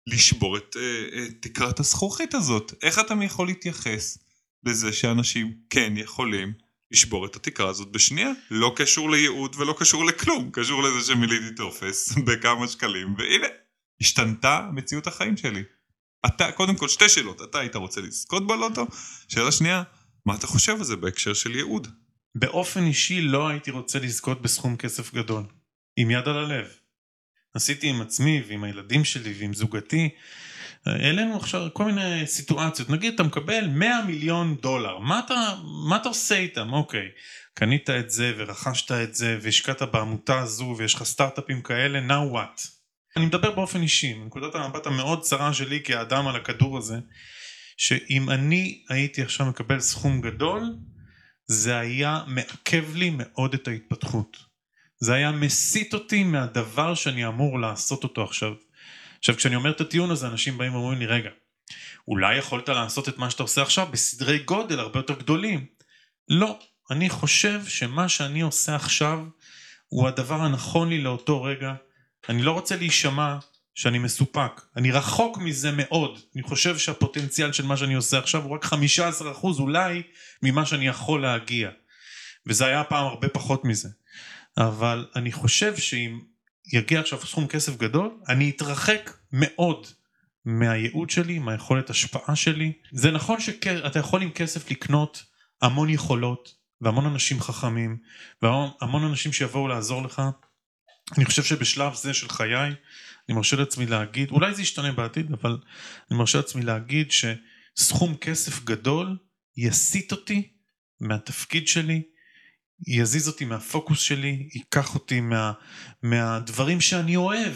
לשבור 0.07 0.57
את, 0.57 0.77
אה, 0.79 1.23
את 1.23 1.41
תקרת 1.41 1.79
הזכוכית 1.79 2.33
הזאת. 2.33 2.73
איך 2.83 2.99
אתה 2.99 3.13
יכול 3.23 3.47
להתייחס 3.47 4.17
לזה 4.63 4.93
שאנשים 4.93 5.53
כן 5.69 5.93
יכולים 5.97 6.66
לשבור 6.91 7.25
את 7.25 7.35
התקרה 7.35 7.69
הזאת 7.69 7.91
בשנייה. 7.91 8.31
לא 8.51 8.73
קשור 8.75 9.11
לייעוד 9.11 9.55
ולא 9.59 9.75
קשור 9.79 10.05
לכלום, 10.05 10.49
קשור 10.53 10.83
לזה 10.83 11.07
שמילאתי 11.07 11.55
טופס 11.55 12.11
בכמה 12.27 12.67
שקלים, 12.67 13.15
והנה, 13.17 13.47
השתנתה 14.01 14.69
מציאות 14.73 15.07
החיים 15.07 15.37
שלי. 15.37 15.63
אתה, 16.25 16.51
קודם 16.51 16.75
כל 16.75 16.87
שתי 16.87 17.09
שאלות, 17.09 17.41
אתה 17.41 17.59
היית 17.59 17.75
רוצה 17.75 18.01
לזכות 18.01 18.47
בלוטו? 18.47 18.87
שאלה 19.27 19.51
שנייה, 19.51 19.83
מה 20.25 20.35
אתה 20.35 20.47
חושב 20.47 20.75
על 20.75 20.83
זה 20.83 20.95
בהקשר 20.95 21.33
של 21.33 21.55
ייעוד? 21.55 21.87
באופן 22.35 22.83
אישי 22.83 23.21
לא 23.21 23.47
הייתי 23.47 23.71
רוצה 23.71 23.99
לזכות 23.99 24.41
בסכום 24.41 24.77
כסף 24.77 25.13
גדול, 25.13 25.43
עם 25.97 26.11
יד 26.11 26.27
על 26.27 26.37
הלב. 26.37 26.67
עשיתי 27.53 27.87
עם 27.87 28.01
עצמי 28.01 28.43
ועם 28.47 28.63
הילדים 28.63 29.05
שלי 29.05 29.33
ועם 29.39 29.53
זוגתי 29.53 30.09
העלינו 30.87 31.37
עכשיו 31.37 31.67
כל 31.73 31.85
מיני 31.85 32.27
סיטואציות, 32.27 32.89
נגיד 32.89 33.13
אתה 33.13 33.23
מקבל 33.23 33.67
100 33.67 34.01
מיליון 34.07 34.55
דולר, 34.61 34.99
מה 34.99 35.19
אתה, 35.19 35.55
מה 35.89 35.95
אתה 35.95 36.09
עושה 36.09 36.37
איתם? 36.37 36.73
אוקיי, 36.73 37.07
קנית 37.53 37.89
את 37.89 38.09
זה 38.09 38.33
ורכשת 38.37 38.91
את 38.91 39.15
זה 39.15 39.37
והשקעת 39.41 39.81
בעמותה 39.81 40.39
הזו 40.39 40.75
ויש 40.77 40.93
לך 40.93 41.03
סטארט-אפים 41.03 41.61
כאלה, 41.61 41.99
now 42.07 42.33
what? 42.35 42.67
אני 43.17 43.25
מדבר 43.25 43.51
באופן 43.51 43.81
אישי, 43.81 44.13
מנקודת 44.13 44.55
המבט 44.55 44.87
המאוד 44.87 45.21
צרה 45.21 45.53
שלי 45.53 45.81
כאדם 45.83 46.27
על 46.27 46.35
הכדור 46.35 46.77
הזה, 46.77 46.97
שאם 47.77 48.29
אני 48.29 48.83
הייתי 48.89 49.21
עכשיו 49.21 49.45
מקבל 49.45 49.79
סכום 49.79 50.21
גדול, 50.21 50.63
זה 51.47 51.79
היה 51.79 52.23
מעכב 52.27 52.95
לי 52.95 53.09
מאוד 53.17 53.53
את 53.53 53.67
ההתפתחות. 53.67 54.37
זה 54.99 55.13
היה 55.13 55.31
מסיט 55.31 55.93
אותי 55.93 56.23
מהדבר 56.23 56.95
שאני 56.95 57.27
אמור 57.27 57.59
לעשות 57.59 58.03
אותו 58.03 58.23
עכשיו. 58.23 58.53
עכשיו 59.19 59.35
כשאני 59.35 59.55
אומר 59.55 59.71
את 59.71 59.81
הטיעון 59.81 60.11
הזה 60.11 60.27
אנשים 60.27 60.57
באים 60.57 60.75
ואומרים 60.75 60.99
לי 60.99 61.05
רגע 61.05 61.29
אולי 62.07 62.37
יכולת 62.37 62.69
לעשות 62.69 63.09
את 63.09 63.17
מה 63.17 63.29
שאתה 63.29 63.43
עושה 63.43 63.61
עכשיו 63.61 63.87
בסדרי 63.91 64.39
גודל 64.39 64.79
הרבה 64.79 64.99
יותר 64.99 65.13
גדולים. 65.13 65.65
לא 66.29 66.59
אני 66.91 67.09
חושב 67.09 67.65
שמה 67.65 68.09
שאני 68.09 68.41
עושה 68.41 68.75
עכשיו 68.75 69.19
הוא 69.87 70.07
הדבר 70.07 70.41
הנכון 70.41 70.89
לי 70.89 71.01
לאותו 71.01 71.43
רגע. 71.43 71.73
אני 72.29 72.41
לא 72.41 72.51
רוצה 72.51 72.75
להישמע 72.75 73.37
שאני 73.75 73.99
מסופק. 73.99 74.61
אני 74.75 74.91
רחוק 74.91 75.37
מזה 75.37 75.71
מאוד. 75.71 76.19
אני 76.35 76.43
חושב 76.43 76.77
שהפוטנציאל 76.77 77.51
של 77.51 77.65
מה 77.65 77.77
שאני 77.77 77.93
עושה 77.93 78.19
עכשיו 78.19 78.43
הוא 78.43 78.55
רק 78.55 78.65
15% 78.65 78.69
אולי 79.59 80.03
ממה 80.43 80.65
שאני 80.65 80.87
יכול 80.87 81.21
להגיע. 81.21 81.69
וזה 82.45 82.65
היה 82.65 82.83
פעם 82.83 83.05
הרבה 83.05 83.29
פחות 83.29 83.65
מזה. 83.65 83.89
אבל 84.57 85.05
אני 85.15 85.31
חושב 85.31 85.77
שאם 85.77 86.19
יגיע 86.73 86.99
עכשיו 86.99 87.19
סכום 87.25 87.47
כסף 87.47 87.77
גדול, 87.77 88.09
אני 88.29 88.49
אתרחק 88.49 89.11
מאוד 89.31 89.87
מהייעוד 90.45 91.09
שלי, 91.09 91.39
מהיכולת 91.39 91.89
השפעה 91.89 92.35
שלי. 92.35 92.73
זה 92.91 93.11
נכון 93.11 93.39
שאתה 93.39 93.99
יכול 93.99 94.21
עם 94.21 94.31
כסף 94.31 94.71
לקנות 94.71 95.23
המון 95.61 95.89
יכולות 95.89 96.55
והמון 96.81 97.05
אנשים 97.05 97.41
חכמים 97.41 97.97
והמון 98.41 99.03
אנשים 99.03 99.33
שיבואו 99.33 99.67
לעזור 99.67 100.03
לך. 100.03 100.21
אני 101.17 101.25
חושב 101.25 101.43
שבשלב 101.43 101.93
זה 101.93 102.13
של 102.13 102.29
חיי 102.29 102.75
אני 103.29 103.35
מרשה 103.35 103.55
לעצמי 103.57 103.85
להגיד, 103.85 104.31
אולי 104.31 104.53
זה 104.53 104.61
ישתנה 104.61 104.91
בעתיד, 104.91 105.31
אבל 105.31 105.57
אני 106.11 106.17
מרשה 106.17 106.37
לעצמי 106.37 106.61
להגיד 106.61 107.11
שסכום 107.11 108.15
כסף 108.15 108.63
גדול 108.63 109.17
יסיט 109.57 110.11
אותי 110.11 110.49
מהתפקיד 110.99 111.67
שלי, 111.67 112.01
יזיז 112.87 113.27
אותי 113.27 113.45
מהפוקוס 113.45 113.99
שלי, 113.99 114.49
ייקח 114.53 114.95
אותי 114.95 115.21
מה, 115.21 115.51
מהדברים 116.03 116.81
שאני 116.81 117.15
אוהב, 117.15 117.53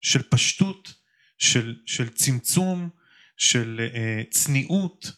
של 0.00 0.22
פשטות, 0.22 0.94
של, 1.38 1.76
של 1.86 2.08
צמצום, 2.08 2.88
של 3.36 3.80
uh, 3.92 4.30
צניעות. 4.30 5.12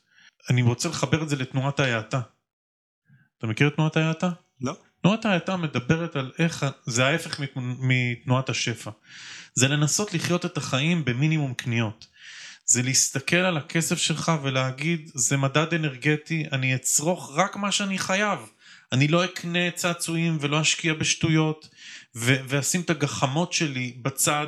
אני 0.51 0.63
רוצה 0.63 0.89
לחבר 0.89 1.23
את 1.23 1.29
זה 1.29 1.37
לתנועת 1.37 1.81
ההאטה. 1.81 2.21
אתה 3.39 3.47
מכיר 3.47 3.69
את 3.69 3.75
תנועת 3.75 3.97
ההאטה? 3.97 4.31
לא. 4.61 4.77
תנועת 5.03 5.25
ההאטה 5.25 5.57
מדברת 5.57 6.17
על 6.17 6.33
איך, 6.39 6.67
זה 6.87 7.07
ההפך 7.07 7.41
מתנועת 7.57 8.49
השפע. 8.49 8.91
זה 9.55 9.69
לנסות 9.69 10.15
לחיות 10.15 10.45
את 10.45 10.57
החיים 10.57 11.05
במינימום 11.05 11.55
קניות. 11.55 12.07
זה 12.65 12.83
להסתכל 12.83 13.37
על 13.37 13.57
הכסף 13.57 13.99
שלך 13.99 14.33
ולהגיד 14.43 15.11
זה 15.15 15.37
מדד 15.37 15.75
אנרגטי, 15.75 16.45
אני 16.53 16.75
אצרוך 16.75 17.33
רק 17.35 17.57
מה 17.57 17.73
שאני 17.73 17.99
חייב. 17.99 18.39
אני 18.95 19.09
לא 19.09 19.25
אקנה 19.25 19.71
צעצועים 19.71 20.39
ולא 20.41 20.61
אשקיע 20.61 20.95
בשטויות 20.95 21.69
ו- 22.17 22.37
ואשים 22.49 22.81
את 22.81 22.91
הגחמות 22.91 23.53
שלי 23.53 23.97
בצד, 24.03 24.47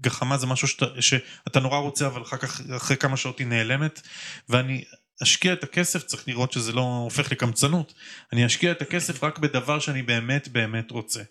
גחמה 0.00 0.38
זה 0.38 0.46
משהו 0.46 0.68
שאתה, 0.68 0.86
שאתה 1.00 1.60
נורא 1.60 1.78
רוצה 1.78 2.06
אבל 2.06 2.22
אחר 2.22 2.36
כך 2.36 2.60
אחרי 2.76 2.96
כמה 2.96 3.16
שעות 3.16 3.38
היא 3.38 3.46
נעלמת. 3.46 4.00
ואני 4.48 4.84
אשקיע 5.22 5.52
את 5.52 5.64
הכסף, 5.64 6.02
צריך 6.02 6.28
לראות 6.28 6.52
שזה 6.52 6.72
לא 6.72 6.80
הופך 6.80 7.32
לקמצנות, 7.32 7.94
אני 8.32 8.46
אשקיע 8.46 8.72
את 8.72 8.82
הכסף 8.82 9.24
רק 9.24 9.38
בדבר 9.38 9.78
שאני 9.78 10.02
באמת 10.02 10.48
באמת 10.48 10.90
רוצה. 10.90 11.22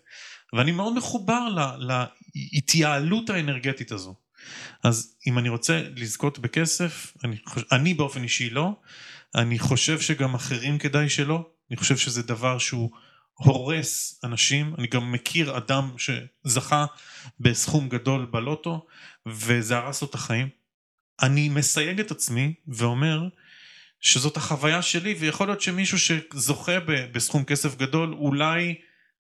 ואני 0.54 0.72
מאוד 0.72 0.98
מחובר 0.98 1.48
להתייעלות 2.36 3.30
האנרגטית 3.30 3.92
הזו. 3.92 4.16
אז 4.84 5.16
אם 5.28 5.38
אני 5.38 5.50
רוצה 5.50 5.82
לזכות 5.96 6.40
בכסף, 6.40 7.14
אני, 7.24 7.36
אני 7.72 7.94
באופן 7.94 8.24
אישי 8.24 8.50
לא, 8.50 8.72
אני 9.36 9.60
חושב 9.60 10.00
שגם 10.00 10.36
אחרים 10.36 10.78
כדאי 10.78 11.10
שלא, 11.10 11.50
אני 11.72 11.78
חושב 11.78 11.98
שזה 11.98 12.24
דבר 12.24 12.58
שהוא 12.58 12.90
הורס 13.34 14.20
אנשים, 14.24 14.76
אני 14.78 14.88
גם 14.88 15.12
מכיר 15.12 15.58
אדם 15.58 15.92
שזכה 15.98 16.86
בסכום 17.40 17.90
גדול 17.90 18.26
בלוטו 18.26 18.86
וזה 19.26 19.78
הרס 19.78 20.02
לו 20.02 20.08
את 20.10 20.16
החיים. 20.16 20.50
אני 21.22 21.50
מסייג 21.50 22.00
את 22.00 22.12
עצמי 22.12 22.54
ואומר 22.68 23.28
שזאת 24.00 24.38
החוויה 24.38 24.82
שלי 24.82 25.14
ויכול 25.14 25.48
להיות 25.48 25.62
שמישהו 25.62 25.98
שזוכה 26.00 26.80
בסכום 27.12 27.44
כסף 27.44 27.78
גדול 27.78 28.14
אולי 28.14 28.76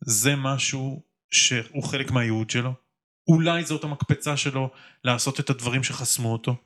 זה 0.04 0.36
משהו 0.36 1.02
שהוא 1.30 1.84
חלק 1.84 2.10
מהייעוד 2.10 2.50
שלו. 2.50 2.74
אולי 3.28 3.64
זאת 3.64 3.84
המקפצה 3.84 4.36
שלו 4.36 4.70
לעשות 5.04 5.40
את 5.40 5.50
הדברים 5.50 5.84
שחסמו 5.84 6.32
אותו. 6.32 6.56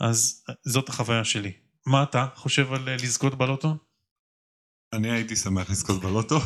אז 0.00 0.44
זאת 0.64 0.88
החוויה 0.88 1.24
שלי. 1.24 1.52
מה 1.86 2.02
אתה 2.02 2.26
חושב 2.34 2.72
על 2.72 2.88
אה, 2.88 2.94
לזכות 2.94 3.34
בלוטו? 3.34 3.89
אני 4.92 5.10
הייתי 5.10 5.36
שמח 5.36 5.70
לזכות 5.70 6.00
בלוטו. 6.00 6.38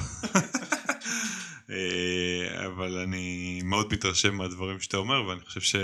אה, 1.70 2.66
אבל 2.66 2.98
אני 2.98 3.60
מאוד 3.64 3.92
מתרשם 3.92 4.34
מהדברים 4.34 4.80
שאתה 4.80 4.96
אומר 4.96 5.26
ואני 5.26 5.40
חושב 5.40 5.60
ש, 5.60 5.76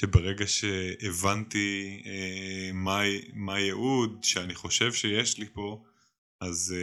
שברגע 0.00 0.46
שהבנתי 0.46 2.02
אה, 2.06 2.70
מה, 3.34 3.54
הייעוד 3.54 4.18
שאני 4.22 4.54
חושב 4.54 4.92
שיש 4.92 5.38
לי 5.38 5.46
פה 5.52 5.82
אז 6.40 6.74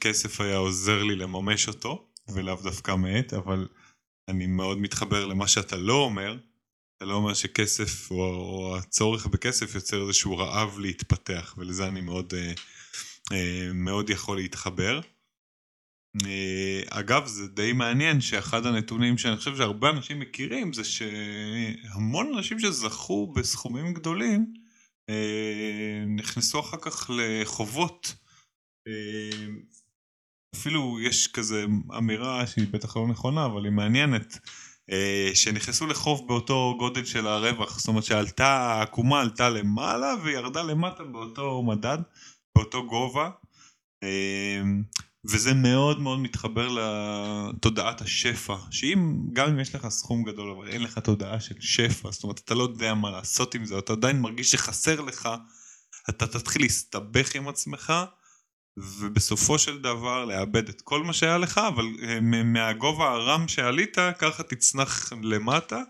כסף 0.00 0.40
היה 0.40 0.56
עוזר 0.56 1.02
לי 1.02 1.16
לממש 1.16 1.68
אותו 1.68 2.08
ולאו 2.28 2.56
דווקא 2.62 2.94
מעת 2.94 3.34
אבל 3.34 3.68
אני 4.28 4.46
מאוד 4.46 4.78
מתחבר 4.78 5.26
למה 5.26 5.48
שאתה 5.48 5.76
לא 5.76 5.94
אומר, 5.94 6.38
אתה 6.96 7.04
לא 7.04 7.14
אומר 7.14 7.34
שכסף 7.34 8.10
או, 8.10 8.16
או 8.16 8.76
הצורך 8.78 9.26
בכסף 9.26 9.74
יוצר 9.74 10.02
איזשהו 10.02 10.38
רעב 10.38 10.78
להתפתח 10.78 11.54
ולזה 11.58 11.88
אני 11.88 12.00
מאוד, 12.00 12.34
אה, 12.34 12.40
אה, 12.48 12.52
מאוד 13.74 14.10
יכול 14.10 14.36
להתחבר. 14.36 15.00
אה, 16.26 16.82
אגב 16.88 17.26
זה 17.26 17.48
די 17.48 17.72
מעניין 17.72 18.20
שאחד 18.20 18.66
הנתונים 18.66 19.18
שאני 19.18 19.36
חושב 19.36 19.56
שהרבה 19.56 19.90
אנשים 19.90 20.20
מכירים 20.20 20.72
זה 20.72 20.84
שהמון 20.84 22.34
אנשים 22.34 22.60
שזכו 22.60 23.32
בסכומים 23.32 23.94
גדולים 23.94 24.54
נכנסו 26.16 26.60
אחר 26.60 26.76
כך 26.80 27.10
לחובות. 27.16 28.14
אפילו 30.54 30.98
יש 31.00 31.26
כזה 31.26 31.64
אמירה 31.98 32.46
שהיא 32.46 32.66
בטח 32.70 32.96
לא 32.96 33.08
נכונה 33.08 33.46
אבל 33.46 33.64
היא 33.64 33.72
מעניינת. 33.72 34.38
אה, 34.90 35.30
שנכנסו 35.34 35.86
לחוב 35.86 36.28
באותו 36.28 36.74
גודל 36.78 37.04
של 37.04 37.26
הרווח 37.26 37.78
זאת 37.78 37.88
אומרת 37.88 38.04
שעלתה 38.04 38.46
העקומה 38.46 39.20
עלתה 39.20 39.48
למעלה 39.48 40.14
וירדה 40.22 40.62
למטה 40.62 41.04
באותו 41.04 41.62
מדד 41.62 41.98
באותו 42.54 42.86
גובה 42.86 43.30
אה, 44.02 44.62
וזה 45.24 45.54
מאוד 45.54 46.00
מאוד 46.00 46.18
מתחבר 46.18 46.68
לתודעת 46.68 48.00
השפע 48.00 48.56
שאם 48.70 49.16
גם 49.32 49.48
אם 49.48 49.60
יש 49.60 49.74
לך 49.74 49.88
סכום 49.88 50.22
גדול 50.22 50.50
אבל 50.50 50.68
אין 50.68 50.82
לך 50.82 50.98
תודעה 50.98 51.40
של 51.40 51.54
שפע 51.60 52.10
זאת 52.10 52.22
אומרת 52.22 52.38
אתה 52.44 52.54
לא 52.54 52.62
יודע 52.62 52.94
מה 52.94 53.10
לעשות 53.10 53.54
עם 53.54 53.64
זה 53.64 53.78
אתה 53.78 53.92
עדיין 53.92 54.20
מרגיש 54.20 54.50
שחסר 54.50 55.00
לך 55.00 55.28
אתה 56.10 56.26
תתחיל 56.26 56.62
להסתבך 56.62 57.34
עם 57.34 57.48
עצמך 57.48 57.92
ובסופו 58.76 59.58
של 59.58 59.82
דבר 59.82 60.24
לאבד 60.24 60.68
את 60.68 60.80
כל 60.80 61.02
מה 61.02 61.12
שהיה 61.12 61.38
לך 61.38 61.58
אבל 61.58 61.84
אה, 62.02 62.20
מהגובה 62.44 63.10
הרם 63.10 63.48
שעלית 63.48 63.96
ככה 64.18 64.42
תצנח 64.42 65.12
למטה 65.22 65.82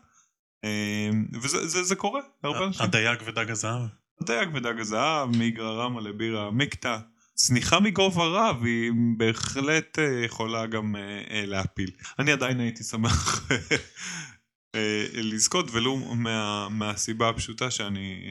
אה, 0.64 1.10
וזה 1.42 1.68
זה, 1.68 1.82
זה 1.82 1.96
קורה 1.96 2.20
הרבה 2.42 2.66
אנשים. 2.66 2.86
הדייג 2.86 3.18
ודג 3.26 3.50
הזהב. 3.50 4.01
הדייג 4.22 4.54
ודג 4.54 4.80
הזהב 4.80 5.36
מגררמה 5.36 6.00
לבירה 6.00 6.50
מקטע 6.50 6.98
צניחה 7.34 7.80
מגובה 7.80 8.24
רב 8.26 8.64
היא 8.64 8.92
בהחלט 9.16 9.98
אה, 9.98 10.24
יכולה 10.24 10.66
גם 10.66 10.94
להפיל. 11.46 11.90
אני 12.18 12.32
עדיין 12.32 12.60
הייתי 12.60 12.84
שמח 12.84 13.48
לזכות 15.14 15.66
ולו 15.72 15.96
מה, 15.96 16.68
מהסיבה 16.68 17.28
הפשוטה 17.28 17.70
שאני 17.70 18.24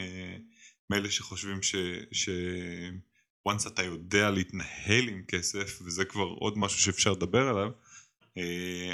מאלה 0.90 1.12
שחושבים 1.12 1.62
ש... 1.62 1.76
ש... 2.12 2.30
once 3.50 3.68
אתה 3.68 3.84
יודע 3.84 4.32
להתנהל 4.32 5.08
עם 5.08 5.22
כסף 5.28 5.82
וזה 5.86 6.06
כבר 6.06 6.24
עוד 6.24 6.58
משהו 6.58 6.80
שאפשר 6.80 7.12
לדבר 7.12 7.48
עליו 7.48 7.68
אה, 7.68 7.91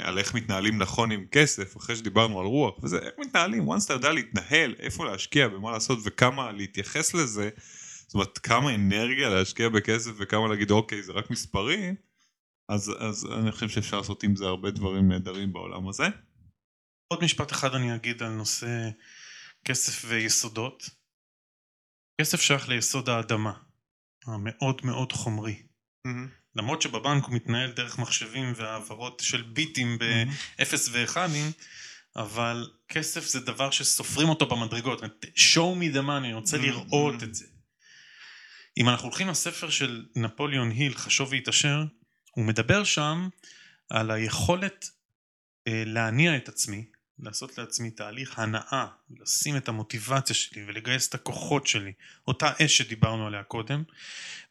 על 0.02 0.18
איך 0.18 0.34
מתנהלים 0.34 0.78
נכון 0.78 1.10
עם 1.10 1.26
כסף 1.32 1.76
אחרי 1.76 1.96
שדיברנו 1.96 2.40
על 2.40 2.46
רוח 2.46 2.84
וזה 2.84 2.98
איך 2.98 3.14
מתנהלים 3.18 3.72
once 3.72 3.84
אתה 3.84 3.92
יודע 3.92 4.12
להתנהל 4.12 4.74
איפה 4.78 5.04
להשקיע 5.04 5.46
ומה 5.46 5.70
לעשות 5.70 5.98
וכמה 6.04 6.52
להתייחס 6.52 7.14
לזה 7.14 7.50
זאת 8.06 8.14
אומרת 8.14 8.38
כמה 8.38 8.74
אנרגיה 8.74 9.28
להשקיע 9.28 9.68
בכסף 9.68 10.10
וכמה 10.18 10.48
להגיד 10.48 10.70
אוקיי 10.70 11.02
זה 11.02 11.12
רק 11.12 11.30
מספרים 11.30 11.94
אז, 12.68 12.92
אז 12.98 13.26
אני 13.38 13.52
חושב 13.52 13.68
שאפשר 13.68 13.96
לעשות 13.96 14.22
עם 14.22 14.36
זה 14.36 14.44
הרבה 14.44 14.70
דברים 14.70 15.08
נהדרים 15.08 15.52
בעולם 15.52 15.88
הזה. 15.88 16.04
עוד 17.12 17.24
משפט 17.24 17.52
אחד 17.52 17.74
אני 17.74 17.94
אגיד 17.94 18.22
על 18.22 18.32
נושא 18.32 18.90
כסף 19.64 20.04
ויסודות. 20.08 20.90
כסף 22.20 22.40
שייך 22.40 22.68
ליסוד 22.68 23.08
האדמה. 23.08 23.52
המאוד 24.26 24.80
מאוד 24.84 25.12
חומרי. 25.12 25.62
Mm-hmm. 26.06 26.47
למרות 26.58 26.82
שבבנק 26.82 27.24
הוא 27.24 27.34
מתנהל 27.34 27.70
דרך 27.70 27.98
מחשבים 27.98 28.52
והעברות 28.56 29.22
של 29.24 29.42
ביטים 29.42 29.98
באפס 29.98 30.88
ואחדים, 30.92 31.52
אבל 32.16 32.70
כסף 32.88 33.26
זה 33.26 33.40
דבר 33.40 33.70
שסופרים 33.70 34.28
אותו 34.28 34.46
במדרגות. 34.46 35.02
show 35.36 35.74
me 35.80 35.94
the 35.94 36.00
money, 36.00 36.18
אני 36.18 36.34
רוצה 36.34 36.58
לראות 36.58 37.22
את 37.22 37.34
זה. 37.34 37.44
אם 38.76 38.88
אנחנו 38.88 39.08
הולכים 39.08 39.28
לספר 39.28 39.70
של 39.70 40.06
נפוליאון 40.16 40.70
היל, 40.70 40.94
חשוב 40.94 41.32
והתעשר, 41.32 41.84
הוא 42.30 42.44
מדבר 42.44 42.84
שם 42.84 43.28
על 43.90 44.10
היכולת 44.10 44.90
אה, 45.66 45.82
להניע 45.86 46.36
את 46.36 46.48
עצמי, 46.48 46.84
לעשות 47.20 47.58
לעצמי 47.58 47.90
תהליך 47.90 48.38
הנאה, 48.38 48.86
לשים 49.20 49.56
את 49.56 49.68
המוטיבציה 49.68 50.36
שלי 50.36 50.64
ולגייס 50.66 51.08
את 51.08 51.14
הכוחות 51.14 51.66
שלי, 51.66 51.92
אותה 52.28 52.52
אש 52.62 52.78
שדיברנו 52.78 53.26
עליה 53.26 53.42
קודם, 53.42 53.82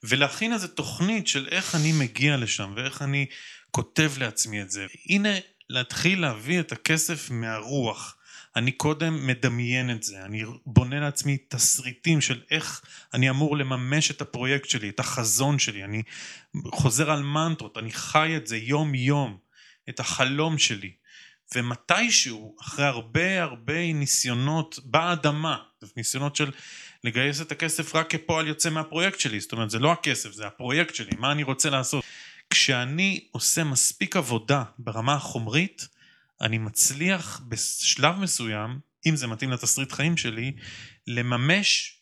ולהכין 0.03 0.53
איזה 0.53 0.67
תוכנית 0.67 1.27
של 1.27 1.47
איך 1.51 1.75
אני 1.75 1.91
מגיע 1.91 2.37
לשם 2.37 2.73
ואיך 2.75 3.01
אני 3.01 3.25
כותב 3.71 4.11
לעצמי 4.17 4.61
את 4.61 4.71
זה. 4.71 4.85
הנה 5.09 5.29
להתחיל 5.69 6.21
להביא 6.21 6.59
את 6.59 6.71
הכסף 6.71 7.31
מהרוח. 7.31 8.13
אני 8.55 8.71
קודם 8.71 9.27
מדמיין 9.27 9.91
את 9.91 10.03
זה, 10.03 10.25
אני 10.25 10.43
בונה 10.65 10.99
לעצמי 10.99 11.37
תסריטים 11.47 12.21
של 12.21 12.41
איך 12.51 12.81
אני 13.13 13.29
אמור 13.29 13.57
לממש 13.57 14.11
את 14.11 14.21
הפרויקט 14.21 14.69
שלי, 14.69 14.89
את 14.89 14.99
החזון 14.99 15.59
שלי, 15.59 15.83
אני 15.83 16.03
חוזר 16.71 17.11
על 17.11 17.23
מנטרות, 17.23 17.77
אני 17.77 17.91
חי 17.91 18.33
את 18.37 18.47
זה 18.47 18.57
יום 18.57 18.95
יום, 18.95 19.37
את 19.89 19.99
החלום 19.99 20.57
שלי. 20.57 20.91
ומתישהו 21.55 22.55
אחרי 22.61 22.85
הרבה 22.85 23.43
הרבה 23.43 23.93
ניסיונות 23.93 24.79
באדמה, 24.83 25.57
ניסיונות 25.97 26.35
של 26.35 26.51
לגייס 27.03 27.41
את 27.41 27.51
הכסף 27.51 27.95
רק 27.95 28.09
כפועל 28.09 28.47
יוצא 28.47 28.69
מהפרויקט 28.69 29.19
שלי, 29.19 29.39
זאת 29.39 29.51
אומרת 29.51 29.69
זה 29.69 29.79
לא 29.79 29.91
הכסף 29.91 30.31
זה 30.31 30.47
הפרויקט 30.47 30.95
שלי, 30.95 31.11
מה 31.17 31.31
אני 31.31 31.43
רוצה 31.43 31.69
לעשות. 31.69 32.03
כשאני 32.49 33.27
עושה 33.31 33.63
מספיק 33.63 34.15
עבודה 34.15 34.63
ברמה 34.79 35.13
החומרית, 35.13 35.87
אני 36.41 36.57
מצליח 36.57 37.41
בשלב 37.47 38.19
מסוים, 38.19 38.79
אם 39.05 39.15
זה 39.15 39.27
מתאים 39.27 39.51
לתסריט 39.51 39.91
חיים 39.91 40.17
שלי, 40.17 40.51
לממש 41.07 42.01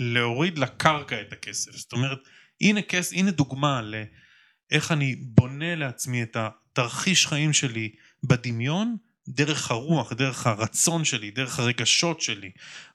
ולהוריד 0.00 0.58
לקרקע 0.58 1.20
את 1.20 1.32
הכסף. 1.32 1.76
זאת 1.76 1.92
אומרת, 1.92 2.18
הנה, 2.60 2.82
כס, 2.82 3.12
הנה 3.12 3.30
דוגמה 3.30 3.82
לאיך 3.82 4.92
אני 4.92 5.16
בונה 5.16 5.74
לעצמי 5.74 6.22
את 6.22 6.36
התרחיש 6.36 7.26
חיים 7.26 7.52
שלי 7.52 7.90
בדמיון 8.26 8.96
דרך 9.28 9.70
הרוח, 9.70 10.12
דרך 10.12 10.46
הרצון 10.46 11.04
שלי, 11.04 11.30
דרך 11.30 11.58
הרגשות 11.58 12.20
שלי, 12.20 12.50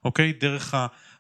אוקיי? 0.06 0.34
דרך 0.34 0.76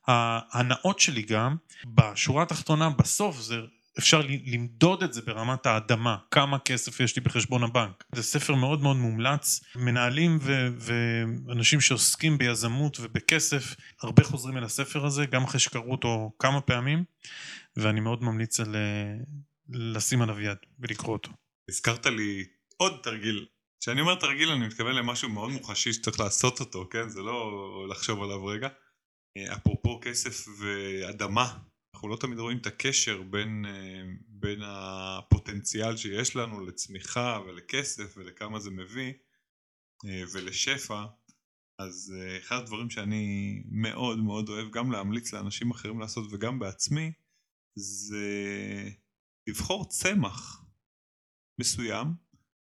ההנאות 0.07 0.99
שלי 0.99 1.22
גם. 1.22 1.55
בשורה 1.86 2.43
התחתונה 2.43 2.89
בסוף 2.89 3.41
זה 3.41 3.55
אפשר 3.99 4.22
למדוד 4.45 5.03
את 5.03 5.14
זה 5.14 5.22
ברמת 5.22 5.66
האדמה, 5.66 6.18
כמה 6.32 6.59
כסף 6.59 6.99
יש 6.99 7.16
לי 7.16 7.22
בחשבון 7.22 7.64
הבנק. 7.64 8.03
זה 8.16 8.24
ספר 8.24 8.55
מאוד 8.55 8.82
מאוד 8.82 8.97
מומלץ, 8.97 9.64
מנהלים 9.76 10.39
ו- 10.41 10.68
ואנשים 10.78 11.82
שעוסקים 11.82 12.38
ביזמות 12.38 12.97
ובכסף, 12.99 13.76
הרבה 14.01 14.24
חוזרים 14.24 14.57
אל 14.57 14.64
הספר 14.64 15.05
הזה, 15.05 15.26
גם 15.26 15.43
אחרי 15.43 15.59
שקראו 15.59 15.91
אותו 15.91 16.32
כמה 16.39 16.62
פעמים, 16.62 17.03
ואני 17.78 17.99
מאוד 17.99 18.24
ממליץ 18.24 18.59
על 18.59 18.76
לשים 19.70 20.22
עליו 20.22 20.39
יד 20.39 20.57
ולקרוא 20.80 21.14
אותו. 21.14 21.32
הזכרת 21.70 22.05
לי 22.05 22.43
עוד 22.78 22.99
תרגיל 23.03 23.45
כשאני 23.82 24.01
אומר 24.01 24.15
תרגיל 24.15 24.49
אני 24.49 24.67
מתכוון 24.67 24.95
למשהו 24.95 25.29
מאוד 25.29 25.49
מוחשי 25.51 25.93
שצריך 25.93 26.19
לעשות 26.19 26.59
אותו, 26.59 26.88
כן? 26.91 27.09
זה 27.09 27.21
לא 27.21 27.88
לחשוב 27.89 28.23
עליו 28.23 28.45
רגע. 28.45 28.69
אה, 29.38 29.55
אפרופו 29.55 29.99
כסף 30.03 30.47
ואדמה, 30.59 31.59
אנחנו 31.95 32.07
לא 32.09 32.15
תמיד 32.15 32.39
רואים 32.39 32.57
את 32.57 32.67
הקשר 32.67 33.21
בין, 33.21 33.65
אה, 33.65 34.01
בין 34.27 34.59
הפוטנציאל 34.65 35.97
שיש 35.97 36.36
לנו 36.36 36.65
לצמיחה 36.65 37.39
ולכסף 37.45 38.17
ולכמה 38.17 38.59
זה 38.59 38.71
מביא 38.71 39.13
אה, 40.05 40.23
ולשפע, 40.34 41.05
אז 41.79 42.13
אחד 42.39 42.55
הדברים 42.55 42.89
שאני 42.89 43.55
מאוד 43.71 44.19
מאוד 44.19 44.49
אוהב 44.49 44.71
גם 44.71 44.91
להמליץ 44.91 45.34
לאנשים 45.34 45.71
אחרים 45.71 45.99
לעשות 45.99 46.34
וגם 46.34 46.59
בעצמי, 46.59 47.11
זה 47.75 48.25
לבחור 49.47 49.89
צמח 49.89 50.65
מסוים 51.61 52.30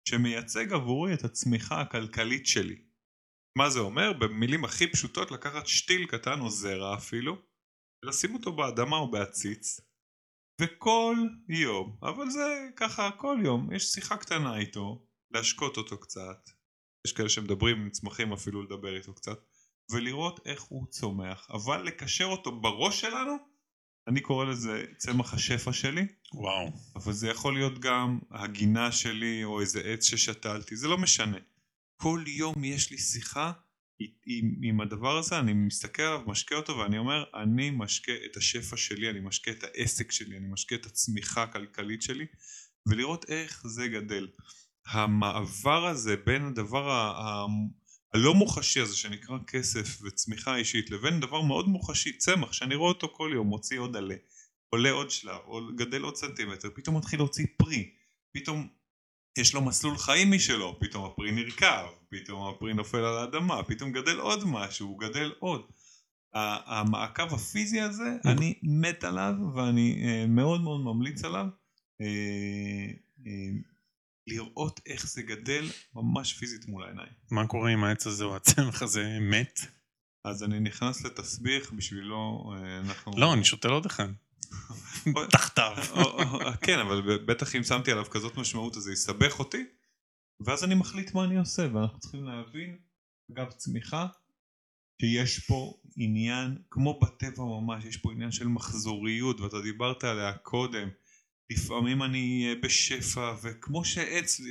שמייצג 0.07 0.73
עבורי 0.73 1.13
את 1.13 1.23
הצמיחה 1.23 1.81
הכלכלית 1.81 2.47
שלי. 2.47 2.81
מה 3.57 3.69
זה 3.69 3.79
אומר? 3.79 4.13
במילים 4.13 4.65
הכי 4.65 4.91
פשוטות 4.91 5.31
לקחת 5.31 5.67
שתיל 5.67 6.05
קטן 6.05 6.39
או 6.39 6.49
זרע 6.49 6.95
אפילו 6.97 7.37
ולשים 8.05 8.33
אותו 8.33 8.55
באדמה 8.55 8.97
או 8.97 9.11
בעציץ 9.11 9.81
וכל 10.61 11.15
יום, 11.49 11.97
אבל 12.01 12.29
זה 12.29 12.69
ככה 12.75 13.11
כל 13.11 13.37
יום, 13.43 13.73
יש 13.73 13.83
שיחה 13.83 14.17
קטנה 14.17 14.57
איתו, 14.57 15.07
להשקות 15.31 15.77
אותו 15.77 15.99
קצת, 15.99 16.49
יש 17.07 17.13
כאלה 17.13 17.29
שמדברים 17.29 17.81
עם 17.81 17.89
צמחים 17.89 18.33
אפילו 18.33 18.63
לדבר 18.63 18.95
איתו 18.95 19.13
קצת, 19.13 19.39
ולראות 19.91 20.39
איך 20.45 20.61
הוא 20.61 20.87
צומח, 20.87 21.47
אבל 21.51 21.83
לקשר 21.83 22.25
אותו 22.25 22.61
בראש 22.61 23.01
שלנו, 23.01 23.37
אני 24.07 24.21
קורא 24.21 24.45
לזה 24.45 24.85
צמח 24.97 25.33
השפע 25.33 25.73
שלי. 25.73 26.07
וואו. 26.33 26.71
אבל 26.95 27.13
זה 27.13 27.29
יכול 27.29 27.53
להיות 27.53 27.79
גם 27.79 28.19
הגינה 28.31 28.91
שלי 28.91 29.43
או 29.43 29.61
איזה 29.61 29.81
עץ 29.81 30.03
ששתלתי, 30.03 30.75
זה 30.75 30.87
לא 30.87 30.97
משנה. 30.97 31.37
כל 31.97 32.23
יום 32.27 32.63
יש 32.63 32.91
לי 32.91 32.97
שיחה 32.97 33.51
עם, 34.25 34.51
עם 34.63 34.81
הדבר 34.81 35.17
הזה, 35.17 35.39
אני 35.39 35.53
מסתכל 35.53 36.01
עליו, 36.01 36.21
משקה 36.27 36.55
אותו 36.55 36.77
ואני 36.77 36.97
אומר, 36.97 37.23
אני 37.35 37.69
משקה 37.69 38.11
את 38.31 38.37
השפע 38.37 38.77
שלי, 38.77 39.09
אני 39.09 39.19
משקה 39.19 39.51
את 39.51 39.63
העסק 39.63 40.11
שלי, 40.11 40.37
אני 40.37 40.47
משקה 40.47 40.75
את 40.75 40.85
הצמיחה 40.85 41.43
הכלכלית 41.43 42.01
שלי, 42.01 42.25
ולראות 42.85 43.25
איך 43.29 43.67
זה 43.67 43.87
גדל. 43.87 44.27
המעבר 44.87 45.87
הזה 45.87 46.15
בין 46.25 46.45
הדבר 46.45 46.91
ה... 46.91 47.45
הלא 48.13 48.33
מוחשי 48.33 48.79
הזה 48.79 48.97
שנקרא 48.97 49.37
כסף 49.47 50.01
וצמיחה 50.01 50.55
אישית 50.55 50.91
לבין 50.91 51.19
דבר 51.19 51.41
מאוד 51.41 51.67
מוחשי, 51.67 52.17
צמח, 52.17 52.53
שאני 52.53 52.75
רואה 52.75 52.89
אותו 52.89 53.07
כל 53.13 53.31
יום, 53.33 53.47
מוציא 53.47 53.79
עוד 53.79 53.95
עלה, 53.95 54.15
עולה 54.69 54.91
עוד 54.91 55.11
שלב, 55.11 55.35
גדל 55.75 56.01
עוד 56.01 56.15
סנטימטר, 56.15 56.69
פתאום 56.75 56.97
מתחיל 56.97 57.19
להוציא 57.19 57.45
פרי, 57.57 57.89
פתאום 58.33 58.67
יש 59.37 59.53
לו 59.53 59.61
מסלול 59.61 59.97
חיים 59.97 60.31
משלו, 60.31 60.79
פתאום 60.79 61.05
הפרי 61.05 61.31
נרקב, 61.31 61.87
פתאום 62.09 62.49
הפרי 62.49 62.73
נופל 62.73 62.97
על 62.97 63.17
האדמה, 63.17 63.63
פתאום 63.63 63.91
גדל 63.91 64.19
עוד 64.19 64.43
משהו, 64.45 64.87
הוא 64.87 64.99
גדל 64.99 65.33
עוד. 65.39 65.61
המעקב 66.33 67.33
הפיזי 67.33 67.81
הזה, 67.81 68.17
אני 68.25 68.53
מת 68.63 69.03
עליו 69.03 69.33
ואני 69.55 70.03
uh, 70.03 70.27
מאוד 70.27 70.61
מאוד 70.61 70.81
ממליץ 70.81 71.23
עליו. 71.23 71.45
לראות 74.27 74.79
איך 74.85 75.07
זה 75.07 75.21
גדל 75.21 75.65
ממש 75.95 76.33
פיזית 76.33 76.67
מול 76.67 76.83
העיניים. 76.83 77.11
מה 77.31 77.47
קורה 77.47 77.73
אם 77.73 77.83
העץ 77.83 78.07
הזה 78.07 78.23
או 78.23 78.35
הצמח 78.35 78.81
הזה 78.81 79.17
מת? 79.21 79.59
אז 80.23 80.43
אני 80.43 80.59
נכנס 80.59 81.05
לתסביך 81.05 81.71
בשבילו 81.71 82.53
אנחנו... 82.79 83.11
לא, 83.17 83.33
אני 83.33 83.45
שותל 83.45 83.69
עוד 83.69 83.85
אחד. 83.85 84.07
תחתיו. 85.31 85.77
כן, 86.65 86.79
אבל 86.79 87.25
בטח 87.25 87.55
אם 87.55 87.63
שמתי 87.63 87.91
עליו 87.91 88.05
כזאת 88.05 88.37
משמעות 88.37 88.77
אז 88.77 88.83
זה 88.83 88.93
יסבך 88.93 89.39
אותי, 89.39 89.63
ואז 90.39 90.63
אני 90.63 90.75
מחליט 90.75 91.13
מה 91.13 91.23
אני 91.23 91.37
עושה, 91.37 91.67
ואנחנו 91.73 91.99
צריכים 91.99 92.23
להבין, 92.23 92.77
אגב 93.31 93.51
צמיחה, 93.51 94.07
שיש 95.01 95.39
פה 95.39 95.73
עניין, 95.95 96.57
כמו 96.69 96.99
בטבע 96.99 97.43
ממש, 97.43 97.85
יש 97.85 97.97
פה 97.97 98.11
עניין 98.11 98.31
של 98.31 98.47
מחזוריות, 98.47 99.41
ואתה 99.41 99.61
דיברת 99.61 100.03
עליה 100.03 100.33
קודם, 100.33 100.89
לפעמים 101.49 102.03
אני 102.03 102.55
בשפע, 102.61 103.35
וכמו 103.43 103.85
שעץ 103.85 104.41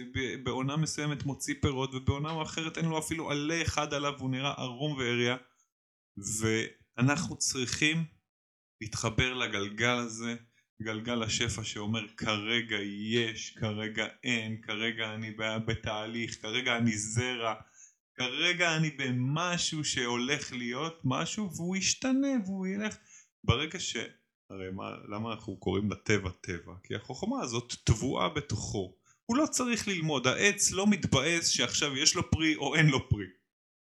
בעונה 0.42 0.76
מסוימת 0.76 1.24
מוציא 1.24 1.54
פירות, 1.62 1.94
ובעונה 1.94 2.42
אחרת 2.42 2.78
אין 2.78 2.84
לו 2.84 2.98
אפילו 2.98 3.30
עלה 3.30 3.62
אחד 3.62 3.94
עליו, 3.94 4.12
והוא 4.18 4.30
נראה 4.30 4.52
ערום 4.52 4.92
ועריה, 4.92 5.36
ואנחנו 6.40 7.36
צריכים 7.38 8.04
להתחבר 8.80 9.34
לגלגל 9.34 9.96
הזה, 9.96 10.36
גלגל 10.82 11.22
השפע 11.22 11.64
שאומר 11.64 12.08
כרגע 12.16 12.76
יש, 13.12 13.50
כרגע 13.50 14.06
אין, 14.24 14.60
כרגע 14.62 15.14
אני 15.14 15.30
בתהליך, 15.66 16.42
כרגע 16.42 16.76
אני 16.76 16.98
זרע, 16.98 17.54
כרגע 18.14 18.76
אני 18.76 18.90
במשהו 18.90 19.84
שהולך 19.84 20.52
להיות 20.52 21.00
משהו 21.04 21.50
והוא 21.56 21.76
ישתנה 21.76 22.28
והוא 22.44 22.66
ילך. 22.66 22.96
ברגע 23.44 23.80
ש... 23.80 23.96
הרי 24.50 24.70
מה, 24.70 24.90
למה 25.08 25.32
אנחנו 25.32 25.56
קוראים 25.56 25.90
לטבע 25.90 26.30
טבע? 26.40 26.74
כי 26.82 26.94
החוכמה 26.94 27.42
הזאת 27.42 27.74
טבועה 27.84 28.28
בתוכו. 28.28 28.96
הוא 29.26 29.36
לא 29.36 29.46
צריך 29.46 29.88
ללמוד, 29.88 30.26
העץ 30.26 30.70
לא 30.70 30.86
מתבאס 30.86 31.48
שעכשיו 31.48 31.96
יש 31.96 32.14
לו 32.14 32.30
פרי 32.30 32.56
או 32.56 32.74
אין 32.74 32.86
לו 32.86 33.08
פרי. 33.08 33.26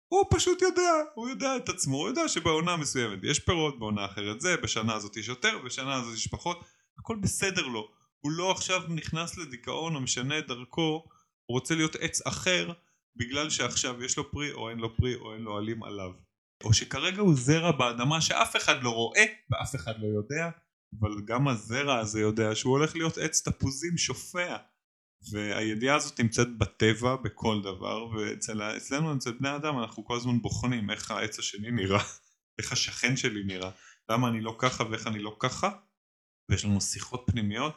הוא 0.07 0.25
פשוט 0.31 0.61
יודע, 0.61 0.91
הוא 1.13 1.29
יודע 1.29 1.57
את 1.57 1.69
עצמו, 1.69 1.97
הוא 1.97 2.07
יודע 2.07 2.27
שבעונה 2.27 2.77
מסוימת 2.77 3.19
יש 3.23 3.39
פירות, 3.39 3.79
בעונה 3.79 4.05
אחרת 4.05 4.41
זה, 4.41 4.57
בשנה 4.57 4.93
הזאת 4.93 5.17
יש 5.17 5.27
יותר, 5.27 5.59
בשנה 5.65 5.93
הזאת 5.95 6.15
יש 6.15 6.27
פחות, 6.27 6.65
הכל 6.99 7.15
בסדר 7.21 7.67
לו. 7.67 7.91
הוא 8.19 8.31
לא 8.31 8.51
עכשיו 8.51 8.81
נכנס 8.89 9.37
לדיכאון 9.37 9.95
או 9.95 10.01
משנה 10.01 10.39
את 10.39 10.47
דרכו, 10.47 11.03
הוא 11.45 11.59
רוצה 11.59 11.75
להיות 11.75 11.95
עץ 11.95 12.27
אחר 12.27 12.73
בגלל 13.15 13.49
שעכשיו 13.49 14.03
יש 14.03 14.17
לו 14.17 14.31
פרי 14.31 14.51
או 14.51 14.69
אין 14.69 14.77
לו 14.77 14.95
פרי 14.95 15.15
או 15.15 15.33
אין 15.33 15.41
לו 15.41 15.57
עלים 15.57 15.83
עליו. 15.83 16.11
או 16.63 16.73
שכרגע 16.73 17.21
הוא 17.21 17.35
זרע 17.35 17.71
באדמה 17.71 18.21
שאף 18.21 18.55
אחד 18.55 18.83
לא 18.83 18.89
רואה 18.89 19.25
ואף 19.49 19.75
אחד 19.75 19.93
לא 19.99 20.07
יודע, 20.07 20.49
אבל 20.99 21.25
גם 21.25 21.47
הזרע 21.47 21.99
הזה 21.99 22.19
יודע 22.19 22.55
שהוא 22.55 22.77
הולך 22.77 22.95
להיות 22.95 23.17
עץ 23.17 23.47
תפוזים 23.47 23.97
שופע. 23.97 24.57
והידיעה 25.31 25.95
הזאת 25.95 26.19
נמצאת 26.19 26.57
בטבע 26.57 27.15
בכל 27.15 27.61
דבר 27.61 28.05
ואצלנו 28.05 29.17
אצל 29.17 29.31
בני 29.31 29.55
אדם 29.55 29.79
אנחנו 29.79 30.05
כל 30.05 30.15
הזמן 30.15 30.41
בוחנים 30.41 30.89
איך 30.89 31.11
העץ 31.11 31.39
השני 31.39 31.71
נראה 31.71 32.03
איך 32.59 32.71
השכן 32.71 33.17
שלי 33.17 33.43
נראה 33.43 33.71
למה 34.09 34.27
אני 34.27 34.41
לא 34.41 34.55
ככה 34.59 34.83
ואיך 34.83 35.07
אני 35.07 35.19
לא 35.19 35.35
ככה 35.39 35.69
ויש 36.49 36.65
לנו 36.65 36.81
שיחות 36.81 37.23
פנימיות 37.27 37.73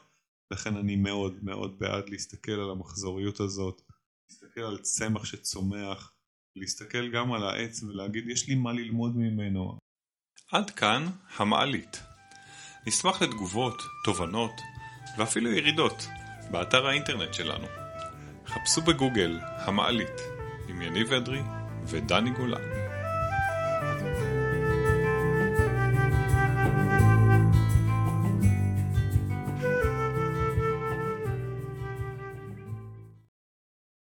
לכן 0.51 0.77
אני 0.77 0.97
מאוד 0.97 1.45
מאוד 1.45 1.79
בעד 1.79 2.09
להסתכל 2.09 2.53
על 2.53 2.71
המחזוריות 2.71 3.41
הזאת 3.41 3.83
להסתכל 4.31 4.61
על 4.61 4.79
צמח 4.79 5.25
שצומח 5.25 6.12
להסתכל 6.57 7.11
גם 7.11 7.33
על 7.33 7.43
העץ 7.43 7.83
ולהגיד 7.83 8.29
יש 8.29 8.49
לי 8.49 8.55
מה 8.55 8.73
ללמוד 8.73 9.17
ממנו 9.17 9.79
עד 10.53 10.71
כאן 10.71 11.07
המעלית 11.37 12.03
נשמח 12.87 13.23
לתגובות, 13.23 13.83
תובנות 14.05 14.61
ואפילו 15.19 15.53
ירידות 15.53 16.07
באתר 16.51 16.87
האינטרנט 16.87 17.35
שלנו. 17.35 17.67
חפשו 18.47 18.81
בגוגל 18.83 19.39
המעלית 19.43 20.21
עם 20.69 20.83
יניב 20.83 21.13
אדרי 21.13 21.41
ודני 21.87 22.31
גולן. 22.31 22.82